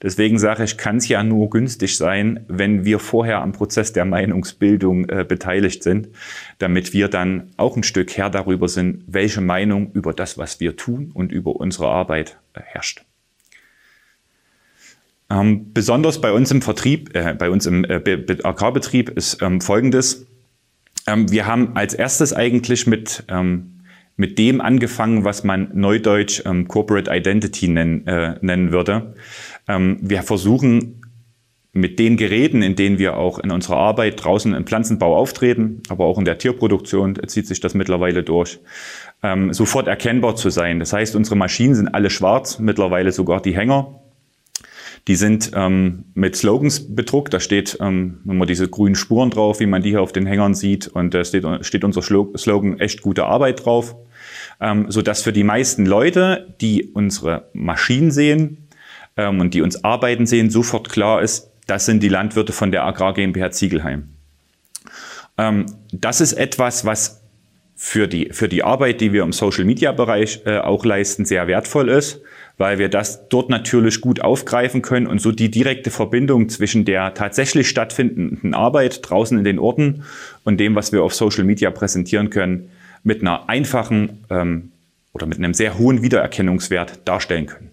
Deswegen 0.02 0.40
sage 0.40 0.64
ich, 0.64 0.76
kann 0.76 0.96
es 0.96 1.06
ja 1.06 1.22
nur 1.22 1.48
günstig 1.48 1.96
sein, 1.96 2.44
wenn 2.48 2.84
wir 2.84 2.98
vorher 2.98 3.40
am 3.40 3.52
Prozess 3.52 3.92
der 3.92 4.04
Meinungsbildung 4.04 5.08
äh, 5.08 5.24
beteiligt 5.24 5.84
sind, 5.84 6.08
damit 6.58 6.92
wir 6.92 7.06
dann 7.06 7.52
auch 7.56 7.76
ein 7.76 7.84
Stück 7.84 8.16
Herr 8.16 8.30
darüber 8.30 8.66
sind, 8.66 9.04
welche 9.06 9.42
Meinung 9.42 9.92
über 9.92 10.12
das, 10.12 10.38
was 10.38 10.58
wir 10.58 10.74
tun 10.74 11.12
und 11.14 11.30
über 11.30 11.54
unsere 11.54 11.86
Arbeit 11.86 12.40
äh, 12.54 12.62
herrscht. 12.64 13.04
Ähm, 15.30 15.72
besonders 15.72 16.20
bei 16.20 16.32
uns 16.32 16.50
im 16.50 16.60
Vertrieb, 16.60 17.14
äh, 17.14 17.34
bei 17.34 17.50
uns 17.50 17.66
im 17.66 17.84
äh, 17.84 18.20
Agrarbetrieb 18.42 19.10
ist 19.10 19.40
ähm, 19.42 19.60
Folgendes. 19.60 20.26
Ähm, 21.06 21.30
wir 21.30 21.46
haben 21.46 21.76
als 21.76 21.94
erstes 21.94 22.32
eigentlich 22.32 22.86
mit, 22.86 23.24
ähm, 23.28 23.80
mit 24.16 24.38
dem 24.38 24.60
angefangen, 24.60 25.24
was 25.24 25.44
man 25.44 25.70
neudeutsch 25.74 26.42
ähm, 26.44 26.66
Corporate 26.66 27.10
Identity 27.14 27.68
nennen, 27.68 28.06
äh, 28.06 28.36
nennen 28.40 28.72
würde. 28.72 29.14
Ähm, 29.68 29.98
wir 30.02 30.22
versuchen 30.22 31.00
mit 31.72 32.00
den 32.00 32.16
Geräten, 32.16 32.62
in 32.62 32.74
denen 32.74 32.98
wir 32.98 33.16
auch 33.16 33.38
in 33.38 33.52
unserer 33.52 33.76
Arbeit 33.76 34.24
draußen 34.24 34.54
im 34.54 34.66
Pflanzenbau 34.66 35.16
auftreten, 35.16 35.82
aber 35.88 36.04
auch 36.04 36.18
in 36.18 36.24
der 36.24 36.38
Tierproduktion 36.38 37.16
zieht 37.28 37.46
sich 37.46 37.60
das 37.60 37.74
mittlerweile 37.74 38.24
durch, 38.24 38.58
ähm, 39.22 39.52
sofort 39.52 39.86
erkennbar 39.86 40.34
zu 40.34 40.50
sein. 40.50 40.80
Das 40.80 40.92
heißt, 40.92 41.14
unsere 41.14 41.36
Maschinen 41.36 41.76
sind 41.76 41.88
alle 41.88 42.10
schwarz, 42.10 42.58
mittlerweile 42.58 43.12
sogar 43.12 43.40
die 43.40 43.54
Hänger. 43.54 44.00
Die 45.08 45.16
sind 45.16 45.52
ähm, 45.54 46.04
mit 46.14 46.36
Slogans 46.36 46.94
bedruckt. 46.94 47.32
Da 47.32 47.40
steht 47.40 47.78
ähm, 47.80 48.20
immer 48.26 48.46
diese 48.46 48.68
grünen 48.68 48.94
Spuren 48.94 49.30
drauf, 49.30 49.60
wie 49.60 49.66
man 49.66 49.82
die 49.82 49.90
hier 49.90 50.02
auf 50.02 50.12
den 50.12 50.26
Hängern 50.26 50.54
sieht. 50.54 50.88
Und 50.88 51.14
da 51.14 51.24
steht, 51.24 51.44
steht 51.62 51.84
unser 51.84 52.02
Slogan 52.02 52.78
echt 52.78 53.02
gute 53.02 53.24
Arbeit 53.24 53.64
drauf. 53.64 53.96
Ähm, 54.60 54.86
so 54.90 55.00
dass 55.02 55.22
für 55.22 55.32
die 55.32 55.44
meisten 55.44 55.86
Leute, 55.86 56.54
die 56.60 56.90
unsere 56.92 57.48
Maschinen 57.54 58.10
sehen 58.10 58.68
ähm, 59.16 59.40
und 59.40 59.54
die 59.54 59.62
uns 59.62 59.82
arbeiten 59.84 60.26
sehen, 60.26 60.50
sofort 60.50 60.90
klar 60.90 61.22
ist, 61.22 61.50
das 61.66 61.86
sind 61.86 62.02
die 62.02 62.08
Landwirte 62.08 62.52
von 62.52 62.70
der 62.70 62.84
Agrar 62.84 63.14
GmbH 63.14 63.50
Ziegelheim. 63.52 64.10
Ähm, 65.38 65.66
das 65.92 66.20
ist 66.20 66.34
etwas, 66.34 66.84
was 66.84 67.22
für 67.74 68.06
die, 68.06 68.28
für 68.32 68.48
die 68.48 68.62
Arbeit, 68.62 69.00
die 69.00 69.14
wir 69.14 69.22
im 69.22 69.32
Social 69.32 69.64
Media 69.64 69.92
Bereich 69.92 70.42
äh, 70.44 70.58
auch 70.58 70.84
leisten, 70.84 71.24
sehr 71.24 71.46
wertvoll 71.46 71.88
ist 71.88 72.20
weil 72.60 72.78
wir 72.78 72.90
das 72.90 73.26
dort 73.30 73.48
natürlich 73.48 74.02
gut 74.02 74.20
aufgreifen 74.20 74.82
können 74.82 75.06
und 75.06 75.18
so 75.18 75.32
die 75.32 75.50
direkte 75.50 75.90
Verbindung 75.90 76.50
zwischen 76.50 76.84
der 76.84 77.14
tatsächlich 77.14 77.70
stattfindenden 77.70 78.52
Arbeit 78.52 79.00
draußen 79.02 79.38
in 79.38 79.44
den 79.44 79.58
Orten 79.58 80.04
und 80.44 80.60
dem, 80.60 80.74
was 80.74 80.92
wir 80.92 81.02
auf 81.02 81.14
Social 81.14 81.44
Media 81.44 81.70
präsentieren 81.70 82.28
können, 82.28 82.68
mit 83.02 83.22
einer 83.22 83.48
einfachen 83.48 84.26
ähm, 84.28 84.72
oder 85.14 85.24
mit 85.24 85.38
einem 85.38 85.54
sehr 85.54 85.78
hohen 85.78 86.02
Wiedererkennungswert 86.02 87.00
darstellen 87.06 87.46
können. 87.46 87.69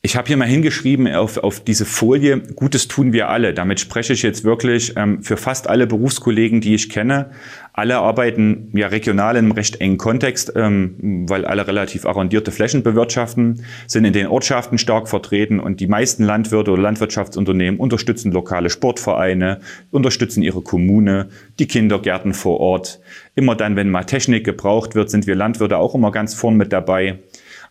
Ich 0.00 0.14
habe 0.16 0.28
hier 0.28 0.36
mal 0.36 0.46
hingeschrieben 0.46 1.12
auf, 1.12 1.38
auf 1.38 1.58
diese 1.58 1.84
Folie, 1.84 2.38
Gutes 2.54 2.86
tun 2.86 3.12
wir 3.12 3.30
alle. 3.30 3.52
Damit 3.52 3.80
spreche 3.80 4.12
ich 4.12 4.22
jetzt 4.22 4.44
wirklich 4.44 4.92
ähm, 4.96 5.24
für 5.24 5.36
fast 5.36 5.68
alle 5.68 5.88
Berufskollegen, 5.88 6.60
die 6.60 6.76
ich 6.76 6.88
kenne. 6.88 7.32
Alle 7.72 7.98
arbeiten 7.98 8.70
ja 8.74 8.86
regional 8.86 9.34
in 9.34 9.46
einem 9.46 9.52
recht 9.52 9.80
engen 9.80 9.98
Kontext, 9.98 10.52
ähm, 10.54 11.26
weil 11.28 11.44
alle 11.44 11.66
relativ 11.66 12.06
arrondierte 12.06 12.52
Flächen 12.52 12.84
bewirtschaften, 12.84 13.64
sind 13.88 14.04
in 14.04 14.12
den 14.12 14.28
Ortschaften 14.28 14.78
stark 14.78 15.08
vertreten 15.08 15.58
und 15.58 15.80
die 15.80 15.88
meisten 15.88 16.22
Landwirte 16.22 16.70
oder 16.70 16.82
Landwirtschaftsunternehmen 16.82 17.80
unterstützen 17.80 18.30
lokale 18.30 18.70
Sportvereine, 18.70 19.58
unterstützen 19.90 20.44
ihre 20.44 20.62
Kommune, 20.62 21.28
die 21.58 21.66
Kindergärten 21.66 22.34
vor 22.34 22.60
Ort. 22.60 23.00
Immer 23.34 23.56
dann, 23.56 23.74
wenn 23.74 23.90
mal 23.90 24.04
Technik 24.04 24.44
gebraucht 24.44 24.94
wird, 24.94 25.10
sind 25.10 25.26
wir 25.26 25.34
Landwirte 25.34 25.76
auch 25.76 25.96
immer 25.96 26.12
ganz 26.12 26.34
vorn 26.34 26.56
mit 26.56 26.72
dabei. 26.72 27.18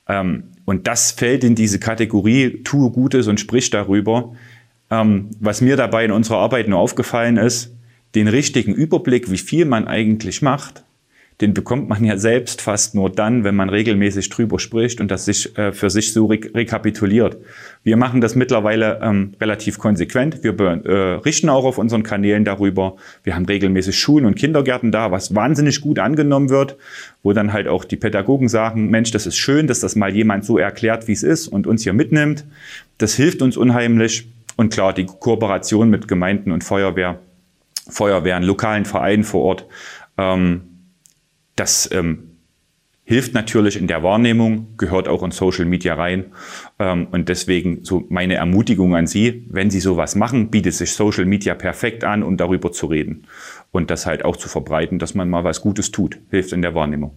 Ähm, 0.08 0.44
und 0.66 0.88
das 0.88 1.12
fällt 1.12 1.44
in 1.44 1.56
diese 1.56 1.80
Kategorie, 1.80 2.62
tue 2.64 2.92
Gutes 2.92 3.28
und 3.28 3.40
sprich 3.40 3.70
darüber. 3.70 4.34
Ähm, 4.90 5.30
was 5.40 5.62
mir 5.62 5.76
dabei 5.76 6.06
in 6.06 6.12
unserer 6.12 6.38
Arbeit 6.38 6.68
nur 6.68 6.80
aufgefallen 6.80 7.38
ist, 7.38 7.74
den 8.16 8.28
richtigen 8.28 8.74
Überblick, 8.74 9.30
wie 9.32 9.38
viel 9.38 9.66
man 9.66 9.88
eigentlich 9.88 10.42
macht, 10.42 10.84
den 11.40 11.54
bekommt 11.54 11.88
man 11.88 12.04
ja 12.04 12.18
selbst 12.18 12.64
fast 12.64 12.96
nur 12.96 13.12
dann, 13.12 13.44
wenn 13.44 13.56
man 13.56 13.70
regelmäßig 13.70 14.30
drüber 14.30 14.58
spricht 14.58 15.00
und 15.00 15.12
das 15.12 15.26
sich 15.26 15.56
äh, 15.56 15.72
für 15.72 15.92
sich 15.92 16.12
so 16.12 16.26
re 16.26 16.40
rekapituliert. 16.56 17.38
Wir 17.84 17.96
machen 17.96 18.22
das 18.22 18.34
mittlerweile 18.34 19.00
ähm, 19.04 19.34
relativ 19.40 19.78
konsequent. 19.78 20.44
Wir 20.44 20.60
äh, 20.60 21.50
auch 21.50 21.66
auf 21.66 21.78
unseren 21.78 22.02
Kanälen 22.02 22.44
darüber. 22.44 22.96
Wir 23.24 23.36
haben 23.36 23.46
regelmäßig 23.46 24.00
Schulen 24.00 24.26
und 24.26 24.34
Kindergärten 24.36 24.92
da, 24.92 25.12
was 25.12 25.36
wahnsinnig 25.36 25.80
gut 25.82 26.00
angenommen 26.00 26.50
wird, 26.50 26.76
wo 27.22 27.34
dann 27.34 27.54
halt 27.54 27.68
auch 27.68 27.86
die 27.86 27.98
Pädagogen 27.98 28.50
sagen, 28.50 28.90
Mensch, 28.90 29.12
das 29.12 29.28
ist 29.28 29.38
schön, 29.38 29.68
dass 29.68 29.80
das 29.80 29.96
mal 29.96 30.16
jemand 30.16 30.44
so 30.44 30.58
erklärt, 30.58 31.08
wie 31.08 31.14
es 31.14 31.22
ist 31.22 31.48
und 31.48 31.68
uns 31.68 31.84
hier 31.84 31.94
mitnimmt. 31.94 32.46
Das 32.98 33.14
hilft 33.14 33.44
uns 33.44 33.58
unheimlich. 33.58 34.28
Und 34.56 34.74
klar, 34.74 34.92
die 34.92 35.06
Kooperation 35.06 35.92
mit 35.92 36.08
Gemeinden 36.08 36.52
und 36.52 36.64
Feuerwehr, 36.64 37.20
Feuerwehren, 37.88 38.42
lokalen 38.42 38.86
Vereinen 38.86 39.24
vor 39.24 39.44
Ort, 39.44 39.66
ähm, 40.18 40.62
das 41.58 41.90
ähm, 41.92 42.38
hilft 43.04 43.34
natürlich 43.34 43.78
in 43.78 43.88
der 43.88 44.04
Wahrnehmung, 44.04 44.76
gehört 44.78 45.08
auch 45.08 45.24
in 45.24 45.32
Social 45.32 45.66
Media 45.66 45.96
rein. 45.96 46.26
Ähm, 46.78 47.08
und 47.12 47.30
deswegen 47.30 47.84
so 47.84 48.06
meine 48.10 48.36
Ermutigung 48.36 48.96
an 48.96 49.08
Sie, 49.08 49.46
wenn 49.50 49.70
Sie 49.70 49.80
sowas 49.80 50.16
machen, 50.16 50.50
bietet 50.52 50.74
sich 50.74 50.92
Social 50.92 51.26
Media 51.26 51.56
perfekt 51.56 52.04
an, 52.04 52.22
um 52.22 52.36
darüber 52.38 52.72
zu 52.72 52.88
reden. 52.88 53.28
Und 53.72 53.92
das 53.92 54.06
halt 54.06 54.26
auch 54.26 54.36
zu 54.36 54.50
verbreiten, 54.50 55.00
dass 55.00 55.16
man 55.16 55.30
mal 55.30 55.44
was 55.44 55.62
Gutes 55.62 55.92
tut, 55.92 56.20
hilft 56.30 56.52
in 56.52 56.62
der 56.62 56.76
Wahrnehmung. 56.76 57.14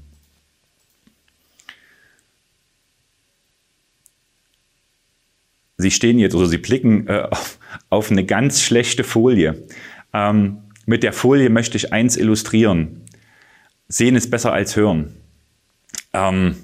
Sie 5.77 5.91
stehen 5.91 6.19
jetzt 6.19 6.35
oder 6.35 6.47
Sie 6.47 6.59
blicken 6.59 7.09
äh, 7.09 7.27
auf, 7.31 7.59
auf, 7.91 8.11
eine 8.11 8.25
ganz 8.25 8.63
schlechte 8.63 9.03
Folie. 9.03 9.67
Ähm, 10.13 10.59
mit 10.87 11.03
der 11.03 11.13
Folie 11.13 11.51
möchte 11.51 11.77
ich 11.77 11.93
eins 11.93 12.17
illustrieren. 12.17 13.03
Sehen 13.91 14.15
ist 14.15 14.31
besser 14.31 14.53
als 14.53 14.77
hören. 14.77 15.17
Ähm, 16.13 16.55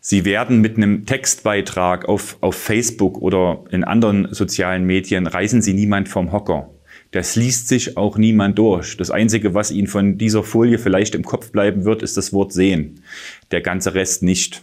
Sie 0.00 0.24
werden 0.24 0.60
mit 0.60 0.76
einem 0.76 1.04
Textbeitrag 1.04 2.08
auf, 2.08 2.38
auf 2.40 2.56
Facebook 2.56 3.18
oder 3.18 3.64
in 3.70 3.84
anderen 3.84 4.32
sozialen 4.32 4.84
Medien, 4.84 5.26
reißen 5.26 5.62
Sie 5.62 5.74
niemand 5.74 6.08
vom 6.08 6.32
Hocker. 6.32 6.70
Das 7.10 7.36
liest 7.36 7.68
sich 7.68 7.96
auch 7.96 8.16
niemand 8.16 8.58
durch. 8.58 8.96
Das 8.96 9.10
Einzige, 9.10 9.52
was 9.52 9.70
Ihnen 9.70 9.86
von 9.88 10.16
dieser 10.16 10.42
Folie 10.42 10.78
vielleicht 10.78 11.14
im 11.14 11.24
Kopf 11.24 11.50
bleiben 11.50 11.84
wird, 11.84 12.02
ist 12.02 12.16
das 12.16 12.32
Wort 12.32 12.52
sehen. 12.52 13.02
Der 13.50 13.60
ganze 13.60 13.94
Rest 13.94 14.22
nicht. 14.22 14.62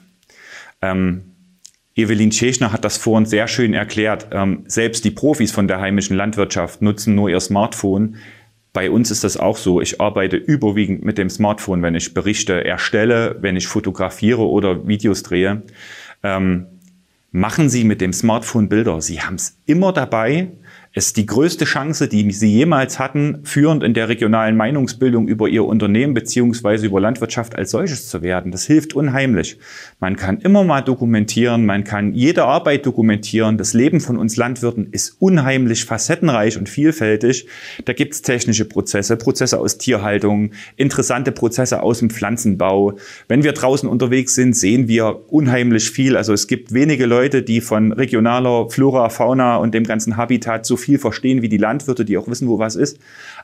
Ähm, 0.82 1.24
Evelyn 1.95 2.32
Tschechner 2.32 2.72
hat 2.72 2.86
das 2.86 2.97
vorhin 2.97 3.26
sehr 3.26 3.47
schön 3.47 3.74
erklärt. 3.74 4.28
Ähm, 4.32 4.64
selbst 4.68 5.03
die 5.03 5.12
Profis 5.12 5.51
von 5.51 5.68
der 5.68 5.82
heimischen 5.82 6.16
Landwirtschaft 6.16 6.82
nutzen 6.82 7.16
nur 7.16 7.30
ihr 7.30 7.39
Smartphone 7.41 8.16
bei 8.74 8.92
uns 8.92 9.12
ist 9.12 9.24
das 9.24 9.38
auch 9.38 9.58
so. 9.58 9.82
Ich 9.82 10.00
arbeite 10.00 10.38
überwiegend 10.38 11.04
mit 11.04 11.18
dem 11.18 11.30
Smartphone, 11.30 11.82
wenn 11.82 11.96
ich 11.96 12.14
Berichte 12.14 12.64
erstelle, 12.64 13.38
wenn 13.42 13.56
ich 13.56 13.68
fotografiere 13.68 14.48
oder 14.48 14.88
Videos 14.88 15.24
drehe. 15.24 15.64
Ähm, 16.24 16.68
machen 17.32 17.70
Sie 17.70 17.84
mit 17.84 18.02
dem 18.02 18.14
Smartphone 18.14 18.70
Bilder. 18.70 19.02
Sie 19.02 19.22
haben 19.22 19.36
es 19.36 19.58
immer 19.66 19.92
dabei. 19.92 20.52
Ist 20.94 21.18
die 21.18 21.28
größte 21.28 21.66
Chance, 21.66 22.08
die 22.08 22.32
sie 22.32 22.52
jemals 22.52 22.98
hatten, 22.98 23.42
führend 23.44 23.84
in 23.84 23.94
der 23.94 24.10
regionalen 24.10 24.58
Meinungsbildung 24.58 25.28
über 25.28 25.48
ihr 25.48 25.64
Unternehmen 25.64 26.16
beziehungsweise 26.16 26.88
über 26.88 27.00
Landwirtschaft 27.00 27.56
als 27.56 27.72
solches 27.72 28.08
zu 28.08 28.24
werden. 28.24 28.52
Das 28.52 28.66
hilft 28.66 28.96
unheimlich. 28.96 29.60
Man 30.00 30.16
kann 30.16 30.40
immer 30.40 30.64
mal 30.64 30.82
dokumentieren, 30.82 31.68
man 31.68 31.84
kann 31.84 32.14
jede 32.16 32.46
Arbeit 32.46 32.88
dokumentieren. 32.88 33.58
Das 33.58 33.74
Leben 33.74 34.02
von 34.02 34.18
uns 34.18 34.36
Landwirten 34.36 34.88
ist 34.92 35.18
unheimlich 35.20 35.86
facettenreich 35.86 36.58
und 36.58 36.68
vielfältig. 36.70 37.48
Da 37.86 37.94
gibt 37.94 38.16
es 38.16 38.24
technische 38.24 38.66
Prozesse, 38.66 39.16
Prozesse 39.16 39.60
aus 39.60 39.78
Tierhaltung, 39.78 40.52
interessante 40.76 41.32
Prozesse 41.32 41.84
aus 41.84 42.00
dem 42.00 42.10
Pflanzenbau. 42.10 42.98
Wenn 43.28 43.44
wir 43.44 43.54
draußen 43.54 43.88
unterwegs 43.88 44.34
sind, 44.34 44.56
sehen 44.56 44.88
wir 44.88 45.32
unheimlich 45.32 45.92
viel. 45.92 46.18
Also 46.18 46.34
es 46.34 46.48
gibt 46.48 46.74
wenige 46.74 47.06
Leute, 47.06 47.44
die 47.44 47.62
von 47.62 47.92
regionaler 47.92 48.72
Flora, 48.72 49.10
Fauna 49.10 49.58
und 49.58 49.76
dem 49.76 49.84
ganzen 49.84 50.18
Habitat 50.18 50.66
so 50.66 50.79
viel 50.80 51.00
verstehen 51.00 51.42
wie 51.42 51.50
die 51.50 51.58
Landwirte, 51.58 52.06
die 52.06 52.18
auch 52.18 52.28
wissen, 52.28 52.48
wo 52.48 52.60
was 52.60 52.76
ist. 52.76 53.00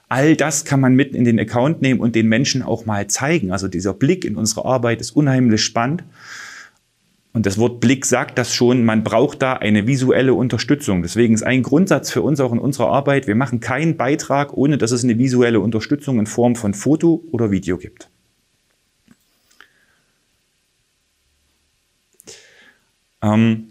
All 0.09 0.35
das 0.35 0.65
kann 0.65 0.79
man 0.79 0.95
mit 0.95 1.15
in 1.15 1.25
den 1.25 1.39
Account 1.39 1.81
nehmen 1.81 1.99
und 1.99 2.15
den 2.15 2.27
Menschen 2.27 2.63
auch 2.63 2.85
mal 2.85 3.07
zeigen. 3.07 3.51
Also 3.51 3.67
dieser 3.67 3.93
Blick 3.93 4.25
in 4.25 4.35
unsere 4.35 4.65
Arbeit 4.65 5.01
ist 5.01 5.11
unheimlich 5.11 5.61
spannend. 5.61 6.03
Und 7.35 7.45
das 7.45 7.57
Wort 7.57 7.81
Blick 7.81 8.05
sagt 8.05 8.37
das 8.37 8.55
schon, 8.55 8.85
man 8.85 9.03
braucht 9.03 9.41
da 9.41 9.53
eine 9.53 9.87
visuelle 9.87 10.33
Unterstützung. 10.33 11.01
Deswegen 11.01 11.33
ist 11.33 11.43
ein 11.43 11.63
Grundsatz 11.63 12.09
für 12.09 12.21
uns 12.21 12.39
auch 12.39 12.53
in 12.53 12.59
unserer 12.59 12.87
Arbeit, 12.87 13.27
wir 13.27 13.35
machen 13.35 13.59
keinen 13.59 13.97
Beitrag, 13.97 14.53
ohne 14.53 14.77
dass 14.77 14.91
es 14.91 15.03
eine 15.03 15.17
visuelle 15.17 15.59
Unterstützung 15.59 16.17
in 16.17 16.27
Form 16.27 16.55
von 16.55 16.73
Foto 16.73 17.25
oder 17.31 17.51
Video 17.51 17.77
gibt. 17.77 18.09
Ähm, 23.21 23.67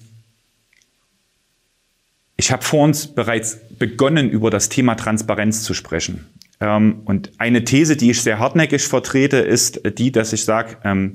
ich 2.44 2.52
habe 2.52 2.62
vor 2.62 2.84
uns 2.84 3.06
bereits 3.06 3.58
begonnen, 3.78 4.28
über 4.28 4.50
das 4.50 4.68
Thema 4.68 4.96
Transparenz 4.96 5.62
zu 5.62 5.72
sprechen. 5.72 6.26
Ähm, 6.60 7.00
und 7.06 7.32
eine 7.38 7.64
These, 7.64 7.96
die 7.96 8.10
ich 8.10 8.20
sehr 8.20 8.38
hartnäckig 8.38 8.82
vertrete, 8.82 9.38
ist 9.38 9.80
die, 9.98 10.12
dass 10.12 10.34
ich 10.34 10.44
sage, 10.44 10.76
ähm, 10.84 11.12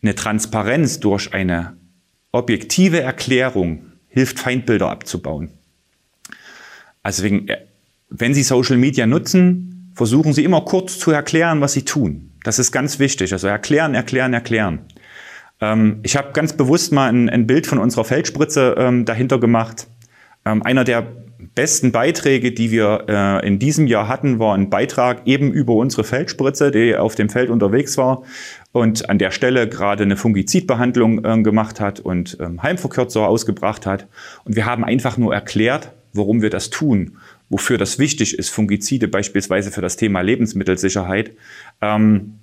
eine 0.00 0.14
Transparenz 0.14 0.98
durch 1.00 1.34
eine 1.34 1.76
objektive 2.32 3.02
Erklärung 3.02 3.92
hilft, 4.06 4.38
Feindbilder 4.38 4.88
abzubauen. 4.88 5.50
Also 7.02 7.22
wegen, 7.22 7.46
äh, 7.48 7.58
wenn 8.08 8.32
Sie 8.32 8.44
Social 8.44 8.78
Media 8.78 9.06
nutzen, 9.06 9.92
versuchen 9.94 10.32
Sie 10.32 10.44
immer 10.44 10.62
kurz 10.62 10.98
zu 10.98 11.10
erklären, 11.10 11.60
was 11.60 11.74
Sie 11.74 11.84
tun. 11.84 12.32
Das 12.44 12.58
ist 12.58 12.72
ganz 12.72 12.98
wichtig. 12.98 13.34
Also 13.34 13.46
erklären, 13.46 13.94
erklären, 13.94 14.32
erklären. 14.32 14.86
Ähm, 15.60 16.00
ich 16.02 16.16
habe 16.16 16.32
ganz 16.32 16.54
bewusst 16.54 16.92
mal 16.92 17.08
ein, 17.08 17.28
ein, 17.28 17.46
Bild 17.46 17.66
von 17.66 17.78
unserer 17.78 18.04
Feldspritze 18.04 18.74
ähm, 18.78 19.04
dahinter 19.04 19.38
gemacht. 19.38 19.86
Ähm, 20.48 20.62
einer 20.62 20.84
der 20.84 21.06
besten 21.54 21.92
Beiträge, 21.92 22.52
die 22.52 22.70
wir 22.70 23.04
äh, 23.08 23.46
in 23.46 23.58
diesem 23.58 23.86
Jahr 23.86 24.08
hatten, 24.08 24.38
war 24.38 24.54
ein 24.54 24.70
Beitrag 24.70 25.22
eben 25.26 25.52
über 25.52 25.74
unsere 25.74 26.04
Feldspritze, 26.04 26.70
die 26.70 26.96
auf 26.96 27.14
dem 27.14 27.28
Feld 27.28 27.50
unterwegs 27.50 27.96
war 27.96 28.22
und 28.72 29.08
an 29.08 29.18
der 29.18 29.30
Stelle 29.30 29.68
gerade 29.68 30.04
eine 30.04 30.16
Fungizidbehandlung 30.16 31.24
äh, 31.24 31.42
gemacht 31.42 31.80
hat 31.80 32.00
und 32.00 32.38
ähm, 32.40 32.62
Heimverkürzer 32.62 33.28
ausgebracht 33.28 33.86
hat. 33.86 34.08
Und 34.44 34.56
wir 34.56 34.66
haben 34.66 34.84
einfach 34.84 35.16
nur 35.16 35.34
erklärt, 35.34 35.92
warum 36.12 36.42
wir 36.42 36.50
das 36.50 36.70
tun, 36.70 37.18
wofür 37.50 37.78
das 37.78 37.98
wichtig 37.98 38.38
ist, 38.38 38.50
Fungizide 38.50 39.08
beispielsweise 39.08 39.70
für 39.70 39.80
das 39.80 39.96
Thema 39.96 40.20
Lebensmittelsicherheit. 40.20 41.32
Ähm, 41.80 42.38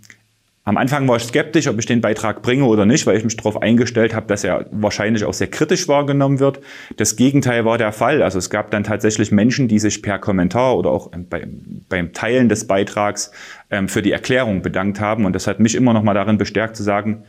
am 0.67 0.77
Anfang 0.77 1.07
war 1.07 1.17
ich 1.17 1.23
skeptisch, 1.23 1.67
ob 1.67 1.77
ich 1.77 1.85
den 1.85 2.01
Beitrag 2.01 2.41
bringe 2.41 2.65
oder 2.65 2.87
nicht, 2.87 3.05
weil 3.05 3.15
ich 3.17 3.23
mich 3.23 3.37
darauf 3.37 3.61
eingestellt 3.61 4.15
habe, 4.15 4.25
dass 4.25 4.43
er 4.43 4.65
wahrscheinlich 4.71 5.23
auch 5.23 5.33
sehr 5.33 5.45
kritisch 5.45 5.87
wahrgenommen 5.87 6.39
wird. 6.39 6.59
Das 6.97 7.15
Gegenteil 7.15 7.65
war 7.65 7.77
der 7.77 7.91
Fall. 7.91 8.23
Also 8.23 8.39
es 8.39 8.49
gab 8.49 8.71
dann 8.71 8.83
tatsächlich 8.83 9.31
Menschen, 9.31 9.67
die 9.67 9.77
sich 9.77 10.01
per 10.01 10.17
Kommentar 10.17 10.75
oder 10.75 10.89
auch 10.89 11.11
bei, 11.29 11.47
beim 11.87 12.13
Teilen 12.13 12.49
des 12.49 12.65
Beitrags 12.65 13.31
ähm, 13.69 13.87
für 13.87 14.01
die 14.01 14.11
Erklärung 14.11 14.63
bedankt 14.63 14.99
haben. 14.99 15.25
Und 15.25 15.33
das 15.33 15.45
hat 15.45 15.59
mich 15.59 15.75
immer 15.75 15.93
noch 15.93 16.01
mal 16.01 16.15
darin 16.15 16.39
bestärkt 16.39 16.75
zu 16.75 16.81
sagen, 16.81 17.23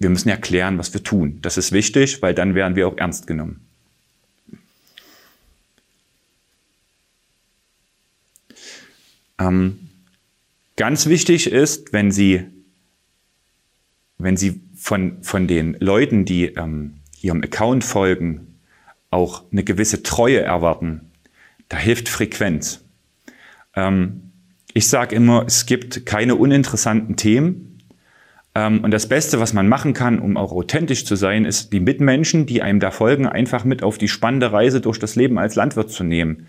wir 0.00 0.10
müssen 0.10 0.28
erklären, 0.28 0.78
was 0.78 0.92
wir 0.92 1.04
tun. 1.04 1.38
Das 1.42 1.58
ist 1.58 1.70
wichtig, 1.70 2.22
weil 2.22 2.34
dann 2.34 2.56
werden 2.56 2.74
wir 2.74 2.88
auch 2.88 2.96
ernst 2.96 3.28
genommen. 3.28 3.60
Ähm, 9.38 9.87
Ganz 10.78 11.06
wichtig 11.06 11.50
ist, 11.50 11.92
wenn 11.92 12.12
Sie, 12.12 12.44
wenn 14.16 14.36
Sie 14.36 14.60
von, 14.76 15.24
von 15.24 15.48
den 15.48 15.76
Leuten, 15.80 16.24
die 16.24 16.54
ähm, 16.54 17.00
Ihrem 17.20 17.42
Account 17.42 17.82
folgen, 17.82 18.60
auch 19.10 19.42
eine 19.50 19.64
gewisse 19.64 20.04
Treue 20.04 20.40
erwarten, 20.40 21.10
da 21.68 21.78
hilft 21.78 22.08
Frequenz. 22.08 22.84
Ähm, 23.74 24.30
ich 24.72 24.86
sage 24.86 25.16
immer, 25.16 25.42
es 25.48 25.66
gibt 25.66 26.06
keine 26.06 26.36
uninteressanten 26.36 27.16
Themen. 27.16 27.80
Ähm, 28.54 28.84
und 28.84 28.92
das 28.92 29.08
Beste, 29.08 29.40
was 29.40 29.52
man 29.52 29.66
machen 29.66 29.94
kann, 29.94 30.20
um 30.20 30.36
auch 30.36 30.52
authentisch 30.52 31.04
zu 31.04 31.16
sein, 31.16 31.44
ist, 31.44 31.72
die 31.72 31.80
Mitmenschen, 31.80 32.46
die 32.46 32.62
einem 32.62 32.78
da 32.78 32.92
folgen, 32.92 33.26
einfach 33.26 33.64
mit 33.64 33.82
auf 33.82 33.98
die 33.98 34.06
spannende 34.06 34.52
Reise 34.52 34.80
durch 34.80 35.00
das 35.00 35.16
Leben 35.16 35.40
als 35.40 35.56
Landwirt 35.56 35.90
zu 35.90 36.04
nehmen 36.04 36.46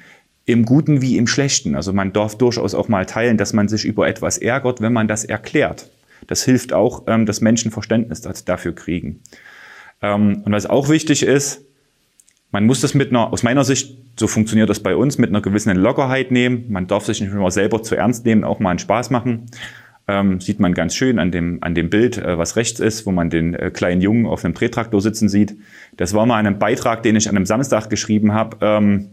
im 0.50 0.66
Guten 0.66 1.02
wie 1.02 1.18
im 1.18 1.28
Schlechten. 1.28 1.76
Also 1.76 1.93
man 1.93 2.14
darf 2.14 2.38
durchaus 2.38 2.74
auch 2.74 2.88
mal 2.88 3.06
teilen, 3.06 3.38
dass 3.38 3.54
man 3.54 3.68
sich 3.68 3.86
über 3.86 4.08
etwas 4.08 4.38
ärgert, 4.38 4.82
wenn 4.82 4.93
man 4.93 5.08
das 5.08 5.24
erklärt. 5.24 5.89
Das 6.28 6.43
hilft 6.43 6.74
auch, 6.74 7.04
ähm, 7.08 7.26
dass 7.26 7.41
Menschen 7.41 7.72
Verständnis 7.72 8.22
dafür 8.22 8.74
kriegen. 8.74 9.22
Ähm, 10.02 10.41
und 10.45 10.52
was 10.52 10.66
auch 10.66 10.89
wichtig 10.89 11.24
ist, 11.24 11.62
man 12.52 12.66
muss 12.66 12.82
das 12.82 12.93
mit 12.93 13.10
einer, 13.10 13.32
aus 13.32 13.43
meiner 13.43 13.64
Sicht, 13.64 13.97
so 14.20 14.28
funktioniert 14.28 14.70
das 14.70 14.80
bei 14.80 14.95
uns, 14.95 15.18
mit 15.18 15.30
einer 15.30 15.41
gewissen 15.41 15.76
Lockerheit 15.76 16.32
nehmen. 16.32 16.66
Man 16.70 16.88
darf 16.88 17.06
sich 17.06 17.22
nicht 17.22 17.32
immer 17.32 17.52
selber 17.52 17.84
zu 17.84 17.95
ernst 17.95 18.26
nehmen, 18.26 18.43
auch 18.43 18.60
mal 18.60 18.72
einen 18.72 18.80
Spaß 18.80 19.12
machen. 19.12 19.45
Ähm, 20.10 20.41
sieht 20.41 20.60
man 20.60 20.74
ganz 20.74 20.95
schön 20.95 21.20
an 21.20 21.30
dem, 21.30 21.60
an 21.62 21.76
dem 21.76 21.91
Bild, 21.91 22.18
äh, 22.18 22.36
was 22.36 22.55
rechts 22.55 22.80
ist, 22.80 23.05
wo 23.05 23.12
man 23.12 23.30
den 23.30 23.53
äh, 23.53 23.70
kleinen 23.70 24.01
Jungen 24.01 24.26
auf 24.26 24.43
einem 24.43 24.55
Drehtraktor 24.55 24.99
sitzen 25.01 25.30
sieht. 25.30 25.55
Das 25.97 26.16
war 26.16 26.26
mal 26.26 26.43
ein 26.43 26.57
Beitrag, 26.57 27.03
den 27.03 27.16
ich 27.16 27.30
an 27.30 27.36
einem 27.36 27.45
Samstag 27.45 27.91
geschrieben 27.91 28.34
habe, 28.34 28.57
ähm, 28.62 29.10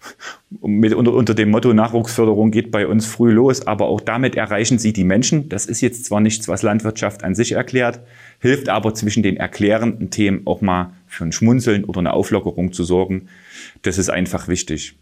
unter, 0.60 1.14
unter 1.14 1.34
dem 1.34 1.50
Motto 1.50 1.72
Nachwuchsförderung 1.72 2.50
geht 2.50 2.72
bei 2.72 2.88
uns 2.88 3.06
früh 3.06 3.30
los, 3.30 3.64
aber 3.68 3.86
auch 3.86 4.00
damit 4.00 4.34
erreichen 4.34 4.80
Sie 4.80 4.92
die 4.92 5.04
Menschen. 5.04 5.48
Das 5.48 5.66
ist 5.66 5.80
jetzt 5.80 6.04
zwar 6.04 6.20
nichts, 6.20 6.48
was 6.48 6.62
Landwirtschaft 6.62 7.22
an 7.22 7.36
sich 7.36 7.52
erklärt, 7.52 8.00
hilft 8.40 8.68
aber 8.68 8.92
zwischen 8.92 9.22
den 9.22 9.36
erklärenden 9.36 10.10
Themen 10.10 10.42
auch 10.46 10.60
mal 10.60 10.94
für 11.06 11.22
ein 11.22 11.30
Schmunzeln 11.30 11.84
oder 11.84 12.00
eine 12.00 12.12
Auflockerung 12.12 12.72
zu 12.72 12.82
sorgen. 12.82 13.28
Das 13.82 13.98
ist 13.98 14.10
einfach 14.10 14.48
wichtig. 14.48 14.96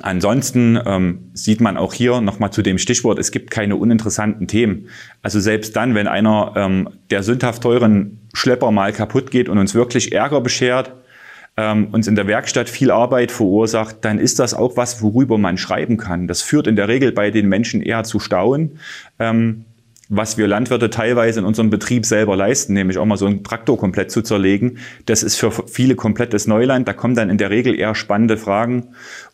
Ansonsten 0.00 0.80
ähm, 0.86 1.30
sieht 1.34 1.60
man 1.60 1.76
auch 1.76 1.92
hier 1.92 2.22
nochmal 2.22 2.50
zu 2.50 2.62
dem 2.62 2.78
Stichwort, 2.78 3.18
es 3.18 3.30
gibt 3.30 3.50
keine 3.50 3.76
uninteressanten 3.76 4.48
Themen. 4.48 4.88
Also 5.20 5.38
selbst 5.38 5.76
dann, 5.76 5.94
wenn 5.94 6.06
einer 6.06 6.54
ähm, 6.56 6.88
der 7.10 7.22
sündhaft 7.22 7.62
teuren 7.62 8.18
Schlepper 8.32 8.70
mal 8.70 8.92
kaputt 8.92 9.30
geht 9.30 9.50
und 9.50 9.58
uns 9.58 9.74
wirklich 9.74 10.12
Ärger 10.12 10.40
beschert, 10.40 10.94
ähm, 11.58 11.88
uns 11.92 12.06
in 12.06 12.14
der 12.14 12.26
Werkstatt 12.26 12.70
viel 12.70 12.90
Arbeit 12.90 13.30
verursacht, 13.30 13.96
dann 14.00 14.18
ist 14.18 14.38
das 14.38 14.54
auch 14.54 14.78
was, 14.78 15.02
worüber 15.02 15.36
man 15.36 15.58
schreiben 15.58 15.98
kann. 15.98 16.26
Das 16.26 16.40
führt 16.40 16.66
in 16.66 16.76
der 16.76 16.88
Regel 16.88 17.12
bei 17.12 17.30
den 17.30 17.48
Menschen 17.48 17.82
eher 17.82 18.04
zu 18.04 18.18
Staunen. 18.18 18.78
Ähm, 19.18 19.66
was 20.14 20.36
wir 20.36 20.46
Landwirte 20.46 20.90
teilweise 20.90 21.40
in 21.40 21.46
unserem 21.46 21.70
Betrieb 21.70 22.04
selber 22.04 22.36
leisten, 22.36 22.74
nämlich 22.74 22.98
auch 22.98 23.06
mal 23.06 23.16
so 23.16 23.24
einen 23.24 23.42
Traktor 23.42 23.78
komplett 23.78 24.10
zu 24.10 24.20
zerlegen. 24.20 24.76
Das 25.06 25.22
ist 25.22 25.36
für 25.36 25.50
viele 25.50 25.94
komplettes 25.94 26.46
Neuland. 26.46 26.86
Da 26.86 26.92
kommen 26.92 27.14
dann 27.14 27.30
in 27.30 27.38
der 27.38 27.48
Regel 27.48 27.74
eher 27.74 27.94
spannende 27.94 28.36
Fragen 28.36 28.88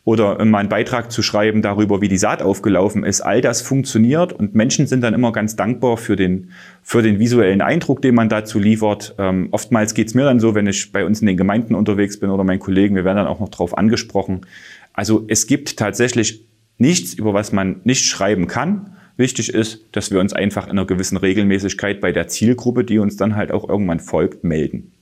oder 0.05 0.43
mal 0.45 0.59
einen 0.59 0.69
Beitrag 0.69 1.11
zu 1.11 1.21
schreiben 1.21 1.61
darüber, 1.61 1.99
wie 1.99 2.07
die 2.07 2.17
Saat 2.17 2.41
aufgelaufen 2.41 3.03
ist. 3.03 3.19
All 3.19 3.41
das 3.41 3.61
funktioniert 3.61 4.31
und 4.31 4.55
Menschen 4.55 4.87
sind 4.87 5.01
dann 5.01 5.13
immer 5.13 5.33
ganz 5.33 5.57
dankbar 5.57 5.97
für 5.97 6.15
den, 6.15 6.51
für 6.81 7.01
den 7.01 7.19
visuellen 7.19 7.61
Eindruck, 7.61 8.01
den 8.01 8.15
man 8.15 8.29
dazu 8.29 8.57
liefert. 8.57 9.15
Ähm, 9.17 9.49
oftmals 9.51 9.93
geht's 9.93 10.13
mir 10.13 10.23
dann 10.23 10.39
so, 10.39 10.55
wenn 10.55 10.65
ich 10.65 10.93
bei 10.93 11.03
uns 11.03 11.19
in 11.19 11.27
den 11.27 11.35
Gemeinden 11.35 11.75
unterwegs 11.75 12.21
bin 12.21 12.29
oder 12.29 12.45
meinen 12.45 12.59
Kollegen, 12.59 12.95
wir 12.95 13.03
werden 13.03 13.17
dann 13.17 13.27
auch 13.27 13.41
noch 13.41 13.49
drauf 13.49 13.77
angesprochen. 13.77 14.45
Also 14.93 15.25
es 15.27 15.45
gibt 15.45 15.75
tatsächlich 15.75 16.45
nichts, 16.77 17.13
über 17.13 17.33
was 17.33 17.51
man 17.51 17.81
nicht 17.83 18.05
schreiben 18.05 18.47
kann 18.47 18.95
Wichtig 19.19 19.53
ist, 19.53 19.81
dass 19.91 20.11
wir 20.11 20.21
uns 20.21 20.31
einfach 20.31 20.67
in 20.67 20.71
einer 20.71 20.85
gewissen 20.85 21.17
Regelmäßigkeit 21.17 21.99
bei 21.99 22.13
der 22.13 22.29
Zielgruppe, 22.29 22.85
die 22.85 22.99
uns 22.99 23.17
dann 23.17 23.35
halt 23.35 23.51
auch 23.51 23.67
irgendwann 23.67 23.99
folgt, 23.99 24.45
melden. 24.45 24.93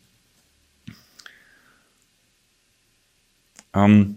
Ähm, 3.76 4.16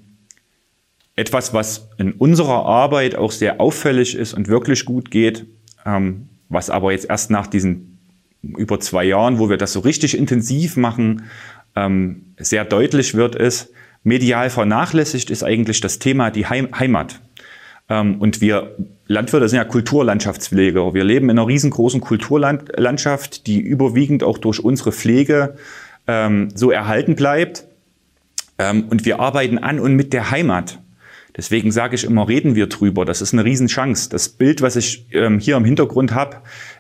etwas, 1.17 1.53
was 1.53 1.91
in 1.99 2.13
unserer 2.13 2.65
Arbeit 2.65 3.15
auch 3.15 3.31
sehr 3.31 3.61
auffällig 3.61 4.15
ist 4.15 4.33
und 4.33 4.49
wirklich 4.49 4.87
gut 4.87 5.11
geht, 5.11 5.45
ähm, 5.85 6.31
was 6.49 6.71
aber 6.71 6.93
jetzt 6.93 7.11
erst 7.11 7.31
nach 7.31 7.47
diesen 7.47 7.99
über 8.43 8.81
zwei 8.81 9.05
Jahren, 9.05 9.39
wo 9.39 9.51
wir 9.51 9.59
das 9.59 9.75
so 9.75 9.81
richtig 9.81 10.17
intensiv 10.17 10.79
machen, 10.79 11.25
ähm, 11.77 12.25
sehr 12.39 12.65
deutlich 12.65 13.17
wird, 13.17 13.35
ist, 13.35 13.69
medial 14.03 14.49
vernachlässigt 14.49 15.29
ist 15.29 15.43
eigentlich 15.43 15.83
das 15.83 15.99
Thema 15.99 16.31
die 16.31 16.47
Heim 16.47 16.71
Heimat. 16.75 17.21
Ähm, 17.91 18.21
und 18.21 18.41
wir 18.41 18.77
Landwirte 19.07 19.49
sind 19.49 19.57
ja 19.57 19.65
Kulturlandschaftspfleger. 19.65 20.95
Wir 20.95 21.05
leben 21.05 21.29
in 21.29 21.39
einer 21.39 21.49
riesengroßen 21.49 22.01
Kulturlandschaft, 22.01 23.49
die 23.49 23.61
überwiegend 23.61 24.23
auch 24.23 24.39
durch 24.39 24.65
unsere 24.65 24.93
Pflege 24.93 25.57
ähm, 26.07 26.49
so 26.55 26.71
erhalten 26.71 27.17
bleibt. 27.17 27.65
Ähm, 28.59 28.85
und 28.89 29.05
wir 29.05 29.19
arbeiten 29.19 29.59
an 29.59 29.81
und 29.81 29.97
mit 29.97 30.13
der 30.13 30.31
Heimat. 30.31 30.79
Deswegen 31.37 31.73
sage 31.73 31.95
ich 31.97 32.05
immer, 32.05 32.29
reden 32.29 32.55
wir 32.55 32.69
drüber. 32.69 33.05
Das 33.05 33.21
ist 33.21 33.33
eine 33.33 33.45
Riesenchance. 33.45 34.09
Das 34.11 34.29
Bild, 34.29 34.63
was 34.63 34.77
ich 34.77 35.07
ähm, 35.13 35.41
hier 35.41 35.57
im 35.57 35.65
Hintergrund 35.65 36.15
habe, 36.15 36.37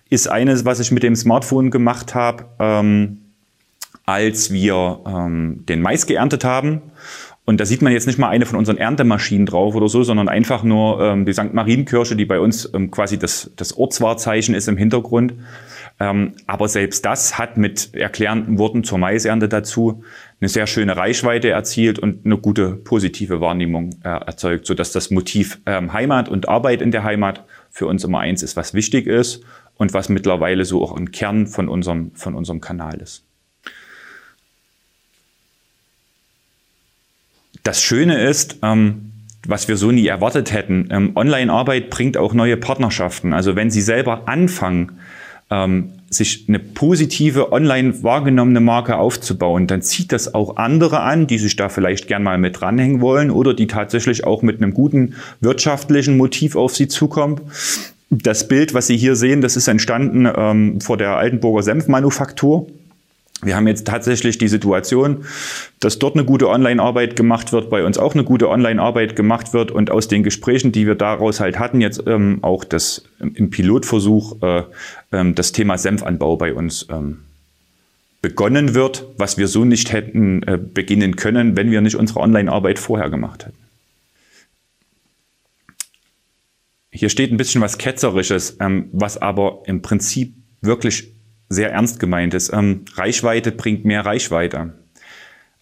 ist 0.08 0.28
eines, 0.28 0.64
was 0.64 0.80
ich 0.80 0.92
mit 0.92 1.02
dem 1.02 1.16
Smartphone 1.16 1.70
gemacht 1.70 2.14
habe, 2.14 2.46
ähm, 2.58 3.18
als 4.06 4.52
wir 4.52 5.00
ähm, 5.06 5.64
den 5.68 5.82
Mais 5.82 6.06
geerntet 6.06 6.44
haben. 6.44 6.82
Und 7.46 7.58
da 7.58 7.64
sieht 7.64 7.82
man 7.82 7.92
jetzt 7.92 8.06
nicht 8.06 8.18
mal 8.18 8.28
eine 8.28 8.46
von 8.46 8.58
unseren 8.58 8.76
Erntemaschinen 8.76 9.46
drauf 9.46 9.74
oder 9.74 9.88
so, 9.88 10.02
sondern 10.02 10.28
einfach 10.28 10.62
nur 10.62 11.00
ähm, 11.00 11.24
die 11.24 11.32
St. 11.32 11.52
Marienkirche, 11.52 12.14
die 12.14 12.26
bei 12.26 12.38
uns 12.38 12.70
ähm, 12.74 12.90
quasi 12.90 13.18
das, 13.18 13.50
das 13.56 13.76
Ortswahrzeichen 13.76 14.54
ist 14.54 14.68
im 14.68 14.76
Hintergrund. 14.76 15.34
Ähm, 15.98 16.34
aber 16.46 16.68
selbst 16.68 17.04
das 17.04 17.38
hat 17.38 17.56
mit 17.56 17.94
erklärenden 17.94 18.58
Worten 18.58 18.84
zur 18.84 18.98
Maisernte 18.98 19.48
dazu 19.48 20.02
eine 20.40 20.48
sehr 20.48 20.66
schöne 20.66 20.96
Reichweite 20.96 21.50
erzielt 21.50 21.98
und 21.98 22.24
eine 22.24 22.38
gute 22.38 22.76
positive 22.76 23.40
Wahrnehmung 23.40 23.90
äh, 24.04 24.08
erzeugt, 24.08 24.66
sodass 24.66 24.92
das 24.92 25.10
Motiv 25.10 25.60
ähm, 25.66 25.92
Heimat 25.92 26.28
und 26.28 26.48
Arbeit 26.48 26.82
in 26.82 26.90
der 26.90 27.04
Heimat 27.04 27.44
für 27.68 27.86
uns 27.86 28.04
immer 28.04 28.20
eins 28.20 28.42
ist, 28.42 28.56
was 28.56 28.74
wichtig 28.74 29.06
ist 29.06 29.44
und 29.74 29.92
was 29.92 30.08
mittlerweile 30.08 30.64
so 30.64 30.82
auch 30.82 30.96
ein 30.96 31.10
Kern 31.10 31.46
von 31.46 31.68
unserem, 31.68 32.12
von 32.14 32.34
unserem 32.34 32.60
Kanal 32.60 33.00
ist. 33.00 33.29
Das 37.62 37.82
Schöne 37.82 38.22
ist, 38.22 38.58
ähm, 38.62 39.12
was 39.46 39.68
wir 39.68 39.76
so 39.76 39.90
nie 39.90 40.06
erwartet 40.06 40.52
hätten, 40.52 40.88
ähm, 40.90 41.12
Online-Arbeit 41.14 41.90
bringt 41.90 42.16
auch 42.16 42.34
neue 42.34 42.56
Partnerschaften. 42.56 43.32
Also 43.32 43.56
wenn 43.56 43.70
Sie 43.70 43.80
selber 43.80 44.28
anfangen, 44.28 44.92
ähm, 45.50 45.92
sich 46.10 46.46
eine 46.48 46.58
positive 46.58 47.52
online 47.52 48.02
wahrgenommene 48.02 48.60
Marke 48.60 48.96
aufzubauen, 48.96 49.66
dann 49.66 49.80
zieht 49.80 50.12
das 50.12 50.34
auch 50.34 50.56
andere 50.56 51.00
an, 51.00 51.26
die 51.26 51.38
sich 51.38 51.54
da 51.56 51.68
vielleicht 51.68 52.08
gern 52.08 52.24
mal 52.24 52.38
mit 52.38 52.60
dranhängen 52.60 53.00
wollen 53.00 53.30
oder 53.30 53.54
die 53.54 53.68
tatsächlich 53.68 54.24
auch 54.24 54.42
mit 54.42 54.60
einem 54.60 54.74
guten 54.74 55.14
wirtschaftlichen 55.40 56.16
Motiv 56.16 56.56
auf 56.56 56.74
sie 56.74 56.88
zukommen. 56.88 57.40
Das 58.10 58.48
Bild, 58.48 58.74
was 58.74 58.88
Sie 58.88 58.96
hier 58.96 59.14
sehen, 59.14 59.40
das 59.40 59.56
ist 59.56 59.68
entstanden 59.68 60.28
ähm, 60.34 60.80
vor 60.80 60.96
der 60.96 61.16
Altenburger 61.16 61.62
Senfmanufaktur. 61.62 62.66
Wir 63.42 63.56
haben 63.56 63.66
jetzt 63.66 63.86
tatsächlich 63.86 64.36
die 64.36 64.48
Situation, 64.48 65.24
dass 65.78 65.98
dort 65.98 66.14
eine 66.14 66.24
gute 66.24 66.48
Online-Arbeit 66.48 67.16
gemacht 67.16 67.52
wird, 67.52 67.70
bei 67.70 67.84
uns 67.84 67.96
auch 67.96 68.14
eine 68.14 68.24
gute 68.24 68.50
Online-Arbeit 68.50 69.16
gemacht 69.16 69.54
wird 69.54 69.70
und 69.70 69.90
aus 69.90 70.08
den 70.08 70.22
Gesprächen, 70.22 70.72
die 70.72 70.86
wir 70.86 70.94
daraus 70.94 71.40
halt 71.40 71.58
hatten, 71.58 71.80
jetzt 71.80 72.02
ähm, 72.06 72.40
auch 72.42 72.64
das 72.64 73.04
im 73.18 73.48
Pilotversuch 73.48 74.42
äh, 74.42 74.62
ähm, 75.12 75.34
das 75.34 75.52
Thema 75.52 75.78
Senfanbau 75.78 76.36
bei 76.36 76.52
uns 76.52 76.86
ähm, 76.90 77.20
begonnen 78.20 78.74
wird, 78.74 79.06
was 79.16 79.38
wir 79.38 79.48
so 79.48 79.64
nicht 79.64 79.92
hätten 79.92 80.42
äh, 80.42 80.58
beginnen 80.58 81.16
können, 81.16 81.56
wenn 81.56 81.70
wir 81.70 81.80
nicht 81.80 81.96
unsere 81.96 82.20
Online-Arbeit 82.20 82.78
vorher 82.78 83.08
gemacht 83.08 83.46
hätten. 83.46 83.56
Hier 86.92 87.08
steht 87.08 87.32
ein 87.32 87.36
bisschen 87.36 87.62
was 87.62 87.78
Ketzerisches, 87.78 88.58
ähm, 88.60 88.90
was 88.92 89.16
aber 89.16 89.62
im 89.64 89.80
Prinzip 89.80 90.34
wirklich 90.60 91.14
sehr 91.50 91.72
ernst 91.72 92.00
gemeint 92.00 92.32
ist. 92.32 92.50
Ähm, 92.52 92.84
Reichweite 92.94 93.52
bringt 93.52 93.84
mehr 93.84 94.06
Reichweite. 94.06 94.72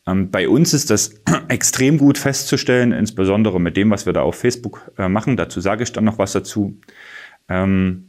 Ähm, 0.07 0.31
bei 0.31 0.49
uns 0.49 0.75
ist 0.75 0.91
das 0.91 1.15
extrem 1.49 1.99
gut 1.99 2.19
festzustellen, 2.19 2.93
insbesondere 2.93 3.61
mit 3.61 3.77
dem, 3.77 3.91
was 3.91 4.07
wir 4.07 4.13
da 4.13 4.23
auf 4.23 4.37
Facebook 4.37 4.93
äh, 4.99 5.09
machen. 5.09 5.37
Dazu 5.37 5.61
sage 5.61 5.83
ich 5.83 5.93
dann 5.93 6.05
noch 6.05 6.19
was 6.19 6.33
dazu. 6.33 6.79
Ähm, 7.49 8.05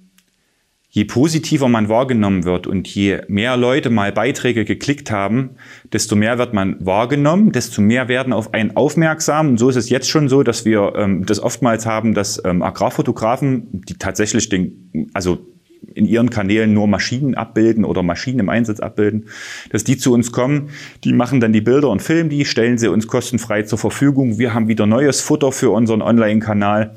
je 0.92 1.06
positiver 1.06 1.70
man 1.70 1.88
wahrgenommen 1.88 2.46
wird 2.46 2.68
und 2.68 2.88
je 2.88 3.22
mehr 3.28 3.56
Leute 3.58 3.90
mal 3.90 4.12
Beiträge 4.12 4.66
geklickt 4.66 5.12
haben, 5.12 5.52
desto 5.94 6.16
mehr 6.16 6.38
wird 6.38 6.54
man 6.54 6.84
wahrgenommen, 6.84 7.52
desto 7.52 7.82
mehr 7.82 8.08
werden 8.08 8.34
auf 8.34 8.54
einen 8.54 8.76
aufmerksam. 8.76 9.50
Und 9.50 9.58
so 9.58 9.70
ist 9.70 9.76
es 9.76 9.90
jetzt 9.90 10.10
schon 10.10 10.28
so, 10.28 10.44
dass 10.44 10.66
wir 10.66 10.94
ähm, 10.96 11.26
das 11.26 11.40
oftmals 11.40 11.86
haben, 11.86 12.14
dass 12.14 12.44
ähm, 12.44 12.62
Agrarfotografen, 12.62 13.68
die 13.72 13.96
tatsächlich 13.96 14.50
den, 14.50 15.10
also 15.14 15.46
in 15.94 16.06
ihren 16.06 16.30
Kanälen 16.30 16.74
nur 16.74 16.88
Maschinen 16.88 17.36
abbilden 17.36 17.86
oder 17.86 18.04
Maschinen 18.04 18.40
im 18.40 18.50
Einsatz 18.50 18.80
abbilden, 18.80 19.26
dass 19.72 19.84
die 19.84 19.98
zu 19.98 20.14
uns 20.14 20.32
kommen, 20.32 20.70
die 21.04 21.14
machen 21.14 21.40
dann 21.40 21.54
die 21.54 21.62
Bilder 21.62 21.90
und 21.90 22.02
filmen 22.02 22.30
die, 22.30 22.46
stellen 22.46 22.78
sie 22.78 22.90
uns 22.90 23.08
kostenfrei 23.08 23.64
zur 23.64 23.78
Verfügung. 23.78 24.38
Wir 24.40 24.54
haben 24.54 24.68
wieder 24.68 24.86
neues 24.86 25.22
Futter 25.22 25.52
für 25.52 25.72
unseren 25.72 26.02
Online-Kanal. 26.02 26.96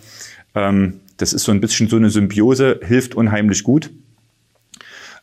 Ähm, 0.54 1.00
das 1.16 1.32
ist 1.32 1.44
so 1.44 1.52
ein 1.52 1.60
bisschen 1.60 1.88
so 1.88 1.96
eine 1.96 2.10
Symbiose, 2.10 2.80
hilft 2.82 3.14
unheimlich 3.14 3.62
gut. 3.62 3.90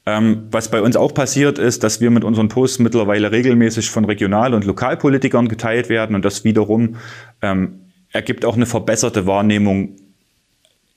Ähm, 0.06 0.48
was 0.50 0.72
bei 0.72 0.82
uns 0.82 0.96
auch 0.96 1.14
passiert 1.14 1.60
ist, 1.60 1.84
dass 1.84 2.02
wir 2.02 2.10
mit 2.10 2.24
unseren 2.24 2.48
Posts 2.48 2.80
mittlerweile 2.80 3.32
regelmäßig 3.32 3.90
von 3.90 4.06
Regional- 4.06 4.54
und 4.54 4.66
Lokalpolitikern 4.66 5.50
geteilt 5.50 5.90
werden 5.90 6.16
und 6.16 6.24
das 6.24 6.44
wiederum 6.44 6.96
ähm, 7.42 7.82
ergibt 8.12 8.46
auch 8.46 8.56
eine 8.56 8.66
verbesserte 8.66 9.28
Wahrnehmung 9.28 9.98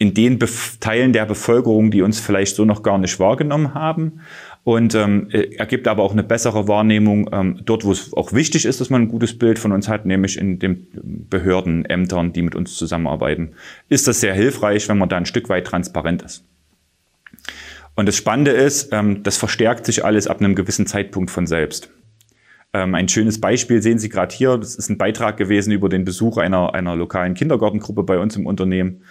in 0.03 0.15
den 0.15 0.41
Bef 0.41 0.79
Teilen 0.81 1.13
der 1.13 1.27
Bevölkerung, 1.27 1.93
die 1.93 2.03
uns 2.03 2.19
vielleicht 2.19 2.57
so 2.57 2.65
noch 2.65 2.83
gar 2.83 2.99
nicht 2.99 3.21
wahrgenommen 3.21 3.73
haben. 3.73 4.21
Und 4.65 4.97
ähm, 4.97 5.29
äh, 5.31 5.55
ergibt 5.55 5.87
aber 5.87 6.03
auch 6.03 6.11
eine 6.11 6.25
bessere 6.25 6.67
Wahrnehmung 6.67 7.31
ähm, 7.33 7.61
dort, 7.65 7.85
wo 7.85 7.93
es 7.93 8.13
auch 8.13 8.33
wichtig 8.33 8.65
ist, 8.65 8.81
dass 8.81 8.91
man 8.91 9.03
ein 9.03 9.09
gutes 9.09 9.39
Bild 9.39 9.61
von 9.61 9.71
uns 9.71 9.89
hat, 9.89 10.05
nämlich 10.05 10.39
in 10.39 10.59
den 10.59 10.89
Behörden, 11.31 11.85
Ämtern, 11.85 12.33
die 12.33 12.43
mit 12.43 12.57
uns 12.57 12.75
zusammenarbeiten. 12.75 13.53
Ist 13.89 14.09
das 14.09 14.21
sehr 14.21 14.35
hilfreich, 14.35 14.89
wenn 14.89 14.99
man 14.99 15.09
da 15.09 15.19
ein 15.19 15.27
Stück 15.27 15.49
weit 15.49 15.69
transparent 15.69 16.23
ist. 16.23 16.45
Und 17.95 18.07
das 18.07 18.17
Spannende 18.17 18.51
ist, 18.51 18.93
ähm, 18.93 19.23
das 19.23 19.37
verstärkt 19.37 19.87
sich 19.87 20.05
alles 20.05 20.27
ab 20.27 20.41
einem 20.41 20.57
gewissen 20.57 20.89
Zeitpunkt 20.89 21.31
von 21.31 21.47
selbst. 21.47 21.91
Ähm, 22.73 22.97
ein 22.97 23.09
schönes 23.09 23.41
Beispiel 23.41 23.83
sehen 23.83 24.01
Sie 24.01 24.09
gerade 24.09 24.35
hier. 24.35 24.59
Das 24.59 24.75
ist 24.75 24.89
ein 24.89 24.99
Beitrag 24.99 25.37
gewesen 25.37 25.71
über 25.71 25.89
den 25.89 26.05
Besuch 26.05 26.39
einer, 26.39 26.75
einer 26.75 26.97
lokalen 26.97 27.35
Kindergartengruppe 27.35 28.03
bei 28.03 28.19
uns 28.19 28.35
im 28.35 28.47
Unternehmen 28.47 29.03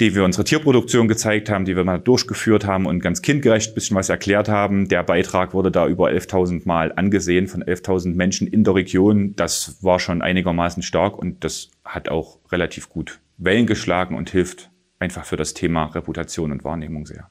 die 0.00 0.14
wir 0.14 0.24
unsere 0.24 0.44
Tierproduktion 0.44 1.06
gezeigt 1.06 1.48
haben, 1.48 1.64
die 1.64 1.76
wir 1.76 1.84
mal 1.84 1.98
durchgeführt 1.98 2.66
haben 2.66 2.86
und 2.86 3.00
ganz 3.00 3.22
kindgerecht 3.22 3.70
ein 3.70 3.74
bisschen 3.74 3.96
was 3.96 4.08
erklärt 4.08 4.48
haben. 4.48 4.88
Der 4.88 5.04
Beitrag 5.04 5.54
wurde 5.54 5.70
da 5.70 5.86
über 5.86 6.08
11.000 6.08 6.62
Mal 6.64 6.92
angesehen 6.96 7.46
von 7.46 7.62
11.000 7.62 8.14
Menschen 8.14 8.48
in 8.48 8.64
der 8.64 8.74
Region. 8.74 9.36
Das 9.36 9.82
war 9.82 10.00
schon 10.00 10.20
einigermaßen 10.20 10.82
stark 10.82 11.16
und 11.16 11.44
das 11.44 11.70
hat 11.84 12.08
auch 12.08 12.40
relativ 12.50 12.88
gut 12.88 13.20
Wellen 13.36 13.66
geschlagen 13.66 14.16
und 14.16 14.30
hilft 14.30 14.70
einfach 14.98 15.24
für 15.24 15.36
das 15.36 15.54
Thema 15.54 15.86
Reputation 15.86 16.50
und 16.50 16.64
Wahrnehmung 16.64 17.06
sehr. 17.06 17.28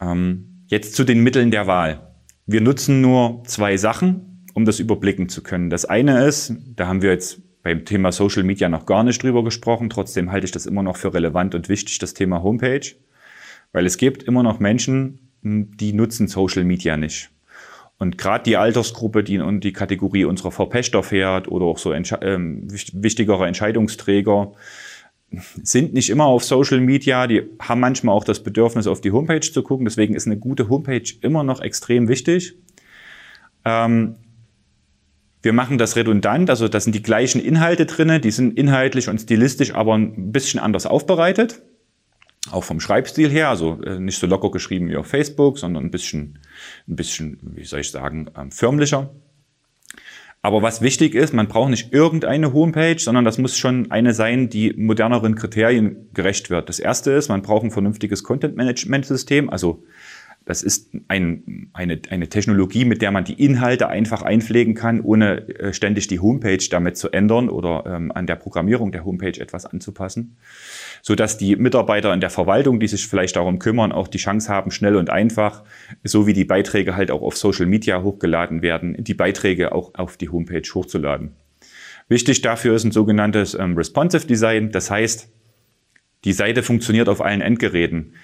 Ähm, 0.00 0.64
jetzt 0.66 0.94
zu 0.94 1.04
den 1.04 1.22
Mitteln 1.22 1.50
der 1.50 1.66
Wahl. 1.66 2.14
Wir 2.46 2.60
nutzen 2.60 3.00
nur 3.00 3.42
zwei 3.46 3.76
Sachen, 3.76 4.44
um 4.54 4.64
das 4.64 4.78
überblicken 4.78 5.28
zu 5.28 5.42
können. 5.42 5.70
Das 5.70 5.84
eine 5.84 6.24
ist, 6.26 6.54
da 6.76 6.86
haben 6.86 7.02
wir 7.02 7.10
jetzt 7.10 7.40
beim 7.64 7.84
Thema 7.84 8.12
Social 8.12 8.44
Media 8.44 8.68
noch 8.68 8.86
gar 8.86 9.02
nicht 9.02 9.22
drüber 9.22 9.42
gesprochen. 9.42 9.90
Trotzdem 9.90 10.30
halte 10.30 10.44
ich 10.44 10.52
das 10.52 10.66
immer 10.66 10.82
noch 10.82 10.98
für 10.98 11.12
relevant 11.12 11.54
und 11.54 11.68
wichtig, 11.68 11.98
das 11.98 12.14
Thema 12.14 12.42
Homepage. 12.42 12.86
Weil 13.72 13.86
es 13.86 13.96
gibt 13.96 14.22
immer 14.22 14.44
noch 14.44 14.60
Menschen, 14.60 15.30
die 15.42 15.94
nutzen 15.94 16.28
Social 16.28 16.64
Media 16.64 16.96
nicht. 16.96 17.30
Und 17.98 18.18
gerade 18.18 18.44
die 18.44 18.58
Altersgruppe, 18.58 19.24
die 19.24 19.36
in 19.36 19.60
die 19.60 19.72
Kategorie 19.72 20.24
unserer 20.24 20.52
Verpächter 20.52 21.02
fährt 21.02 21.48
oder 21.48 21.64
auch 21.64 21.78
so 21.78 21.92
Entsche 21.92 22.18
ähm, 22.22 22.68
wichtigere 22.92 23.46
Entscheidungsträger, 23.46 24.52
sind 25.62 25.94
nicht 25.94 26.10
immer 26.10 26.26
auf 26.26 26.44
Social 26.44 26.80
Media, 26.80 27.26
die 27.26 27.42
haben 27.60 27.80
manchmal 27.80 28.14
auch 28.14 28.24
das 28.24 28.42
Bedürfnis, 28.42 28.86
auf 28.86 29.00
die 29.00 29.10
Homepage 29.10 29.40
zu 29.40 29.62
gucken. 29.62 29.86
Deswegen 29.86 30.14
ist 30.14 30.26
eine 30.26 30.36
gute 30.36 30.68
Homepage 30.68 31.10
immer 31.22 31.44
noch 31.44 31.60
extrem 31.62 32.08
wichtig. 32.08 32.56
Ähm, 33.64 34.16
wir 35.44 35.52
machen 35.52 35.78
das 35.78 35.96
redundant, 35.96 36.48
also 36.50 36.68
da 36.68 36.80
sind 36.80 36.94
die 36.94 37.02
gleichen 37.02 37.40
Inhalte 37.40 37.86
drinne, 37.86 38.18
die 38.20 38.30
sind 38.30 38.58
inhaltlich 38.58 39.08
und 39.08 39.20
stilistisch 39.20 39.74
aber 39.74 39.94
ein 39.94 40.32
bisschen 40.32 40.60
anders 40.60 40.86
aufbereitet. 40.86 41.62
Auch 42.50 42.64
vom 42.64 42.80
Schreibstil 42.80 43.30
her, 43.30 43.48
also 43.48 43.80
äh, 43.82 43.98
nicht 43.98 44.18
so 44.18 44.26
locker 44.26 44.50
geschrieben 44.50 44.88
wie 44.88 44.96
auf 44.96 45.06
Facebook, 45.06 45.58
sondern 45.58 45.84
ein 45.84 45.90
bisschen, 45.90 46.38
ein 46.88 46.96
bisschen, 46.96 47.38
wie 47.42 47.64
soll 47.64 47.80
ich 47.80 47.90
sagen, 47.90 48.30
ähm, 48.38 48.50
förmlicher. 48.50 49.10
Aber 50.44 50.60
was 50.60 50.82
wichtig 50.82 51.14
ist, 51.14 51.32
man 51.32 51.48
braucht 51.48 51.70
nicht 51.70 51.94
irgendeine 51.94 52.52
Homepage, 52.52 52.98
sondern 52.98 53.24
das 53.24 53.38
muss 53.38 53.56
schon 53.56 53.90
eine 53.90 54.12
sein, 54.12 54.50
die 54.50 54.74
moderneren 54.76 55.36
Kriterien 55.36 56.10
gerecht 56.12 56.50
wird. 56.50 56.68
Das 56.68 56.78
erste 56.78 57.12
ist, 57.12 57.30
man 57.30 57.40
braucht 57.40 57.64
ein 57.64 57.70
vernünftiges 57.70 58.22
Content-Management-System, 58.24 59.48
also 59.48 59.84
das 60.46 60.62
ist 60.62 60.90
ein, 61.08 61.70
eine, 61.72 62.00
eine 62.10 62.28
Technologie, 62.28 62.84
mit 62.84 63.00
der 63.00 63.10
man 63.10 63.24
die 63.24 63.42
Inhalte 63.42 63.88
einfach 63.88 64.22
einpflegen 64.22 64.74
kann, 64.74 65.00
ohne 65.00 65.48
äh, 65.48 65.72
ständig 65.72 66.06
die 66.06 66.20
Homepage 66.20 66.64
damit 66.70 66.98
zu 66.98 67.10
ändern 67.10 67.48
oder 67.48 67.84
ähm, 67.86 68.12
an 68.12 68.26
der 68.26 68.36
Programmierung 68.36 68.92
der 68.92 69.04
Homepage 69.04 69.40
etwas 69.40 69.64
anzupassen, 69.64 70.36
so 71.00 71.14
dass 71.14 71.38
die 71.38 71.56
Mitarbeiter 71.56 72.12
in 72.12 72.20
der 72.20 72.30
Verwaltung, 72.30 72.78
die 72.78 72.88
sich 72.88 73.06
vielleicht 73.06 73.36
darum 73.36 73.58
kümmern, 73.58 73.92
auch 73.92 74.06
die 74.06 74.18
Chance 74.18 74.50
haben, 74.50 74.70
schnell 74.70 74.96
und 74.96 75.08
einfach, 75.08 75.64
so 76.02 76.26
wie 76.26 76.34
die 76.34 76.44
Beiträge 76.44 76.94
halt 76.94 77.10
auch 77.10 77.22
auf 77.22 77.38
Social 77.38 77.66
Media 77.66 78.02
hochgeladen 78.02 78.60
werden, 78.60 79.02
die 79.02 79.14
Beiträge 79.14 79.72
auch 79.72 79.94
auf 79.94 80.18
die 80.18 80.28
Homepage 80.28 80.68
hochzuladen. 80.74 81.32
Wichtig 82.08 82.42
dafür 82.42 82.74
ist 82.74 82.84
ein 82.84 82.92
sogenanntes 82.92 83.54
ähm, 83.54 83.76
Responsive 83.76 84.26
Design, 84.26 84.70
das 84.70 84.90
heißt, 84.90 85.30
die 86.24 86.32
Seite 86.32 86.62
funktioniert 86.62 87.08
auf 87.08 87.20
allen 87.20 87.40
Endgeräten 87.40 88.14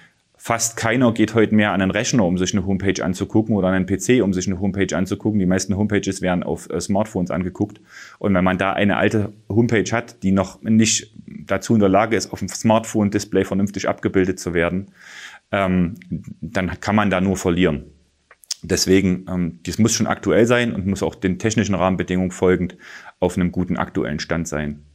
Fast 0.43 0.75
keiner 0.75 1.13
geht 1.13 1.35
heute 1.35 1.53
mehr 1.53 1.71
an 1.71 1.83
einen 1.83 1.91
Rechner, 1.91 2.25
um 2.25 2.35
sich 2.35 2.51
eine 2.55 2.65
Homepage 2.65 3.05
anzugucken 3.05 3.55
oder 3.55 3.67
an 3.67 3.75
einen 3.75 3.85
PC, 3.85 4.23
um 4.23 4.33
sich 4.33 4.47
eine 4.47 4.59
Homepage 4.59 4.97
anzugucken. 4.97 5.39
Die 5.39 5.45
meisten 5.45 5.77
Homepages 5.77 6.23
werden 6.23 6.41
auf 6.41 6.67
äh, 6.71 6.81
Smartphones 6.81 7.29
angeguckt. 7.29 7.79
Und 8.17 8.33
wenn 8.33 8.43
man 8.43 8.57
da 8.57 8.73
eine 8.73 8.97
alte 8.97 9.33
Homepage 9.49 9.91
hat, 9.91 10.23
die 10.23 10.31
noch 10.31 10.59
nicht 10.63 11.13
dazu 11.27 11.75
in 11.75 11.79
der 11.79 11.89
Lage 11.89 12.15
ist, 12.15 12.33
auf 12.33 12.39
dem 12.39 12.47
Smartphone-Display 12.47 13.45
vernünftig 13.45 13.87
abgebildet 13.87 14.39
zu 14.39 14.55
werden, 14.55 14.87
ähm, 15.51 15.93
dann 16.41 16.79
kann 16.79 16.95
man 16.95 17.11
da 17.11 17.21
nur 17.21 17.37
verlieren. 17.37 17.83
Deswegen, 18.63 19.27
ähm, 19.29 19.59
das 19.61 19.77
muss 19.77 19.93
schon 19.93 20.07
aktuell 20.07 20.47
sein 20.47 20.73
und 20.73 20.87
muss 20.87 21.03
auch 21.03 21.13
den 21.13 21.37
technischen 21.37 21.75
Rahmenbedingungen 21.75 22.31
folgend 22.31 22.77
auf 23.19 23.37
einem 23.37 23.51
guten 23.51 23.77
aktuellen 23.77 24.19
Stand 24.19 24.47
sein. 24.47 24.85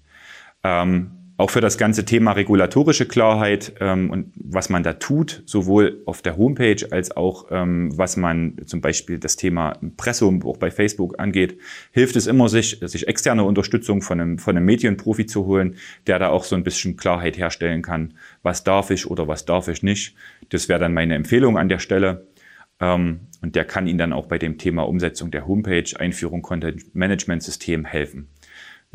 Ähm, 0.65 1.13
auch 1.39 1.51
für 1.51 1.61
das 1.61 1.77
ganze 1.77 2.05
Thema 2.05 2.33
regulatorische 2.33 3.07
Klarheit 3.07 3.75
ähm, 3.81 4.11
und 4.11 4.33
was 4.37 4.71
man 4.71 4.83
da 4.83 4.95
tut, 4.95 5.43
sowohl 5.45 6.03
auf 6.07 6.23
der 6.23 6.39
Homepage 6.39 6.87
als 6.91 7.15
auch 7.15 7.47
ähm, 7.51 7.97
was 7.97 8.17
man 8.17 8.57
zum 8.65 8.81
Beispiel 8.81 9.19
das 9.19 9.37
Thema 9.37 9.73
Impressum 9.83 10.43
auch 10.47 10.57
bei 10.57 10.71
Facebook 10.71 11.19
angeht, 11.19 11.59
hilft 11.93 12.17
es 12.17 12.27
immer, 12.27 12.49
sich, 12.49 12.79
sich 12.81 13.07
externe 13.07 13.45
Unterstützung 13.45 14.01
von 14.01 14.21
einem, 14.21 14.39
von 14.39 14.57
einem 14.57 14.65
Medienprofi 14.65 15.27
zu 15.27 15.45
holen, 15.45 15.77
der 16.07 16.19
da 16.19 16.29
auch 16.29 16.45
so 16.45 16.57
ein 16.57 16.65
bisschen 16.65 16.97
Klarheit 16.97 17.37
herstellen 17.37 17.83
kann, 17.83 18.15
was 18.43 18.65
darf 18.65 18.91
ich 18.91 19.11
oder 19.11 19.29
was 19.29 19.45
darf 19.45 19.69
ich 19.69 19.83
nicht. 19.83 20.15
Das 20.49 20.71
wäre 20.71 20.81
dann 20.81 20.95
meine 20.95 21.15
Empfehlung 21.15 21.59
an 21.59 21.69
der 21.69 21.81
Stelle. 21.81 22.27
Ähm, 22.81 23.21
und 23.43 23.55
der 23.55 23.65
kann 23.65 23.87
Ihnen 23.87 23.99
dann 23.99 24.13
auch 24.13 24.27
bei 24.27 24.39
dem 24.39 24.59
Thema 24.59 24.83
Umsetzung 24.83 25.31
der 25.31 25.47
Homepage, 25.47 25.85
Einführung 25.99 26.43
Content 26.43 26.95
Management 26.95 27.43
System 27.43 27.85
helfen. 27.85 28.29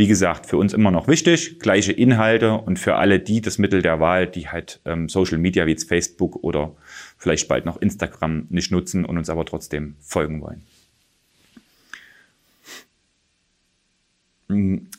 Wie 0.01 0.07
gesagt, 0.07 0.47
für 0.47 0.57
uns 0.57 0.73
immer 0.73 0.89
noch 0.89 1.07
wichtig, 1.07 1.59
gleiche 1.59 1.91
Inhalte 1.91 2.53
und 2.53 2.79
für 2.79 2.95
alle 2.95 3.19
die 3.19 3.39
das 3.39 3.59
Mittel 3.59 3.83
der 3.83 3.99
Wahl, 3.99 4.25
die 4.25 4.49
halt 4.49 4.81
ähm, 4.83 5.07
Social 5.09 5.37
Media 5.37 5.67
wie 5.67 5.69
jetzt 5.69 5.87
Facebook 5.87 6.43
oder 6.43 6.75
vielleicht 7.19 7.47
bald 7.47 7.65
noch 7.65 7.79
Instagram 7.79 8.47
nicht 8.49 8.71
nutzen 8.71 9.05
und 9.05 9.19
uns 9.19 9.29
aber 9.29 9.45
trotzdem 9.45 9.93
folgen 9.99 10.41
wollen. 10.41 10.63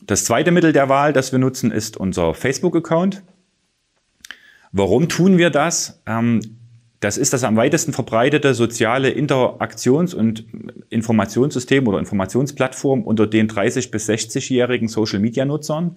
Das 0.07 0.24
zweite 0.24 0.53
Mittel 0.53 0.72
der 0.72 0.88
Wahl, 0.88 1.12
das 1.12 1.32
wir 1.32 1.40
nutzen, 1.40 1.72
ist 1.72 1.96
unser 1.96 2.32
Facebook-Account. 2.32 3.24
Warum 4.70 5.09
tun 5.09 5.36
wir 5.36 5.50
das? 5.50 6.00
Ähm, 6.07 6.59
das 7.03 7.18
ist 7.18 7.32
das 7.32 7.42
am 7.42 7.57
weitesten 7.57 7.92
verbreitete 7.92 8.55
soziale 8.55 9.11
Interaktions- 9.11 10.14
und 10.14 10.44
Informationssystem 10.88 11.88
oder 11.88 11.98
Informationsplattform 11.98 13.03
unter 13.03 13.26
den 13.26 13.48
30- 13.48 13.90
bis 13.90 14.09
60-jährigen 14.09 14.86
Social-Media-Nutzern. 14.86 15.96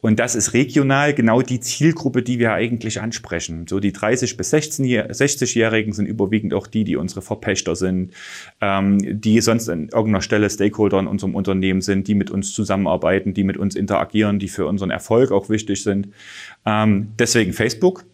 Und 0.00 0.18
das 0.18 0.34
ist 0.34 0.52
regional 0.52 1.14
genau 1.14 1.42
die 1.42 1.60
Zielgruppe, 1.60 2.22
die 2.22 2.40
wir 2.40 2.54
eigentlich 2.54 3.00
ansprechen. 3.00 3.68
So 3.68 3.78
die 3.78 3.92
30 3.92 4.36
bis 4.36 4.52
60-Jährigen 4.52 5.92
sind 5.92 6.06
überwiegend 6.06 6.54
auch 6.54 6.66
die, 6.66 6.82
die 6.82 6.96
unsere 6.96 7.22
Verpächter 7.22 7.76
sind, 7.76 8.12
ähm, 8.60 8.98
die 9.20 9.40
sonst 9.40 9.68
an 9.68 9.90
irgendeiner 9.90 10.22
Stelle 10.22 10.50
Stakeholder 10.50 10.98
in 10.98 11.06
unserem 11.06 11.36
Unternehmen 11.36 11.82
sind, 11.82 12.08
die 12.08 12.16
mit 12.16 12.32
uns 12.32 12.52
zusammenarbeiten, 12.52 13.32
die 13.32 13.44
mit 13.44 13.58
uns 13.58 13.76
interagieren, 13.76 14.40
die 14.40 14.48
für 14.48 14.66
unseren 14.66 14.90
Erfolg 14.90 15.30
auch 15.30 15.48
wichtig 15.48 15.84
sind. 15.84 16.08
Ähm, 16.66 17.12
deswegen 17.16 17.52
Facebook. 17.52 18.04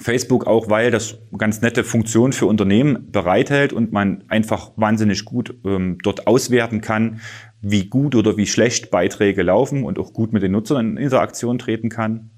Facebook 0.00 0.46
auch, 0.46 0.70
weil 0.70 0.90
das 0.90 1.18
ganz 1.36 1.60
nette 1.60 1.84
Funktion 1.84 2.32
für 2.32 2.46
Unternehmen 2.46 3.10
bereithält 3.12 3.72
und 3.72 3.92
man 3.92 4.24
einfach 4.28 4.72
wahnsinnig 4.76 5.24
gut 5.24 5.54
ähm, 5.64 5.98
dort 6.02 6.26
auswerten 6.26 6.80
kann, 6.80 7.20
wie 7.60 7.86
gut 7.86 8.14
oder 8.14 8.36
wie 8.38 8.46
schlecht 8.46 8.90
Beiträge 8.90 9.42
laufen 9.42 9.84
und 9.84 9.98
auch 9.98 10.12
gut 10.14 10.32
mit 10.32 10.42
den 10.42 10.52
Nutzern 10.52 10.96
in 10.96 10.96
Interaktion 10.96 11.58
treten 11.58 11.90
kann. 11.90 12.30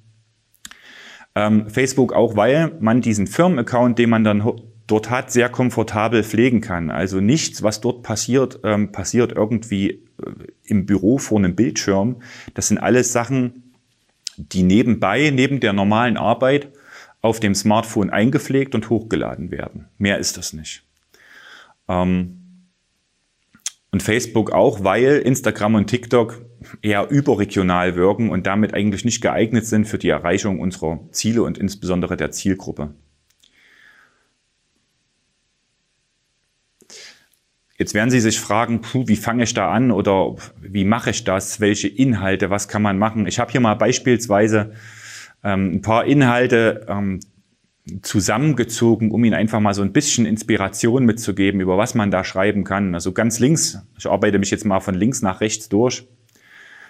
Ähm, 1.35 1.71
Facebook 1.71 2.13
auch, 2.13 2.37
weil 2.37 2.77
man 2.81 3.01
diesen 3.01 3.27
Firmenaccount, 3.29 3.99
den 3.99 4.11
man 4.11 4.25
dann 4.25 4.43
dort 4.89 5.09
hat, 5.09 5.31
sehr 5.31 5.49
komfortabel 5.49 6.25
pflegen 6.25 6.61
kann. 6.61 6.91
Also 6.91 7.21
nichts, 7.21 7.63
was 7.63 7.81
dort 7.81 8.03
passiert, 8.03 8.61
ähm, 8.65 8.91
passiert 8.91 9.33
irgendwie 9.33 9.91
äh, 9.91 10.01
im 10.65 10.85
Büro 10.85 11.19
vor 11.19 11.39
einem 11.39 11.55
Bildschirm. 11.55 12.17
Das 12.55 12.69
sind 12.69 12.79
alles 12.79 13.13
Sachen, 13.13 13.73
die 14.37 14.65
nebenbei, 14.65 15.31
neben 15.33 15.61
der 15.61 15.73
normalen 15.73 16.17
Arbeit, 16.17 16.73
auf 17.23 17.41
dem 17.41 17.55
Smartphone 17.55 18.11
eingepflegt 18.11 18.75
und 18.75 18.91
hochgeladen 18.91 19.51
werden. 19.51 19.89
Mehr 19.97 20.19
ist 20.19 20.37
das 20.37 20.53
nicht. 20.53 20.83
Ähm, 21.89 22.39
und 23.93 24.03
Facebook 24.03 24.51
auch, 24.51 24.85
weil 24.85 25.19
Instagram 25.19 25.77
und 25.77 25.87
TikTok 25.87 26.45
eher 26.81 27.11
überregional 27.11 27.95
wirken 27.95 28.31
und 28.31 28.47
damit 28.47 28.75
eigentlich 28.75 29.05
nicht 29.05 29.21
geeignet 29.21 29.67
sind 29.67 29.87
für 29.87 29.99
die 29.99 30.09
Erreichung 30.09 30.61
unserer 30.61 31.01
Ziele 31.11 31.43
und 31.43 31.59
insbesondere 31.59 32.17
der 32.17 32.31
Zielgruppe. 32.31 32.95
Jetzt 37.79 37.95
werden 37.95 38.11
Sie 38.11 38.21
sich 38.21 38.39
fragen, 38.39 38.81
puh, 38.81 39.09
wie 39.09 39.17
fange 39.17 39.45
ich 39.45 39.55
da 39.55 39.71
an 39.71 39.91
oder 39.91 40.37
wie 40.61 40.85
mache 40.85 41.11
ich 41.11 41.25
das? 41.25 41.61
Welche 41.61 41.89
Inhalte, 41.89 42.49
was 42.49 42.69
kann 42.69 42.83
man 42.83 42.99
machen? 42.99 43.27
Ich 43.27 43.39
habe 43.39 43.51
hier 43.51 43.61
mal 43.61 43.75
beispielsweise 43.75 44.73
ähm, 45.45 45.75
ein 45.75 45.83
paar 45.83 46.05
Inhalte 46.05 46.87
ähm, 46.89 47.21
zusammengezogen, 48.03 49.11
um 49.11 49.25
Ihnen 49.25 49.35
einfach 49.35 49.61
mal 49.61 49.75
so 49.75 49.83
ein 49.83 49.93
bisschen 49.93 50.25
Inspiration 50.25 51.05
mitzugeben, 51.05 51.61
über 51.61 51.79
was 51.79 51.95
man 51.95 52.11
da 52.11 52.23
schreiben 52.25 52.65
kann. 52.65 52.95
Also 52.95 53.13
ganz 53.13 53.41
links, 53.41 53.79
ich 53.99 54.07
arbeite 54.07 54.39
mich 54.39 54.51
jetzt 54.51 54.65
mal 54.65 54.81
von 54.81 54.95
links 54.95 55.23
nach 55.23 55.41
rechts 55.41 55.69
durch. 55.69 56.07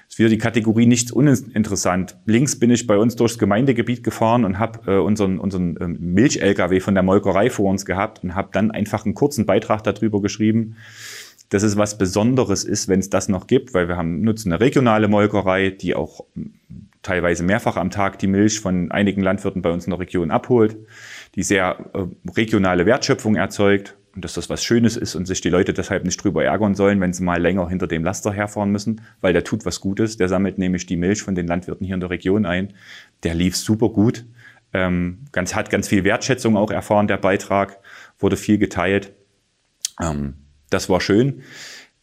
Ist 0.09 0.19
wieder 0.19 0.29
die 0.29 0.37
Kategorie 0.37 0.85
nichts 0.85 1.11
uninteressant. 1.11 2.19
Links 2.27 2.59
bin 2.59 2.71
ich 2.71 2.87
bei 2.87 2.99
uns 2.99 3.17
durchs 3.17 3.39
Gemeindegebiet 3.39 4.05
gefahren 4.05 4.45
und 4.45 4.59
habe 4.59 4.93
äh, 4.93 4.99
unseren, 4.99 5.39
unseren 5.39 5.77
äh, 5.79 5.89
Milch-LKW 5.89 6.81
von 6.81 6.93
der 6.93 7.03
Molkerei 7.03 7.49
vor 7.49 7.71
uns 7.71 7.87
gehabt 7.87 8.23
und 8.23 8.35
habe 8.35 8.51
dann 8.53 8.71
einfach 8.71 9.07
einen 9.07 9.15
kurzen 9.15 9.47
Beitrag 9.47 9.83
darüber 9.85 10.21
geschrieben, 10.21 10.77
dass 11.49 11.63
es 11.63 11.79
was 11.79 11.97
Besonderes 11.97 12.65
ist, 12.65 12.89
wenn 12.89 13.01
es 13.01 13.09
das 13.09 13.31
noch 13.31 13.47
gibt, 13.47 13.73
weil 13.73 13.89
wir 13.89 13.97
haben 13.97 14.21
nutzen 14.21 14.53
eine 14.53 14.61
regionale 14.61 15.09
Molkerei, 15.09 15.71
die 15.71 15.95
auch 15.95 16.27
teilweise 17.03 17.43
mehrfach 17.43 17.77
am 17.77 17.91
Tag 17.91 18.19
die 18.19 18.27
Milch 18.27 18.61
von 18.61 18.91
einigen 18.91 19.23
Landwirten 19.23 19.63
bei 19.63 19.71
uns 19.71 19.85
in 19.85 19.91
der 19.91 20.01
Region 20.01 20.31
abholt, 20.31 20.77
die 21.35 21.43
sehr 21.43 21.91
äh, 21.95 22.31
regionale 22.31 22.87
Wertschöpfung 22.87 23.37
erzeugt 23.37 23.97
und 24.15 24.25
dass 24.25 24.35
das 24.35 24.51
was 24.51 24.63
Schönes 24.63 24.97
ist 24.97 25.15
und 25.15 25.27
sich 25.27 25.41
die 25.41 25.49
Leute 25.49 25.73
deshalb 25.73 26.05
nicht 26.05 26.23
drüber 26.23 26.45
ärgern 26.45 26.75
sollen, 26.75 27.01
wenn 27.01 27.13
sie 27.13 27.23
mal 27.23 27.41
länger 27.41 27.69
hinter 27.69 27.87
dem 27.87 28.05
Laster 28.05 28.33
herfahren 28.33 28.71
müssen, 28.71 29.01
weil 29.21 29.33
der 29.33 29.45
tut 29.45 29.65
was 29.65 29.81
Gutes. 29.81 30.17
Der 30.17 30.29
sammelt 30.29 30.59
nämlich 30.59 30.87
die 30.87 30.97
Milch 30.97 31.23
von 31.23 31.35
den 31.35 31.47
Landwirten 31.47 31.87
hier 31.87 31.95
in 31.95 32.01
der 32.01 32.11
Region 32.11 32.45
ein. 32.45 32.75
Der 33.23 33.35
lief 33.35 33.57
super 33.57 33.89
gut. 33.89 34.27
Ähm, 34.75 35.25
ganz, 35.33 35.55
hat 35.55 35.71
ganz 35.71 35.89
viel 35.89 36.05
Wertschätzung 36.05 36.57
auch 36.57 36.71
erfahren, 36.71 37.07
der 37.07 37.19
Beitrag, 37.19 37.79
wurde 38.19 38.37
viel 38.37 38.59
geteilt. 38.59 39.13
Ähm, 40.01 40.35
das 40.71 40.89
war 40.89 41.01
schön. 41.01 41.43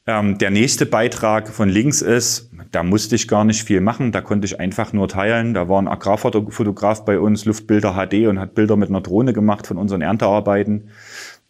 Ähm, 0.08 0.38
der 0.38 0.50
nächste 0.50 0.86
Beitrag 0.86 1.50
von 1.50 1.70
links 1.70 2.02
ist, 2.02 2.52
da 2.72 2.84
musste 2.84 3.16
ich 3.16 3.28
gar 3.28 3.44
nicht 3.44 3.64
viel 3.64 3.82
machen, 3.82 4.12
da 4.12 4.22
konnte 4.22 4.46
ich 4.46 4.60
einfach 4.60 4.94
nur 4.94 5.08
teilen. 5.08 5.54
Da 5.54 5.70
war 5.70 5.82
ein 5.82 5.88
Agrarfotograf 5.88 7.06
bei 7.06 7.20
uns, 7.20 7.46
Luftbilder 7.46 7.94
HD 7.94 8.28
und 8.28 8.40
hat 8.40 8.56
Bilder 8.56 8.76
mit 8.76 8.90
einer 8.90 9.02
Drohne 9.02 9.34
gemacht 9.34 9.68
von 9.68 9.78
unseren 9.78 10.02
Erntearbeiten. 10.02 10.90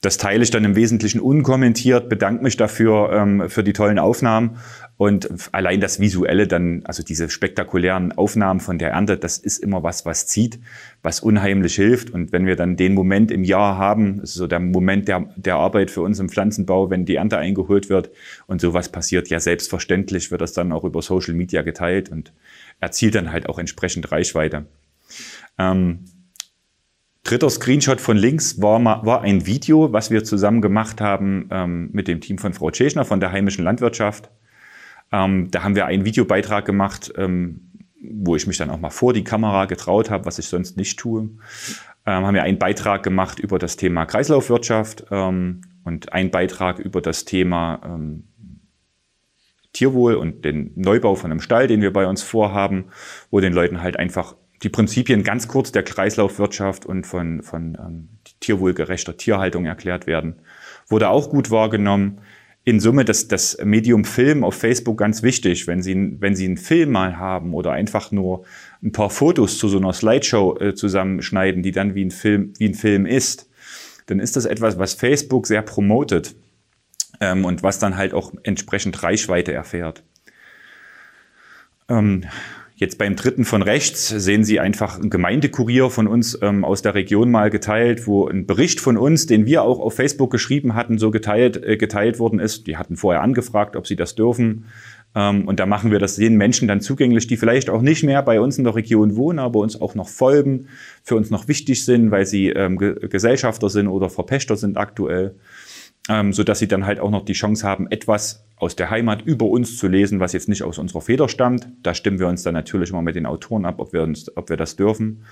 Das 0.02 0.18
teile 0.18 0.44
ich 0.44 0.52
dann 0.52 0.64
im 0.64 0.76
Wesentlichen 0.76 1.20
unkommentiert, 1.20 2.08
bedanke 2.08 2.42
mich 2.42 2.56
dafür 2.56 3.12
ähm, 3.12 3.50
für 3.50 3.64
die 3.64 3.74
tollen 3.74 4.00
Aufnahmen 4.00 4.58
und 5.00 5.30
allein 5.54 5.80
das 5.80 6.02
Visuelle 6.02 6.46
dann, 6.46 6.82
also 6.84 7.04
diese 7.04 7.30
spektakulären 7.30 8.12
Aufnahmen 8.12 8.60
von 8.60 8.78
der 8.78 8.92
Ernte, 8.92 9.18
das 9.18 9.38
ist 9.38 9.58
immer 9.58 9.82
was, 9.82 10.06
was 10.06 10.28
zieht, 10.28 10.60
was 11.02 11.22
unheimlich 11.22 11.76
hilft. 11.76 12.10
Und 12.10 12.34
wenn 12.34 12.46
wir 12.46 12.58
dann 12.58 12.76
den 12.76 12.94
Moment 12.94 13.32
im 13.32 13.46
Jahr 13.46 13.78
haben, 13.78 14.20
so 14.24 14.46
der 14.46 14.60
Moment 14.60 15.08
der, 15.08 15.34
der 15.38 15.56
Arbeit 15.56 15.90
für 15.90 16.02
uns 16.02 16.20
im 16.20 16.28
Pflanzenbau, 16.28 16.90
wenn 16.90 17.06
die 17.06 17.16
Ernte 17.16 17.38
eingeholt 17.38 17.90
wird 17.90 18.12
und 18.46 18.60
sowas 18.60 18.90
passiert, 18.90 19.30
ja 19.30 19.40
selbstverständlich 19.40 20.32
wird 20.32 20.42
das 20.42 20.52
dann 20.52 20.74
auch 20.74 20.84
über 20.84 21.02
Social 21.02 21.34
Media 21.34 21.62
geteilt 21.62 22.10
und 22.10 22.34
erzielt 22.82 23.16
dann 23.16 23.32
halt 23.32 23.48
auch 23.48 23.58
entsprechend 23.58 24.12
Reichweite. 24.12 24.66
Ähm, 25.58 26.06
Dritter 27.30 27.52
Screenshot 27.52 28.02
von 28.02 28.18
links 28.18 28.60
war, 28.60 28.84
war 29.06 29.22
ein 29.22 29.46
Video, 29.46 29.94
was 29.94 30.10
wir 30.10 30.24
zusammen 30.24 30.62
gemacht 30.62 31.00
haben 31.00 31.48
ähm, 31.52 31.90
mit 31.94 32.08
dem 32.08 32.22
Team 32.22 32.40
von 32.40 32.54
Frau 32.54 32.72
Tschechner 32.72 33.06
von 33.06 33.20
der 33.20 33.32
heimischen 33.32 33.64
Landwirtschaft. 33.64 34.32
Ähm, 35.12 35.52
da 35.52 35.64
haben 35.64 35.76
wir 35.76 35.86
einen 35.86 36.06
Videobeitrag 36.06 36.66
gemacht, 36.66 37.14
ähm, 37.18 37.70
wo 38.02 38.36
ich 38.36 38.48
mich 38.48 38.58
dann 38.58 38.72
auch 38.72 38.80
mal 38.80 38.90
vor 38.90 39.14
die 39.14 39.24
Kamera 39.24 39.66
getraut 39.66 40.10
habe, 40.10 40.26
was 40.26 40.40
ich 40.40 40.48
sonst 40.48 40.76
nicht 40.76 40.98
tue. 40.98 41.22
Ähm, 41.22 42.26
haben 42.26 42.34
wir 42.34 42.42
einen 42.42 42.58
Beitrag 42.58 43.04
gemacht 43.04 43.38
über 43.38 43.60
das 43.60 43.78
Thema 43.78 44.08
Kreislaufwirtschaft 44.08 45.06
ähm, 45.12 45.62
und 45.84 46.12
einen 46.12 46.32
Beitrag 46.32 46.80
über 46.80 47.00
das 47.00 47.26
Thema 47.26 47.80
ähm, 47.86 48.24
Tierwohl 49.74 50.16
und 50.16 50.46
den 50.46 50.72
Neubau 50.76 51.14
von 51.14 51.30
einem 51.30 51.42
Stall, 51.42 51.68
den 51.68 51.84
wir 51.84 51.94
bei 51.94 52.08
uns 52.08 52.24
vorhaben, 52.24 52.86
wo 53.30 53.40
den 53.40 53.54
Leuten 53.54 53.84
halt 53.84 54.00
einfach 54.00 54.34
die 54.64 54.70
Prinzipien 54.70 55.24
ganz 55.24 55.48
kurz 55.48 55.72
der 55.72 55.84
Kreislaufwirtschaft 55.84 56.86
und 56.86 57.08
von, 57.08 57.42
von 57.44 57.78
ähm, 57.80 58.10
tierwohlgerechter 58.42 59.18
Tierhaltung 59.18 59.66
erklärt 59.66 60.08
werden. 60.08 60.42
Wurde 60.88 61.10
auch 61.10 61.30
gut 61.30 61.50
wahrgenommen. 61.52 62.20
in 62.66 62.80
Summe 62.80 63.06
das, 63.06 63.28
das 63.28 63.58
Medium 63.64 64.04
Film 64.04 64.44
auf 64.44 64.56
Facebook 64.56 64.98
ganz 64.98 65.24
wichtig. 65.24 65.66
Wenn 65.66 65.82
Sie, 65.82 66.18
wenn 66.20 66.36
Sie 66.36 66.46
einen 66.46 66.58
Film 66.58 66.92
mal 66.92 67.18
haben 67.18 67.54
oder 67.54 67.72
einfach 67.72 68.12
nur 68.12 68.46
ein 68.84 68.92
paar 68.92 69.10
Fotos 69.10 69.58
zu 69.58 69.70
so 69.70 69.78
einer 69.78 69.94
Slideshow 69.94 70.58
äh, 70.60 70.76
zusammenschneiden, 70.76 71.64
die 71.64 71.72
dann 71.72 71.96
wie 71.96 72.06
ein 72.06 72.12
Film, 72.12 72.54
wie 72.58 72.68
ein 72.68 72.76
Film 72.76 73.06
ist, 73.06 73.50
dann 74.08 74.20
ist 74.20 74.36
das 74.36 74.46
etwas, 74.46 74.78
was 74.78 74.94
Facebook 74.94 75.48
sehr 75.48 75.62
promotet 75.62 76.36
ähm, 77.22 77.46
und 77.46 77.64
was 77.64 77.80
dann 77.80 77.96
halt 77.96 78.14
auch 78.14 78.34
entsprechend 78.44 79.02
Reichweite 79.04 79.54
erfährt. 79.54 80.04
Ähm, 81.88 82.26
Jetzt 82.80 82.98
beim 82.98 83.18
dritten 83.18 83.44
von 83.44 83.62
rechts 83.62 84.08
sehen 84.08 84.46
Sie 84.46 84.62
einfach 84.62 84.98
ein 84.98 85.10
Gemeindekurier 85.10 85.90
von 85.90 86.08
uns 86.08 86.40
ähm, 86.42 86.64
aus 86.64 86.82
der 86.82 86.96
Region 86.96 87.30
mal 87.30 87.50
geteilt, 87.50 88.08
wo 88.08 88.26
ein 88.26 88.46
Bericht 88.46 88.80
von 88.80 88.96
uns, 88.96 89.26
den 89.26 89.46
wir 89.46 89.64
auch 89.64 89.80
auf 89.80 89.96
Facebook 89.96 90.32
geschrieben 90.32 90.76
hatten, 90.76 90.98
so 90.98 91.12
geteilt, 91.12 91.62
äh, 91.62 91.76
geteilt 91.76 92.20
worden 92.20 92.40
ist. 92.40 92.68
Die 92.68 92.78
hatten 92.78 92.96
vorher 92.96 93.22
angefragt, 93.22 93.76
ob 93.76 93.86
sie 93.86 93.98
das 93.98 94.16
dürfen. 94.16 94.64
Ähm, 95.14 95.46
und 95.46 95.60
da 95.60 95.66
machen 95.66 95.92
wir 95.92 96.00
das 96.00 96.16
den 96.16 96.38
Menschen 96.38 96.70
dann 96.70 96.80
zugänglich, 96.80 97.28
die 97.28 97.36
vielleicht 97.36 97.70
auch 97.70 97.82
nicht 97.82 98.04
mehr 98.04 98.24
bei 98.24 98.40
uns 98.40 98.58
in 98.58 98.64
der 98.64 98.76
Region 98.76 99.18
wohnen, 99.18 99.40
aber 99.40 99.60
uns 99.60 99.82
auch 99.82 99.94
noch 99.94 100.08
folgen, 100.08 100.68
für 101.04 101.18
uns 101.18 101.30
noch 101.30 101.50
wichtig 101.50 101.84
sind, 101.84 102.12
weil 102.12 102.26
sie 102.26 102.48
ähm, 102.48 102.78
Gesellschafter 102.78 103.70
sind 103.70 103.90
oder 103.90 104.10
Verpächter 104.10 104.56
sind 104.56 104.78
aktuell 104.78 105.36
ähm, 106.10 106.34
so 106.34 106.44
dass 106.44 106.60
sie 106.60 106.68
dann 106.68 106.86
halt 106.86 107.00
auch 107.00 107.12
noch 107.12 107.24
die 107.24 107.34
Chance 107.34 107.66
haben, 107.66 107.90
etwas 107.90 108.44
aus 108.58 108.76
der 108.76 108.90
Heimat 108.90 109.22
über 109.22 109.46
uns 109.46 109.78
zu 109.78 109.88
lesen, 109.88 110.20
was 110.20 110.34
jetzt 110.34 110.50
nicht 110.50 110.64
aus 110.64 110.80
unserer 110.80 111.02
Feder 111.02 111.30
stammt. 111.30 111.70
Da 111.82 111.94
stimmen 111.94 112.20
wir 112.20 112.28
uns 112.28 112.44
dann 112.44 112.56
natürlich 112.56 112.90
immer 112.90 113.02
mit 113.02 113.16
den 113.16 113.26
Autoren 113.26 113.64
ab, 113.64 113.76
ob 113.78 113.94
wir, 113.94 114.02
uns, 114.02 114.36
ob 114.36 114.50
wir 114.50 114.58
das 114.58 114.76
dürfen. 114.76 115.24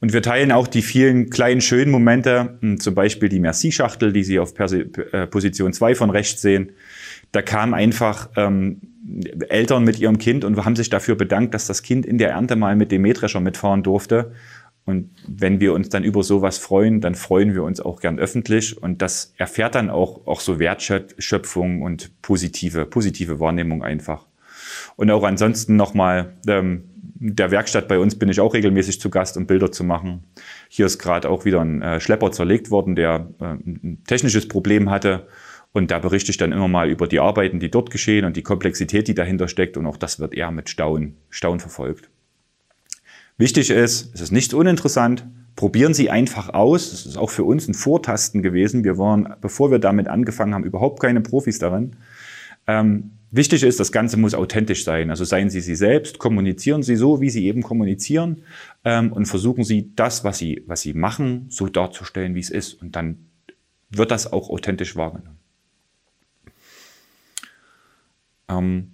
Und 0.00 0.12
wir 0.12 0.22
teilen 0.22 0.52
auch 0.52 0.66
die 0.66 0.82
vielen 0.82 1.30
kleinen 1.30 1.60
schönen 1.60 1.90
Momente, 1.90 2.58
hm, 2.60 2.78
zum 2.78 2.94
Beispiel 2.94 3.28
die 3.28 3.40
Merci-Schachtel, 3.40 4.12
die 4.12 4.22
Sie 4.22 4.38
auf 4.38 4.54
Persi 4.54 4.86
äh, 5.12 5.26
Position 5.26 5.72
2 5.72 5.94
von 5.94 6.10
rechts 6.10 6.40
sehen. 6.40 6.72
Da 7.32 7.42
kamen 7.42 7.74
einfach 7.74 8.28
ähm, 8.36 8.80
Eltern 9.48 9.84
mit 9.84 9.98
ihrem 9.98 10.18
Kind 10.18 10.44
und 10.44 10.62
haben 10.64 10.76
sich 10.76 10.90
dafür 10.90 11.16
bedankt, 11.16 11.54
dass 11.54 11.66
das 11.66 11.82
Kind 11.82 12.06
in 12.06 12.18
der 12.18 12.30
Ernte 12.30 12.56
mal 12.56 12.76
mit 12.76 12.92
dem 12.92 13.02
Mähdrescher 13.02 13.40
mitfahren 13.40 13.82
durfte. 13.82 14.32
Und 14.90 15.10
wenn 15.26 15.60
wir 15.60 15.72
uns 15.72 15.88
dann 15.88 16.04
über 16.04 16.22
sowas 16.22 16.58
freuen, 16.58 17.00
dann 17.00 17.14
freuen 17.14 17.54
wir 17.54 17.62
uns 17.62 17.80
auch 17.80 18.00
gern 18.00 18.18
öffentlich. 18.18 18.80
Und 18.80 19.00
das 19.00 19.32
erfährt 19.38 19.74
dann 19.74 19.88
auch, 19.88 20.26
auch 20.26 20.40
so 20.40 20.58
Wertschöpfung 20.58 21.82
und 21.82 22.20
positive, 22.22 22.84
positive 22.86 23.40
Wahrnehmung 23.40 23.82
einfach. 23.82 24.26
Und 24.96 25.10
auch 25.10 25.24
ansonsten 25.24 25.76
nochmal, 25.76 26.34
ähm, 26.46 26.84
der 27.22 27.50
Werkstatt 27.50 27.86
bei 27.86 27.98
uns 27.98 28.18
bin 28.18 28.28
ich 28.30 28.40
auch 28.40 28.54
regelmäßig 28.54 29.00
zu 29.00 29.10
Gast, 29.10 29.36
um 29.36 29.46
Bilder 29.46 29.70
zu 29.70 29.84
machen. 29.84 30.24
Hier 30.68 30.86
ist 30.86 30.98
gerade 30.98 31.28
auch 31.28 31.44
wieder 31.44 31.60
ein 31.60 31.82
äh, 31.82 32.00
Schlepper 32.00 32.32
zerlegt 32.32 32.70
worden, 32.70 32.96
der 32.96 33.28
äh, 33.40 33.44
ein 33.44 34.02
technisches 34.06 34.48
Problem 34.48 34.90
hatte. 34.90 35.26
Und 35.72 35.90
da 35.90 35.98
berichte 35.98 36.30
ich 36.30 36.36
dann 36.36 36.52
immer 36.52 36.66
mal 36.66 36.88
über 36.88 37.06
die 37.06 37.20
Arbeiten, 37.20 37.60
die 37.60 37.70
dort 37.70 37.90
geschehen 37.90 38.24
und 38.24 38.36
die 38.36 38.42
Komplexität, 38.42 39.06
die 39.06 39.14
dahinter 39.14 39.48
steckt. 39.48 39.76
Und 39.76 39.86
auch 39.86 39.96
das 39.96 40.18
wird 40.18 40.34
eher 40.34 40.50
mit 40.50 40.68
Staunen, 40.68 41.16
Staunen 41.28 41.60
verfolgt. 41.60 42.10
Wichtig 43.40 43.70
ist, 43.70 44.10
es 44.12 44.20
ist 44.20 44.32
nicht 44.32 44.52
uninteressant, 44.52 45.24
probieren 45.56 45.94
Sie 45.94 46.10
einfach 46.10 46.50
aus. 46.50 46.90
Das 46.90 47.06
ist 47.06 47.16
auch 47.16 47.30
für 47.30 47.44
uns 47.44 47.66
ein 47.68 47.72
Vortasten 47.72 48.42
gewesen. 48.42 48.84
Wir 48.84 48.98
waren, 48.98 49.34
bevor 49.40 49.70
wir 49.70 49.78
damit 49.78 50.08
angefangen 50.08 50.52
haben, 50.52 50.64
überhaupt 50.64 51.00
keine 51.00 51.22
Profis 51.22 51.58
darin. 51.58 51.96
Ähm, 52.66 53.12
wichtig 53.30 53.62
ist, 53.62 53.80
das 53.80 53.92
Ganze 53.92 54.18
muss 54.18 54.34
authentisch 54.34 54.84
sein. 54.84 55.08
Also 55.08 55.24
seien 55.24 55.48
Sie 55.48 55.62
Sie 55.62 55.74
selbst, 55.74 56.18
kommunizieren 56.18 56.82
Sie 56.82 56.96
so, 56.96 57.22
wie 57.22 57.30
Sie 57.30 57.46
eben 57.46 57.62
kommunizieren 57.62 58.42
ähm, 58.84 59.10
und 59.10 59.24
versuchen 59.24 59.64
Sie 59.64 59.90
das, 59.96 60.22
was 60.22 60.36
Sie, 60.36 60.62
was 60.66 60.82
Sie 60.82 60.92
machen, 60.92 61.46
so 61.48 61.66
darzustellen, 61.66 62.34
wie 62.34 62.40
es 62.40 62.50
ist. 62.50 62.74
Und 62.74 62.94
dann 62.94 63.24
wird 63.88 64.10
das 64.10 64.30
auch 64.30 64.50
authentisch 64.50 64.96
wahrgenommen. 64.96 65.38
Ähm, 68.50 68.90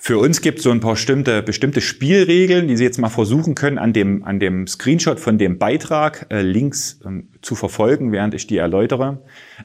für 0.00 0.18
uns 0.18 0.40
gibt 0.40 0.58
es 0.58 0.64
so 0.64 0.70
ein 0.70 0.80
paar 0.80 0.92
bestimmte, 0.92 1.42
bestimmte 1.42 1.80
Spielregeln, 1.80 2.68
die 2.68 2.76
Sie 2.76 2.84
jetzt 2.84 2.98
mal 2.98 3.08
versuchen 3.08 3.54
können, 3.54 3.78
an 3.78 3.92
dem, 3.92 4.22
an 4.24 4.38
dem 4.38 4.66
Screenshot 4.66 5.18
von 5.18 5.38
dem 5.38 5.58
Beitrag 5.58 6.26
äh, 6.30 6.40
links 6.40 7.00
ähm, 7.04 7.30
zu 7.42 7.56
verfolgen, 7.56 8.12
während 8.12 8.32
ich 8.34 8.46
die 8.46 8.58
erläutere. 8.58 9.22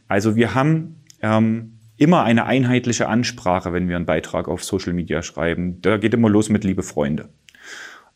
Also 0.08 0.36
wir 0.36 0.56
haben 0.56 1.04
ähm, 1.22 1.80
immer 1.98 2.24
eine 2.24 2.46
einheitliche 2.46 3.08
Ansprache, 3.08 3.74
wenn 3.74 3.88
wir 3.88 3.96
einen 3.96 4.08
Beitrag 4.08 4.48
auf 4.48 4.64
Social 4.64 4.94
Media 4.94 5.22
schreiben. 5.22 5.82
Da 5.82 5.98
geht 5.98 6.14
immer 6.14 6.30
los 6.30 6.50
mit 6.50 6.64
liebe 6.64 6.84
Freunde. 6.84 7.30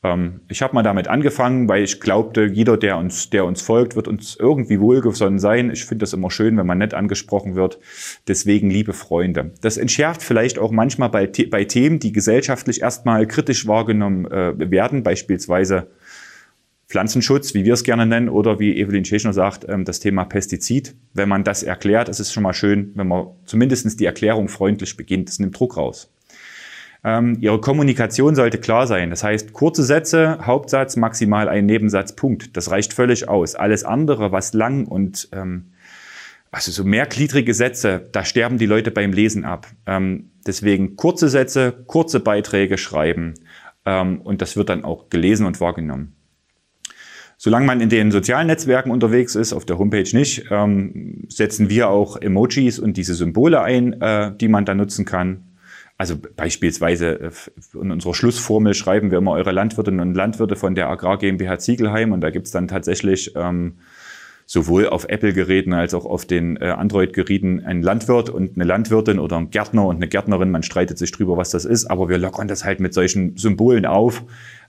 Ähm, 0.04 0.42
ich 0.48 0.62
habe 0.62 0.74
mal 0.74 0.84
damit 0.84 1.08
angefangen, 1.08 1.68
weil 1.68 1.84
ich 1.84 2.00
glaubte, 2.00 2.46
jeder, 2.46 2.78
der 2.78 2.98
uns, 2.98 3.30
der 3.30 3.46
uns 3.46 3.62
folgt, 3.62 3.96
wird 3.96 4.08
uns 4.08 4.36
irgendwie 4.40 4.80
wohlgesonnen 4.80 5.40
sein. 5.40 5.72
Ich 5.72 5.86
finde 5.86 6.04
das 6.04 6.14
immer 6.14 6.32
schön, 6.32 6.58
wenn 6.58 6.68
man 6.68 6.78
nett 6.78 6.94
angesprochen 6.94 7.56
wird. 7.56 7.80
Deswegen, 8.28 8.70
liebe 8.70 8.94
Freunde. 8.94 9.52
Das 9.62 9.78
entschärft 9.78 10.22
vielleicht 10.22 10.60
auch 10.60 10.72
manchmal 10.72 11.10
bei, 11.10 11.30
bei 11.50 11.66
Themen, 11.66 12.00
die 12.00 12.12
gesellschaftlich 12.12 12.82
erstmal 12.82 13.28
kritisch 13.28 13.68
wahrgenommen 13.68 14.26
äh, 14.30 14.72
werden, 14.72 15.04
beispielsweise 15.04 15.88
Pflanzenschutz, 16.88 17.54
wie 17.54 17.66
wir 17.66 17.74
es 17.74 17.84
gerne 17.84 18.06
nennen, 18.06 18.30
oder 18.30 18.60
wie 18.60 18.78
Evelyn 18.78 19.04
Schechner 19.04 19.34
sagt, 19.34 19.66
ähm, 19.68 19.84
das 19.84 20.00
Thema 20.00 20.24
Pestizid. 20.24 20.96
Wenn 21.14 21.28
man 21.28 21.44
das 21.44 21.64
erklärt, 21.64 22.08
ist 22.08 22.20
es 22.20 22.32
schon 22.32 22.44
mal 22.44 22.54
schön, 22.54 22.92
wenn 22.96 23.08
man 23.08 23.28
zumindest 23.46 24.00
die 24.00 24.06
Erklärung 24.06 24.48
freundlich 24.48 24.96
beginnt. 24.96 25.28
Das 25.28 25.40
nimmt 25.40 25.60
Druck 25.60 25.76
raus. 25.76 26.10
Ähm, 27.08 27.38
ihre 27.40 27.62
Kommunikation 27.62 28.36
sollte 28.36 28.58
klar 28.58 28.86
sein. 28.86 29.12
Das 29.12 29.24
heißt, 29.24 29.54
kurze 29.54 29.84
Sätze, 29.84 30.40
Hauptsatz, 30.42 30.98
maximal 30.98 31.48
ein 31.48 31.66
Nebensatz, 31.66 32.18
Punkt. 32.18 32.58
Das 32.58 32.70
reicht 32.70 32.94
völlig 32.94 33.30
aus. 33.30 33.56
Alles 33.56 33.86
andere, 33.86 34.34
was 34.34 34.54
lang 34.54 34.86
und 34.86 35.30
ähm, 35.32 35.72
also 36.52 36.70
so 36.70 36.84
mehrgliedrige 36.84 37.54
Sätze, 37.54 38.10
da 38.12 38.26
sterben 38.26 38.58
die 38.58 38.66
Leute 38.66 38.92
beim 38.92 39.14
Lesen 39.14 39.46
ab. 39.46 39.68
Ähm, 39.86 40.32
deswegen 40.46 40.98
kurze 40.98 41.30
Sätze, 41.30 41.72
kurze 41.88 42.20
Beiträge 42.20 42.78
schreiben 42.78 43.36
ähm, 43.86 44.20
und 44.20 44.42
das 44.42 44.58
wird 44.58 44.68
dann 44.68 44.84
auch 44.84 45.10
gelesen 45.10 45.46
und 45.46 45.62
wahrgenommen. 45.62 46.14
Solange 47.38 47.68
man 47.68 47.80
in 47.80 47.88
den 47.88 48.12
sozialen 48.12 48.48
Netzwerken 48.48 48.92
unterwegs 48.92 49.36
ist, 49.36 49.54
auf 49.54 49.64
der 49.64 49.78
Homepage 49.78 50.10
nicht, 50.12 50.48
ähm, 50.52 51.24
setzen 51.30 51.70
wir 51.70 51.88
auch 51.88 52.18
Emojis 52.18 52.80
und 52.80 52.98
diese 52.98 53.14
Symbole 53.16 53.62
ein, 53.62 53.94
äh, 54.02 54.36
die 54.36 54.50
man 54.50 54.66
da 54.66 54.76
nutzen 54.76 55.06
kann. 55.06 55.47
Also 55.98 56.16
beispielsweise 56.36 57.20
äh, 57.20 57.32
in 57.74 57.92
unserer 57.92 58.14
Schlussformel 58.14 58.74
schreiben 58.74 59.10
wir 59.12 59.18
immer 59.18 59.32
eure 59.32 59.52
Landwirtinnen 59.52 60.00
und 60.00 60.14
Landwirte 60.14 60.56
von 60.56 60.76
der 60.76 60.90
Agrar 60.90 61.18
GmbH 61.18 61.58
Ziegelheim 61.58 62.12
und 62.12 62.22
da 62.22 62.30
gibt's 62.30 62.52
dann 62.52 62.68
tatsächlich 62.68 63.34
ähm, 63.36 63.78
sowohl 64.46 64.88
auf 64.88 65.10
Apple-Geräten 65.10 65.74
als 65.74 65.94
auch 65.94 66.06
auf 66.06 66.26
den 66.26 66.56
äh, 66.58 66.70
Android-Geräten 66.70 67.66
ein 67.66 67.82
Landwirt 67.82 68.30
und 68.30 68.56
eine 68.56 68.64
Landwirtin 68.64 69.20
oder 69.20 69.38
ein 69.38 69.50
Gärtner 69.50 69.86
und 69.86 69.98
eine 69.98 70.08
Gärtnerin. 70.08 70.52
Man 70.52 70.64
streitet 70.64 70.98
sich 70.98 71.12
drüber, 71.12 71.36
was 71.36 71.50
das 71.50 71.66
ist, 71.66 71.86
aber 71.86 72.10
wir 72.10 72.18
lockern 72.18 72.48
das 72.48 72.64
halt 72.64 72.80
mit 72.80 72.94
solchen 72.94 73.36
Symbolen 73.36 73.86
auf. 73.86 74.24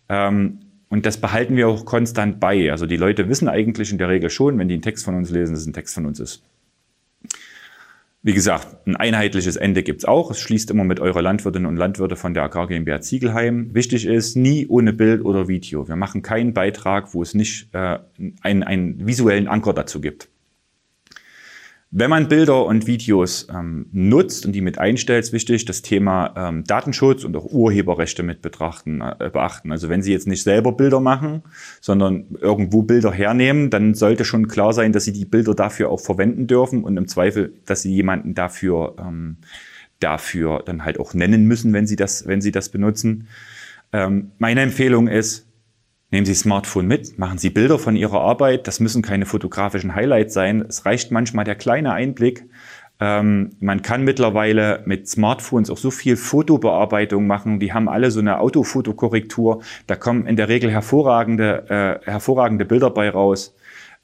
Ähm, 0.09 0.61
und 0.89 1.05
das 1.05 1.19
behalten 1.19 1.57
wir 1.57 1.69
auch 1.69 1.85
konstant 1.85 2.41
bei. 2.41 2.73
Also 2.73 2.87
die 2.87 2.97
Leute 2.97 3.29
wissen 3.29 3.49
eigentlich 3.49 3.93
in 3.93 3.99
der 3.99 4.09
Regel 4.09 4.31
schon, 4.31 4.59
wenn 4.59 4.69
die 4.69 4.75
einen 4.75 4.83
Text 4.83 5.05
von 5.05 5.15
uns 5.15 5.31
lesen, 5.31 5.53
dass 5.53 5.61
es 5.61 5.67
ein 5.67 5.75
Text 5.75 5.95
von 5.95 6.07
uns 6.07 6.19
ist. 6.19 6.43
Wie 8.21 8.35
gesagt, 8.35 8.85
ein 8.87 8.97
einheitliches 8.97 9.55
Ende 9.55 9.85
gibt's 9.85 10.05
auch. 10.05 10.33
Es 10.33 10.41
schließt 10.41 10.71
immer 10.73 10.83
mit 10.83 10.99
eurer 10.99 11.23
Landwirtinnen 11.23 11.69
und 11.69 11.77
Landwirte 11.77 12.17
von 12.17 12.35
der 12.35 12.43
Agrar 12.43 12.67
GmbH 12.67 13.01
Ziegelheim. 13.01 13.73
Wichtig 13.75 14.07
ist, 14.07 14.35
nie 14.35 14.67
ohne 14.67 14.93
Bild 14.93 15.25
oder 15.25 15.47
Video. 15.47 15.87
Wir 15.87 15.95
machen 15.95 16.23
keinen 16.23 16.53
Beitrag, 16.53 17.15
wo 17.15 17.23
es 17.23 17.35
nicht 17.35 17.69
äh, 17.75 17.99
einen, 18.43 18.65
einen 18.65 19.07
visuellen 19.07 19.47
Anker 19.47 19.73
dazu 19.73 20.01
gibt. 20.01 20.29
Wenn 21.91 22.11
man 22.11 22.29
Bilder 22.29 22.67
und 22.67 22.87
Videos 22.87 23.47
ähm, 23.51 23.87
nutzt 23.93 24.45
und 24.45 24.53
die 24.53 24.61
mit 24.61 24.79
einstellt, 24.79 25.25
ist 25.25 25.33
wichtig, 25.33 25.65
das 25.65 25.81
Thema 25.81 26.35
ähm, 26.37 26.65
Datenschutz 26.65 27.25
und 27.25 27.35
auch 27.35 27.47
Urheberrechte 27.47 28.23
mit 28.23 28.43
betrachten, 28.43 29.01
äh, 29.01 29.31
beachten. 29.33 29.73
Also 29.73 29.89
wenn 29.89 30.03
Sie 30.03 30.13
jetzt 30.13 30.27
nicht 30.27 30.43
selber 30.43 30.73
Bilder 30.73 31.01
machen, 31.01 31.45
sondern 31.81 32.37
irgendwo 32.43 32.83
Bilder 32.83 33.11
hernehmen, 33.11 33.71
dann 33.71 33.95
sollte 33.95 34.27
schon 34.27 34.49
klar 34.49 34.75
sein, 34.75 34.93
dass 34.93 35.05
Sie 35.05 35.15
die 35.15 35.25
Bilder 35.25 35.55
dafür 35.55 35.89
auch 35.89 36.01
verwenden 36.01 36.47
dürfen 36.47 36.85
und 36.85 36.99
im 36.99 37.09
Zweifel, 37.09 37.55
dass 37.65 37.81
Sie 37.81 37.95
jemanden 37.95 38.35
dafür, 38.35 38.97
ähm, 38.99 39.39
dafür 39.99 40.63
dann 40.67 40.85
halt 40.85 41.01
auch 41.01 41.15
nennen 41.15 41.47
müssen, 41.47 41.73
wenn 41.73 41.87
Sie 41.87 41.97
das, 41.97 42.27
wenn 42.27 42.43
Sie 42.43 42.53
das 42.53 42.69
benutzen. 42.69 43.29
Ähm, 43.95 44.33
meine 44.37 44.61
Empfehlung 44.61 45.09
ist, 45.09 45.48
Nehmen 46.11 46.25
Sie 46.25 46.35
Smartphone 46.35 46.87
mit, 46.87 47.19
machen 47.19 47.37
Sie 47.37 47.51
Bilder 47.51 47.79
von 47.79 47.95
Ihrer 47.95 48.21
Arbeit. 48.21 48.67
Das 48.67 48.81
müssen 48.81 49.03
keine 49.03 49.27
fotografischen 49.27 49.95
Highlights 49.95 50.33
sein. 50.33 50.65
Es 50.67 50.87
reicht 50.87 51.11
manchmal 51.11 51.45
der 51.45 51.55
kleine 51.55 51.93
Einblick. 51.93 52.47
Ähm, 52.99 53.51
man 53.61 53.83
kann 53.83 54.05
mittlerweile 54.05 54.83
mit 54.87 55.07
Smartphones 55.07 55.69
auch 55.69 55.77
so 55.77 55.91
viel 55.91 56.17
Fotobearbeitung 56.17 57.27
machen. 57.27 57.61
Die 57.61 57.75
haben 57.75 57.91
alle 57.91 58.11
so 58.11 58.21
eine 58.21 58.41
Autofotokorrektur. 58.41 59.63
Da 59.87 59.97
kommen 59.97 60.27
in 60.27 60.37
der 60.37 60.49
Regel 60.49 60.71
hervorragende, 60.71 62.01
äh, 62.05 62.11
hervorragende 62.11 62.65
Bilder 62.65 62.89
bei 62.89 63.11
raus. 63.11 63.55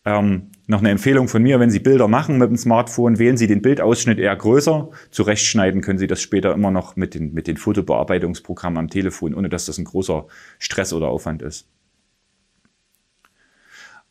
Ähm, 0.04 0.50
noch 0.66 0.80
eine 0.80 0.90
Empfehlung 0.90 1.28
von 1.28 1.42
mir, 1.42 1.58
wenn 1.58 1.70
Sie 1.70 1.78
Bilder 1.78 2.08
machen 2.08 2.36
mit 2.36 2.50
dem 2.50 2.58
Smartphone, 2.58 3.18
wählen 3.18 3.38
Sie 3.38 3.46
den 3.46 3.62
Bildausschnitt 3.62 4.18
eher 4.18 4.36
größer. 4.36 4.90
Zurechtschneiden 5.10 5.80
können 5.80 5.98
Sie 5.98 6.06
das 6.06 6.20
später 6.20 6.52
immer 6.52 6.70
noch 6.70 6.96
mit 6.96 7.14
den, 7.14 7.32
mit 7.32 7.46
den 7.46 7.56
Fotobearbeitungsprogrammen 7.56 8.78
am 8.78 8.90
Telefon, 8.90 9.34
ohne 9.34 9.48
dass 9.48 9.64
das 9.64 9.78
ein 9.78 9.84
großer 9.84 10.26
Stress 10.58 10.92
oder 10.92 11.08
Aufwand 11.08 11.40
ist. 11.40 11.66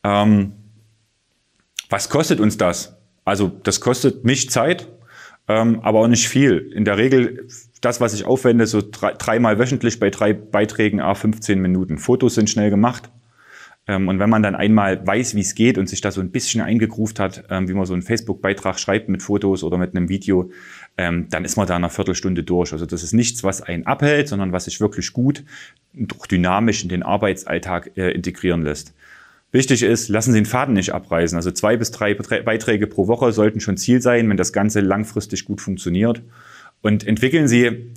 Ähm, 0.03 0.53
was 1.89 2.09
kostet 2.09 2.39
uns 2.39 2.57
das? 2.57 2.97
Also 3.25 3.51
das 3.63 3.81
kostet 3.81 4.25
mich 4.25 4.49
Zeit. 4.49 4.87
ähm, 5.47 5.81
aber 5.81 5.99
auch 5.99 6.07
nicht 6.07 6.27
viel. 6.29 6.71
In 6.73 6.85
der 6.85 6.97
Regel 6.97 7.47
das, 7.81 7.99
was 7.99 8.13
ich 8.13 8.25
aufwende, 8.25 8.65
so 8.65 8.81
drei, 8.81 9.13
dreimal 9.13 9.59
wöchentlich 9.59 9.99
bei 9.99 10.09
drei 10.09 10.33
Beiträgen, 10.33 11.01
a 11.01 11.13
15 11.15 11.59
Minuten. 11.59 11.97
Fotos 11.97 12.35
sind 12.35 12.49
schnell 12.49 12.69
gemacht. 12.69 13.09
Ähm, 13.85 14.07
und 14.07 14.19
wenn 14.19 14.29
man 14.29 14.41
dann 14.41 14.55
einmal 14.55 15.05
weiß, 15.05 15.35
wie 15.35 15.41
es 15.41 15.55
geht 15.55 15.77
und 15.77 15.89
sich 15.89 15.99
da 15.99 16.11
so 16.11 16.21
ein 16.21 16.31
bisschen 16.31 16.61
eingegruft 16.61 17.19
hat, 17.19 17.43
ähm, 17.49 17.67
wie 17.67 17.73
man 17.73 17.85
so 17.85 17.93
einen 17.93 18.01
Facebook-Beitrag 18.01 18.79
schreibt 18.79 19.09
mit 19.09 19.21
Fotos 19.21 19.63
oder 19.63 19.77
mit 19.77 19.95
einem 19.95 20.07
Video, 20.07 20.51
ähm, 20.97 21.27
dann 21.29 21.43
ist 21.43 21.57
man 21.57 21.67
da 21.67 21.73
in 21.73 21.83
einer 21.83 21.89
Viertelstunde 21.89 22.43
durch. 22.43 22.71
Also 22.71 22.85
das 22.85 23.03
ist 23.03 23.13
nichts, 23.13 23.43
was 23.43 23.61
einen 23.61 23.85
abhält, 23.85 24.29
sondern 24.29 24.53
was 24.53 24.65
sich 24.65 24.79
wirklich 24.79 25.11
gut 25.11 25.43
und 25.93 26.17
auch 26.17 26.25
dynamisch 26.25 26.83
in 26.83 26.89
den 26.89 27.03
Arbeitsalltag 27.03 27.97
äh, 27.97 28.11
integrieren 28.11 28.63
lässt. 28.63 28.93
Wichtig 29.53 29.83
ist, 29.83 30.09
lassen 30.09 30.33
Sie 30.33 30.39
den 30.39 30.47
Faden 30.47 30.73
nicht 30.73 30.93
abreißen. 30.93 31.35
Also 31.35 31.51
zwei 31.51 31.77
bis 31.77 31.91
drei 31.91 32.15
Beiträge 32.15 32.87
pro 32.87 33.07
Woche 33.07 33.31
sollten 33.31 33.59
schon 33.59 33.77
Ziel 33.77 34.01
sein, 34.01 34.27
wenn 34.27 34.35
das 34.35 34.51
Ganze 34.51 34.81
langfristig 34.81 35.45
gut 35.45 35.61
funktioniert. 35.61 36.23
Und 36.81 37.05
entwickeln 37.05 37.47
Sie 37.47 37.93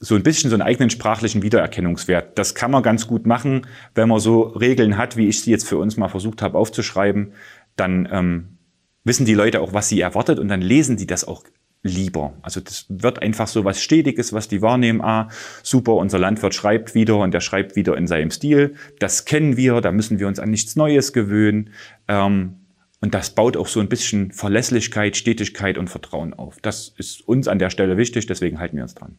so 0.00 0.14
ein 0.14 0.22
bisschen 0.22 0.50
so 0.50 0.56
einen 0.56 0.62
eigenen 0.62 0.90
sprachlichen 0.90 1.42
Wiedererkennungswert. 1.42 2.36
Das 2.36 2.54
kann 2.54 2.70
man 2.70 2.82
ganz 2.82 3.06
gut 3.06 3.24
machen, 3.24 3.66
wenn 3.94 4.08
man 4.08 4.20
so 4.20 4.42
Regeln 4.42 4.98
hat, 4.98 5.16
wie 5.16 5.28
ich 5.28 5.40
sie 5.40 5.50
jetzt 5.50 5.66
für 5.66 5.78
uns 5.78 5.96
mal 5.96 6.08
versucht 6.08 6.42
habe 6.42 6.58
aufzuschreiben. 6.58 7.32
Dann 7.76 8.06
ähm, 8.12 8.58
wissen 9.04 9.24
die 9.24 9.34
Leute 9.34 9.60
auch, 9.60 9.72
was 9.72 9.88
sie 9.88 10.00
erwartet 10.00 10.38
und 10.38 10.48
dann 10.48 10.60
lesen 10.60 10.98
die 10.98 11.06
das 11.06 11.26
auch 11.26 11.42
lieber. 11.82 12.34
Also 12.42 12.60
das 12.60 12.86
wird 12.88 13.22
einfach 13.22 13.48
so 13.48 13.64
was 13.64 13.82
Stetiges, 13.82 14.32
was 14.32 14.48
die 14.48 14.62
wahrnehmen. 14.62 15.00
Ah, 15.00 15.28
super, 15.62 15.94
unser 15.94 16.18
Landwirt 16.18 16.54
schreibt 16.54 16.94
wieder 16.94 17.18
und 17.18 17.32
der 17.32 17.40
schreibt 17.40 17.76
wieder 17.76 17.96
in 17.96 18.06
seinem 18.06 18.30
Stil. 18.30 18.74
Das 18.98 19.24
kennen 19.24 19.56
wir, 19.56 19.80
da 19.80 19.90
müssen 19.92 20.18
wir 20.18 20.28
uns 20.28 20.38
an 20.38 20.50
nichts 20.50 20.76
Neues 20.76 21.12
gewöhnen. 21.12 21.70
Ähm, 22.08 22.56
und 23.00 23.14
das 23.14 23.30
baut 23.30 23.56
auch 23.56 23.66
so 23.66 23.80
ein 23.80 23.88
bisschen 23.88 24.30
Verlässlichkeit, 24.30 25.16
Stetigkeit 25.16 25.76
und 25.76 25.90
Vertrauen 25.90 26.34
auf. 26.34 26.60
Das 26.62 26.94
ist 26.96 27.26
uns 27.26 27.48
an 27.48 27.58
der 27.58 27.70
Stelle 27.70 27.96
wichtig, 27.96 28.26
deswegen 28.26 28.60
halten 28.60 28.76
wir 28.76 28.84
uns 28.84 28.94
dran. 28.94 29.18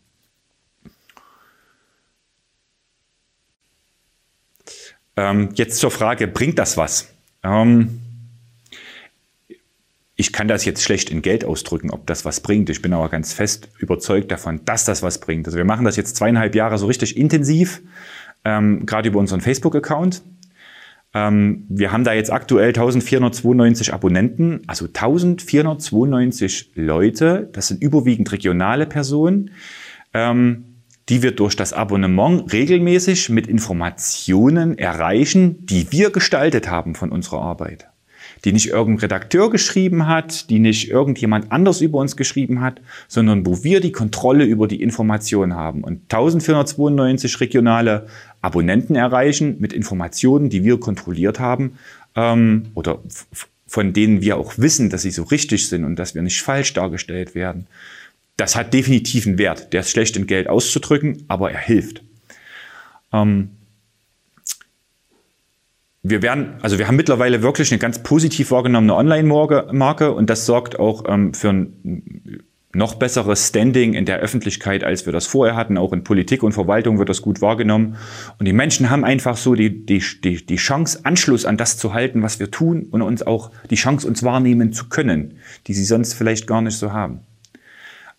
Ähm, 5.17 5.49
jetzt 5.55 5.79
zur 5.79 5.91
Frage, 5.91 6.27
bringt 6.27 6.57
das 6.59 6.77
was? 6.77 7.13
Ähm, 7.43 7.99
ich 10.23 10.31
kann 10.31 10.47
das 10.47 10.63
jetzt 10.63 10.81
schlecht 10.81 11.09
in 11.09 11.21
Geld 11.21 11.43
ausdrücken, 11.43 11.89
ob 11.91 12.07
das 12.07 12.23
was 12.23 12.39
bringt. 12.39 12.69
Ich 12.69 12.81
bin 12.81 12.93
aber 12.93 13.09
ganz 13.09 13.33
fest 13.33 13.67
überzeugt 13.77 14.31
davon, 14.31 14.61
dass 14.63 14.85
das 14.85 15.03
was 15.03 15.17
bringt. 15.17 15.45
Also 15.47 15.57
wir 15.57 15.65
machen 15.65 15.83
das 15.83 15.97
jetzt 15.97 16.15
zweieinhalb 16.15 16.55
Jahre 16.55 16.77
so 16.77 16.85
richtig 16.85 17.17
intensiv, 17.17 17.81
ähm, 18.45 18.85
gerade 18.85 19.09
über 19.09 19.19
unseren 19.19 19.41
Facebook-Account. 19.41 20.21
Ähm, 21.13 21.65
wir 21.67 21.91
haben 21.91 22.05
da 22.05 22.13
jetzt 22.13 22.31
aktuell 22.31 22.69
1492 22.69 23.93
Abonnenten, 23.93 24.61
also 24.65 24.85
1492 24.85 26.71
Leute. 26.75 27.49
Das 27.51 27.67
sind 27.67 27.83
überwiegend 27.83 28.31
regionale 28.31 28.85
Personen, 28.85 29.51
ähm, 30.13 30.79
die 31.09 31.21
wir 31.21 31.35
durch 31.35 31.57
das 31.57 31.73
Abonnement 31.73 32.53
regelmäßig 32.53 33.27
mit 33.27 33.47
Informationen 33.47 34.77
erreichen, 34.77 35.65
die 35.65 35.91
wir 35.91 36.11
gestaltet 36.11 36.69
haben 36.69 36.95
von 36.95 37.11
unserer 37.11 37.41
Arbeit 37.41 37.89
die 38.45 38.51
nicht 38.51 38.67
irgendein 38.67 38.99
Redakteur 38.99 39.49
geschrieben 39.49 40.07
hat, 40.07 40.49
die 40.49 40.59
nicht 40.59 40.89
irgendjemand 40.89 41.51
anders 41.51 41.81
über 41.81 41.99
uns 41.99 42.17
geschrieben 42.17 42.61
hat, 42.61 42.81
sondern 43.07 43.45
wo 43.45 43.63
wir 43.63 43.79
die 43.79 43.91
Kontrolle 43.91 44.43
über 44.43 44.67
die 44.67 44.81
Information 44.81 45.55
haben 45.55 45.83
und 45.83 46.01
1492 46.03 47.39
regionale 47.39 48.07
Abonnenten 48.41 48.95
erreichen 48.95 49.57
mit 49.59 49.71
Informationen, 49.71 50.49
die 50.49 50.63
wir 50.63 50.79
kontrolliert 50.79 51.39
haben 51.39 51.77
ähm, 52.15 52.65
oder 52.73 52.99
von 53.65 53.93
denen 53.93 54.21
wir 54.21 54.37
auch 54.37 54.57
wissen, 54.57 54.89
dass 54.89 55.03
sie 55.03 55.11
so 55.11 55.23
richtig 55.23 55.67
sind 55.67 55.85
und 55.85 55.95
dass 55.95 56.13
wir 56.13 56.21
nicht 56.21 56.41
falsch 56.41 56.73
dargestellt 56.73 57.33
werden. 57.35 57.67
Das 58.37 58.55
hat 58.55 58.73
definitiv 58.73 59.25
einen 59.25 59.37
Wert. 59.37 59.73
Der 59.73 59.81
ist 59.81 59.91
schlecht 59.91 60.17
in 60.17 60.27
Geld 60.27 60.47
auszudrücken, 60.47 61.23
aber 61.27 61.51
er 61.51 61.59
hilft. 61.59 62.03
Ähm, 63.13 63.51
wir 66.03 66.21
werden, 66.21 66.55
also 66.61 66.77
wir 66.77 66.87
haben 66.87 66.97
mittlerweile 66.97 67.41
wirklich 67.41 67.71
eine 67.71 67.79
ganz 67.79 68.03
positiv 68.03 68.51
wahrgenommene 68.51 68.93
Online-Marke 68.93 70.13
und 70.13 70.29
das 70.29 70.45
sorgt 70.45 70.77
auch 70.77 71.05
ähm, 71.07 71.33
für 71.33 71.49
ein 71.49 72.43
noch 72.75 72.95
besseres 72.95 73.47
Standing 73.47 73.93
in 73.93 74.05
der 74.05 74.17
Öffentlichkeit, 74.19 74.83
als 74.83 75.05
wir 75.05 75.13
das 75.13 75.27
vorher 75.27 75.55
hatten. 75.55 75.77
Auch 75.77 75.93
in 75.93 76.03
Politik 76.03 76.41
und 76.43 76.53
Verwaltung 76.53 76.97
wird 76.97 77.07
das 77.07 77.21
gut 77.21 77.39
wahrgenommen. 77.39 77.97
Und 78.39 78.47
die 78.47 78.53
Menschen 78.53 78.89
haben 78.89 79.05
einfach 79.05 79.37
so 79.37 79.53
die, 79.53 79.85
die, 79.85 80.03
die, 80.23 80.43
die 80.43 80.55
Chance, 80.55 81.01
Anschluss 81.03 81.45
an 81.45 81.57
das 81.57 81.77
zu 81.77 81.93
halten, 81.93 82.23
was 82.23 82.39
wir 82.39 82.49
tun 82.49 82.87
und 82.89 83.03
uns 83.03 83.21
auch 83.21 83.51
die 83.69 83.75
Chance, 83.75 84.07
uns 84.07 84.23
wahrnehmen 84.23 84.73
zu 84.73 84.89
können, 84.89 85.37
die 85.67 85.73
sie 85.73 85.85
sonst 85.85 86.13
vielleicht 86.15 86.47
gar 86.47 86.61
nicht 86.61 86.77
so 86.77 86.91
haben. 86.91 87.21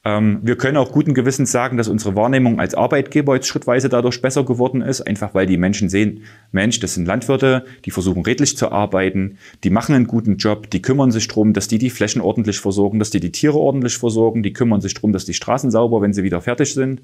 Ähm, 0.05 0.41
wir 0.43 0.57
können 0.57 0.77
auch 0.77 0.93
guten 0.93 1.15
Gewissens 1.15 1.51
sagen, 1.51 1.79
dass 1.79 1.89
unsere 1.89 2.15
Wahrnehmung 2.15 2.61
als 2.61 2.75
Arbeitgeber 2.75 3.35
jetzt 3.35 3.49
schrittweise 3.49 3.89
dadurch 3.89 4.21
besser 4.21 4.45
geworden 4.45 4.83
ist, 4.83 5.01
einfach 5.01 5.35
weil 5.35 5.47
die 5.47 5.57
Menschen 5.57 5.89
sehen, 5.89 6.25
Mensch, 6.53 6.79
das 6.81 6.95
sind 6.95 7.07
Landwirte, 7.07 7.65
die 7.87 7.91
versuchen 7.91 8.23
redlich 8.23 8.57
zu 8.57 8.71
arbeiten, 8.71 9.39
die 9.65 9.71
machen 9.71 9.95
einen 9.95 10.07
guten 10.07 10.37
Job, 10.37 10.69
die 10.71 10.83
kümmern 10.83 11.11
sich 11.11 11.27
drum, 11.29 11.55
dass 11.55 11.69
die 11.69 11.79
die 11.79 11.91
Flächen 11.91 12.21
ordentlich 12.21 12.61
versorgen, 12.61 12.99
dass 12.99 13.11
die 13.11 13.21
die 13.21 13.33
Tiere 13.33 13.59
ordentlich 13.59 13.97
versorgen, 13.97 14.43
die 14.43 14.53
kümmern 14.53 14.83
sich 14.83 14.93
drum, 14.95 15.13
dass 15.13 15.25
die 15.25 15.35
Straßen 15.35 15.71
sauber, 15.71 16.03
wenn 16.03 16.13
sie 16.13 16.23
wieder 16.23 16.43
fertig 16.43 16.75
sind. 16.75 17.01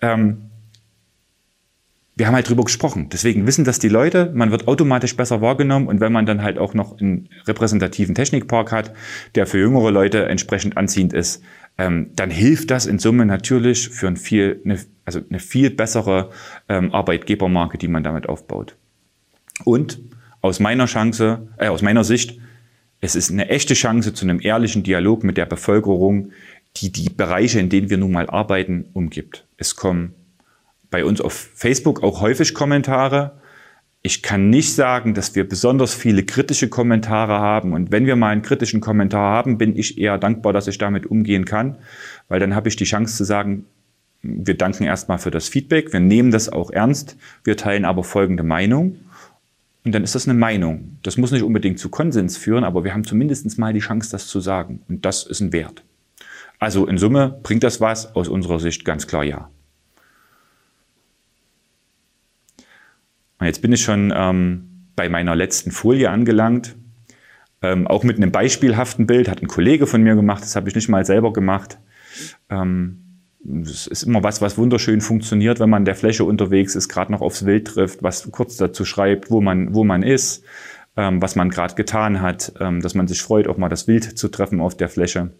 Ähm, 0.00 0.38
wir 2.14 2.26
haben 2.26 2.34
halt 2.34 2.48
drüber 2.48 2.64
gesprochen. 2.64 3.08
Deswegen 3.10 3.46
wissen 3.46 3.64
das 3.64 3.78
die 3.78 3.88
Leute, 3.88 4.30
man 4.34 4.50
wird 4.50 4.68
automatisch 4.68 5.16
besser 5.16 5.40
wahrgenommen 5.40 5.86
und 5.86 6.00
wenn 6.00 6.12
man 6.12 6.26
dann 6.26 6.42
halt 6.42 6.58
auch 6.58 6.74
noch 6.74 7.00
einen 7.00 7.30
repräsentativen 7.46 8.14
Technikpark 8.14 8.70
hat, 8.70 8.92
der 9.34 9.46
für 9.46 9.58
jüngere 9.58 9.90
Leute 9.90 10.26
entsprechend 10.26 10.76
anziehend 10.76 11.14
ist, 11.14 11.42
ähm, 11.78 12.10
dann 12.14 12.30
hilft 12.30 12.70
das 12.70 12.86
in 12.86 12.98
Summe 12.98 13.26
natürlich 13.26 13.88
für 13.88 14.08
ein 14.08 14.16
viel, 14.16 14.60
eine, 14.64 14.78
also 15.04 15.20
eine 15.28 15.38
viel 15.38 15.70
bessere 15.70 16.30
ähm, 16.68 16.92
Arbeitgebermarke, 16.92 17.78
die 17.78 17.88
man 17.88 18.04
damit 18.04 18.28
aufbaut. 18.28 18.76
Und 19.64 20.00
aus 20.40 20.60
meiner 20.60 20.86
Chance, 20.86 21.48
äh, 21.56 21.68
aus 21.68 21.82
meiner 21.82 22.04
Sicht, 22.04 22.38
es 23.00 23.16
ist 23.16 23.30
eine 23.30 23.48
echte 23.48 23.74
Chance 23.74 24.14
zu 24.14 24.24
einem 24.24 24.40
ehrlichen 24.40 24.82
Dialog 24.82 25.24
mit 25.24 25.36
der 25.36 25.46
Bevölkerung, 25.46 26.30
die 26.76 26.92
die 26.92 27.10
Bereiche, 27.10 27.58
in 27.58 27.68
denen 27.68 27.90
wir 27.90 27.98
nun 27.98 28.12
mal 28.12 28.28
arbeiten, 28.30 28.86
umgibt. 28.92 29.46
Es 29.56 29.76
kommen 29.76 30.14
bei 30.90 31.04
uns 31.04 31.20
auf 31.20 31.32
Facebook 31.32 32.02
auch 32.02 32.20
häufig 32.20 32.54
Kommentare, 32.54 33.40
ich 34.02 34.22
kann 34.22 34.50
nicht 34.50 34.74
sagen, 34.74 35.14
dass 35.14 35.36
wir 35.36 35.48
besonders 35.48 35.94
viele 35.94 36.24
kritische 36.24 36.68
Kommentare 36.68 37.34
haben. 37.34 37.72
Und 37.72 37.92
wenn 37.92 38.04
wir 38.04 38.16
mal 38.16 38.30
einen 38.30 38.42
kritischen 38.42 38.80
Kommentar 38.80 39.32
haben, 39.32 39.58
bin 39.58 39.76
ich 39.76 39.96
eher 39.96 40.18
dankbar, 40.18 40.52
dass 40.52 40.66
ich 40.66 40.78
damit 40.78 41.06
umgehen 41.06 41.44
kann, 41.44 41.78
weil 42.28 42.40
dann 42.40 42.54
habe 42.54 42.68
ich 42.68 42.74
die 42.74 42.84
Chance 42.84 43.16
zu 43.16 43.24
sagen, 43.24 43.64
wir 44.22 44.56
danken 44.56 44.84
erstmal 44.84 45.18
für 45.18 45.30
das 45.30 45.48
Feedback, 45.48 45.92
wir 45.92 46.00
nehmen 46.00 46.30
das 46.32 46.48
auch 46.48 46.70
ernst, 46.70 47.16
wir 47.44 47.56
teilen 47.56 47.84
aber 47.84 48.02
folgende 48.02 48.42
Meinung. 48.42 48.96
Und 49.84 49.92
dann 49.92 50.04
ist 50.04 50.14
das 50.14 50.28
eine 50.28 50.38
Meinung. 50.38 50.98
Das 51.02 51.16
muss 51.16 51.32
nicht 51.32 51.42
unbedingt 51.42 51.78
zu 51.78 51.88
Konsens 51.88 52.36
führen, 52.36 52.62
aber 52.62 52.84
wir 52.84 52.94
haben 52.94 53.04
zumindest 53.04 53.58
mal 53.58 53.72
die 53.72 53.80
Chance, 53.80 54.10
das 54.12 54.28
zu 54.28 54.40
sagen. 54.40 54.82
Und 54.88 55.04
das 55.04 55.24
ist 55.24 55.40
ein 55.40 55.52
Wert. 55.52 55.82
Also 56.60 56.86
in 56.86 56.98
Summe 56.98 57.40
bringt 57.42 57.64
das 57.64 57.80
was? 57.80 58.14
Aus 58.14 58.28
unserer 58.28 58.60
Sicht 58.60 58.84
ganz 58.84 59.08
klar 59.08 59.24
ja. 59.24 59.50
Und 63.42 63.46
jetzt 63.46 63.60
bin 63.60 63.72
ich 63.72 63.82
schon 63.82 64.12
ähm, 64.14 64.86
bei 64.94 65.08
meiner 65.08 65.34
letzten 65.34 65.72
Folie 65.72 66.08
angelangt. 66.10 66.76
Ähm, 67.60 67.88
auch 67.88 68.04
mit 68.04 68.16
einem 68.18 68.30
beispielhaften 68.30 69.08
Bild 69.08 69.28
hat 69.28 69.42
ein 69.42 69.48
Kollege 69.48 69.88
von 69.88 70.00
mir 70.00 70.14
gemacht, 70.14 70.44
das 70.44 70.54
habe 70.54 70.68
ich 70.68 70.76
nicht 70.76 70.88
mal 70.88 71.04
selber 71.04 71.32
gemacht. 71.32 71.80
Ähm, 72.50 72.98
das 73.42 73.88
ist 73.88 74.04
immer 74.04 74.22
was, 74.22 74.42
was 74.42 74.58
wunderschön 74.58 75.00
funktioniert, 75.00 75.58
wenn 75.58 75.70
man 75.70 75.84
der 75.84 75.96
Fläche 75.96 76.22
unterwegs 76.22 76.76
ist, 76.76 76.88
gerade 76.88 77.10
noch 77.10 77.20
aufs 77.20 77.44
Wild 77.44 77.66
trifft, 77.66 78.04
was 78.04 78.30
kurz 78.30 78.58
dazu 78.58 78.84
schreibt, 78.84 79.28
wo 79.32 79.40
man, 79.40 79.74
wo 79.74 79.82
man 79.82 80.04
ist, 80.04 80.44
ähm, 80.96 81.20
was 81.20 81.34
man 81.34 81.50
gerade 81.50 81.74
getan 81.74 82.20
hat, 82.20 82.52
ähm, 82.60 82.80
dass 82.80 82.94
man 82.94 83.08
sich 83.08 83.22
freut, 83.22 83.48
auch 83.48 83.58
mal 83.58 83.68
das 83.68 83.88
Wild 83.88 84.04
zu 84.16 84.28
treffen 84.28 84.60
auf 84.60 84.76
der 84.76 84.88
Fläche. 84.88 85.32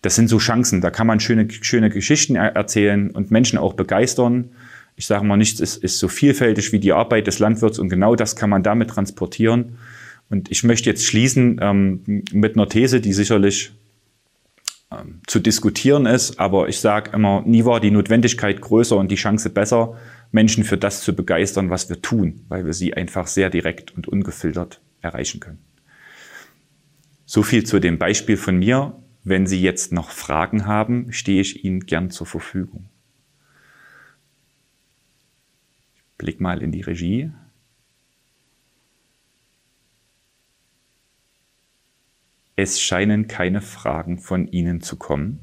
Das 0.00 0.14
sind 0.14 0.28
so 0.28 0.38
Chancen, 0.38 0.80
da 0.80 0.88
kann 0.88 1.06
man 1.06 1.20
schöne, 1.20 1.46
schöne 1.50 1.90
Geschichten 1.90 2.36
erzählen 2.36 3.10
und 3.10 3.30
Menschen 3.30 3.58
auch 3.58 3.74
begeistern 3.74 4.52
ich 4.98 5.06
sage 5.06 5.24
mal, 5.24 5.36
nichts 5.36 5.60
ist, 5.60 5.76
ist 5.76 6.00
so 6.00 6.08
vielfältig 6.08 6.72
wie 6.72 6.80
die 6.80 6.92
Arbeit 6.92 7.28
des 7.28 7.38
Landwirts 7.38 7.78
und 7.78 7.88
genau 7.88 8.16
das 8.16 8.34
kann 8.34 8.50
man 8.50 8.64
damit 8.64 8.90
transportieren. 8.90 9.78
Und 10.28 10.50
ich 10.50 10.64
möchte 10.64 10.90
jetzt 10.90 11.06
schließen 11.06 11.60
ähm, 11.62 12.24
mit 12.32 12.56
einer 12.56 12.68
These, 12.68 13.00
die 13.00 13.12
sicherlich 13.12 13.70
ähm, 14.90 15.20
zu 15.28 15.38
diskutieren 15.38 16.04
ist, 16.04 16.40
aber 16.40 16.68
ich 16.68 16.80
sage 16.80 17.12
immer, 17.14 17.42
nie 17.46 17.64
war 17.64 17.78
die 17.78 17.92
Notwendigkeit 17.92 18.60
größer 18.60 18.96
und 18.96 19.12
die 19.12 19.14
Chance 19.14 19.50
besser, 19.50 19.96
Menschen 20.32 20.64
für 20.64 20.76
das 20.76 21.00
zu 21.02 21.14
begeistern, 21.14 21.70
was 21.70 21.88
wir 21.88 22.02
tun, 22.02 22.44
weil 22.48 22.66
wir 22.66 22.72
sie 22.72 22.92
einfach 22.92 23.28
sehr 23.28 23.50
direkt 23.50 23.96
und 23.96 24.08
ungefiltert 24.08 24.80
erreichen 25.00 25.38
können. 25.38 25.60
So 27.24 27.44
viel 27.44 27.64
zu 27.64 27.78
dem 27.78 27.98
Beispiel 27.98 28.36
von 28.36 28.58
mir. 28.58 28.96
Wenn 29.22 29.46
Sie 29.46 29.60
jetzt 29.60 29.92
noch 29.92 30.10
Fragen 30.10 30.66
haben, 30.66 31.12
stehe 31.12 31.40
ich 31.40 31.64
Ihnen 31.64 31.80
gern 31.80 32.10
zur 32.10 32.26
Verfügung. 32.26 32.88
Blick 36.18 36.40
mal 36.40 36.62
in 36.62 36.72
die 36.72 36.82
Regie. 36.82 37.30
Es 42.56 42.80
scheinen 42.80 43.28
keine 43.28 43.60
Fragen 43.60 44.18
von 44.18 44.48
Ihnen 44.48 44.80
zu 44.80 44.96
kommen. 44.96 45.40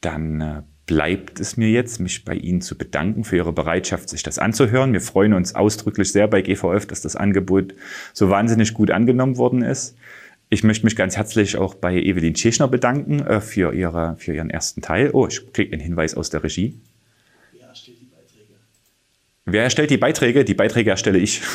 dann 0.00 0.40
äh, 0.40 0.62
bleibt 0.86 1.40
es 1.40 1.56
mir 1.56 1.70
jetzt, 1.70 1.98
mich 1.98 2.24
bei 2.24 2.34
Ihnen 2.34 2.60
zu 2.60 2.76
bedanken 2.76 3.24
für 3.24 3.36
Ihre 3.36 3.52
Bereitschaft, 3.52 4.08
sich 4.08 4.22
das 4.22 4.38
anzuhören. 4.38 4.92
Wir 4.92 5.00
freuen 5.00 5.32
uns 5.32 5.54
ausdrücklich 5.54 6.12
sehr 6.12 6.28
bei 6.28 6.42
GVF, 6.42 6.86
dass 6.86 7.00
das 7.00 7.16
Angebot 7.16 7.74
so 8.12 8.28
wahnsinnig 8.28 8.74
gut 8.74 8.90
angenommen 8.90 9.38
worden 9.38 9.62
ist. 9.62 9.96
Ich 10.50 10.62
möchte 10.62 10.84
mich 10.84 10.94
ganz 10.94 11.16
herzlich 11.16 11.56
auch 11.56 11.74
bei 11.74 11.94
Evelyn 11.94 12.34
Tschechner 12.34 12.68
bedanken 12.68 13.20
äh, 13.20 13.40
für, 13.40 13.72
ihre, 13.72 14.16
für 14.18 14.34
ihren 14.34 14.50
ersten 14.50 14.82
Teil. 14.82 15.10
Oh, 15.12 15.26
ich 15.26 15.52
kriege 15.52 15.72
einen 15.72 15.80
Hinweis 15.80 16.14
aus 16.14 16.28
der 16.28 16.44
Regie. 16.44 16.78
Wer 17.52 17.68
erstellt 17.68 17.98
die 18.00 18.04
Beiträge? 18.04 18.54
Wer 19.46 19.64
erstellt 19.64 19.90
die 19.90 19.98
Beiträge? 19.98 20.42
Die 20.44 20.54
Beiträge 20.54 20.90
erstelle 20.90 21.18
ich. 21.18 21.42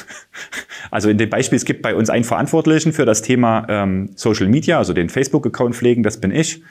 Also 0.91 1.07
in 1.09 1.19
dem 1.19 1.29
Beispiel, 1.29 1.57
es 1.57 1.65
gibt 1.65 1.83
bei 1.83 1.93
uns 1.93 2.09
einen 2.09 2.23
Verantwortlichen 2.23 2.93
für 2.93 3.05
das 3.05 3.21
Thema 3.21 3.67
ähm, 3.69 4.09
Social 4.15 4.47
Media, 4.47 4.79
also 4.79 4.91
den 4.91 5.07
Facebook-Account 5.07 5.75
pflegen, 5.75 6.01
das 6.01 6.19
bin 6.19 6.31
ich. 6.31 6.63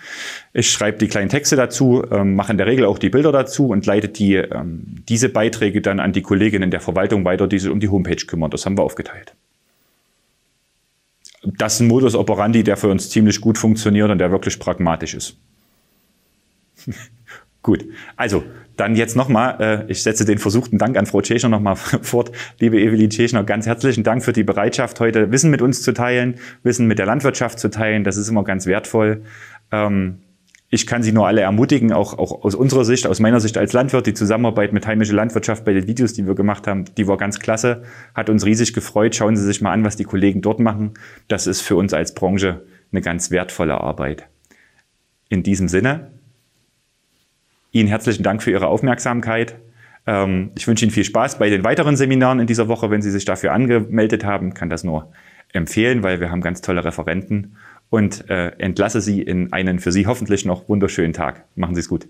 Ich 0.52 0.70
schreibe 0.70 0.98
die 0.98 1.06
kleinen 1.06 1.28
Texte 1.28 1.54
dazu, 1.54 2.02
ähm, 2.10 2.34
mache 2.34 2.50
in 2.50 2.58
der 2.58 2.66
Regel 2.66 2.84
auch 2.84 2.98
die 2.98 3.10
Bilder 3.10 3.30
dazu 3.30 3.68
und 3.68 3.86
leite 3.86 4.08
die, 4.08 4.34
ähm, 4.34 5.04
diese 5.08 5.28
Beiträge 5.28 5.82
dann 5.82 6.00
an 6.00 6.12
die 6.12 6.22
Kolleginnen 6.22 6.72
der 6.72 6.80
Verwaltung 6.80 7.24
weiter, 7.24 7.46
die 7.46 7.60
sich 7.60 7.70
um 7.70 7.78
die 7.78 7.88
Homepage 7.88 8.16
kümmern. 8.16 8.50
Das 8.50 8.66
haben 8.66 8.76
wir 8.76 8.82
aufgeteilt. 8.82 9.34
Das 11.44 11.74
ist 11.74 11.80
ein 11.80 11.86
Modus 11.86 12.16
operandi, 12.16 12.64
der 12.64 12.76
für 12.76 12.88
uns 12.88 13.10
ziemlich 13.10 13.40
gut 13.40 13.56
funktioniert 13.56 14.10
und 14.10 14.18
der 14.18 14.32
wirklich 14.32 14.58
pragmatisch 14.58 15.14
ist. 15.14 15.36
Gut, 17.62 17.84
also 18.16 18.42
dann 18.78 18.94
jetzt 18.94 19.16
nochmal, 19.16 19.56
äh, 19.60 19.90
ich 19.90 20.02
setze 20.02 20.24
den 20.24 20.38
versuchten 20.38 20.78
Dank 20.78 20.96
an 20.96 21.06
Frau 21.06 21.20
Tschechner 21.20 21.48
nochmal 21.48 21.76
fort. 22.02 22.32
Liebe 22.58 22.80
Evelyn 22.80 23.10
Tschechner, 23.10 23.44
ganz 23.44 23.66
herzlichen 23.66 24.04
Dank 24.04 24.24
für 24.24 24.32
die 24.32 24.44
Bereitschaft, 24.44 25.00
heute 25.00 25.30
Wissen 25.30 25.50
mit 25.50 25.62
uns 25.62 25.82
zu 25.82 25.92
teilen, 25.92 26.36
Wissen 26.62 26.86
mit 26.86 26.98
der 26.98 27.06
Landwirtschaft 27.06 27.58
zu 27.58 27.70
teilen. 27.70 28.04
Das 28.04 28.16
ist 28.16 28.28
immer 28.28 28.44
ganz 28.44 28.66
wertvoll. 28.66 29.22
Ähm, 29.72 30.20
ich 30.70 30.86
kann 30.86 31.02
Sie 31.02 31.12
nur 31.12 31.26
alle 31.26 31.40
ermutigen, 31.40 31.92
auch, 31.92 32.18
auch 32.18 32.44
aus 32.44 32.54
unserer 32.54 32.84
Sicht, 32.84 33.06
aus 33.06 33.20
meiner 33.20 33.40
Sicht 33.40 33.56
als 33.56 33.72
Landwirt, 33.72 34.06
die 34.06 34.12
Zusammenarbeit 34.12 34.74
mit 34.74 34.86
heimischer 34.86 35.14
Landwirtschaft 35.14 35.64
bei 35.64 35.72
den 35.72 35.86
Videos, 35.86 36.12
die 36.12 36.26
wir 36.26 36.34
gemacht 36.34 36.66
haben, 36.66 36.84
die 36.96 37.08
war 37.08 37.16
ganz 37.16 37.40
klasse, 37.40 37.82
hat 38.14 38.28
uns 38.28 38.44
riesig 38.44 38.74
gefreut. 38.74 39.14
Schauen 39.14 39.34
Sie 39.34 39.44
sich 39.44 39.62
mal 39.62 39.72
an, 39.72 39.84
was 39.84 39.96
die 39.96 40.04
Kollegen 40.04 40.42
dort 40.42 40.60
machen. 40.60 40.92
Das 41.26 41.46
ist 41.46 41.62
für 41.62 41.76
uns 41.76 41.94
als 41.94 42.14
Branche 42.14 42.66
eine 42.92 43.00
ganz 43.00 43.30
wertvolle 43.30 43.80
Arbeit. 43.80 44.28
In 45.30 45.42
diesem 45.42 45.68
Sinne, 45.68 46.10
Ihnen 47.78 47.88
herzlichen 47.88 48.22
Dank 48.22 48.42
für 48.42 48.50
Ihre 48.50 48.66
Aufmerksamkeit. 48.66 49.56
Ähm, 50.06 50.50
ich 50.56 50.66
wünsche 50.66 50.84
Ihnen 50.84 50.92
viel 50.92 51.04
Spaß 51.04 51.38
bei 51.38 51.50
den 51.50 51.64
weiteren 51.64 51.96
Seminaren 51.96 52.40
in 52.40 52.46
dieser 52.46 52.68
Woche. 52.68 52.90
Wenn 52.90 53.02
Sie 53.02 53.10
sich 53.10 53.24
dafür 53.24 53.52
angemeldet 53.52 54.24
haben, 54.24 54.54
kann 54.54 54.70
das 54.70 54.84
nur 54.84 55.12
empfehlen, 55.52 56.02
weil 56.02 56.20
wir 56.20 56.30
haben 56.30 56.40
ganz 56.40 56.60
tolle 56.60 56.84
Referenten 56.84 57.56
und 57.90 58.28
äh, 58.28 58.48
entlasse 58.58 59.00
Sie 59.00 59.22
in 59.22 59.52
einen 59.52 59.78
für 59.78 59.92
Sie 59.92 60.06
hoffentlich 60.06 60.44
noch 60.44 60.68
wunderschönen 60.68 61.12
Tag. 61.12 61.44
Machen 61.56 61.74
Sie 61.74 61.80
es 61.80 61.88
gut. 61.88 62.08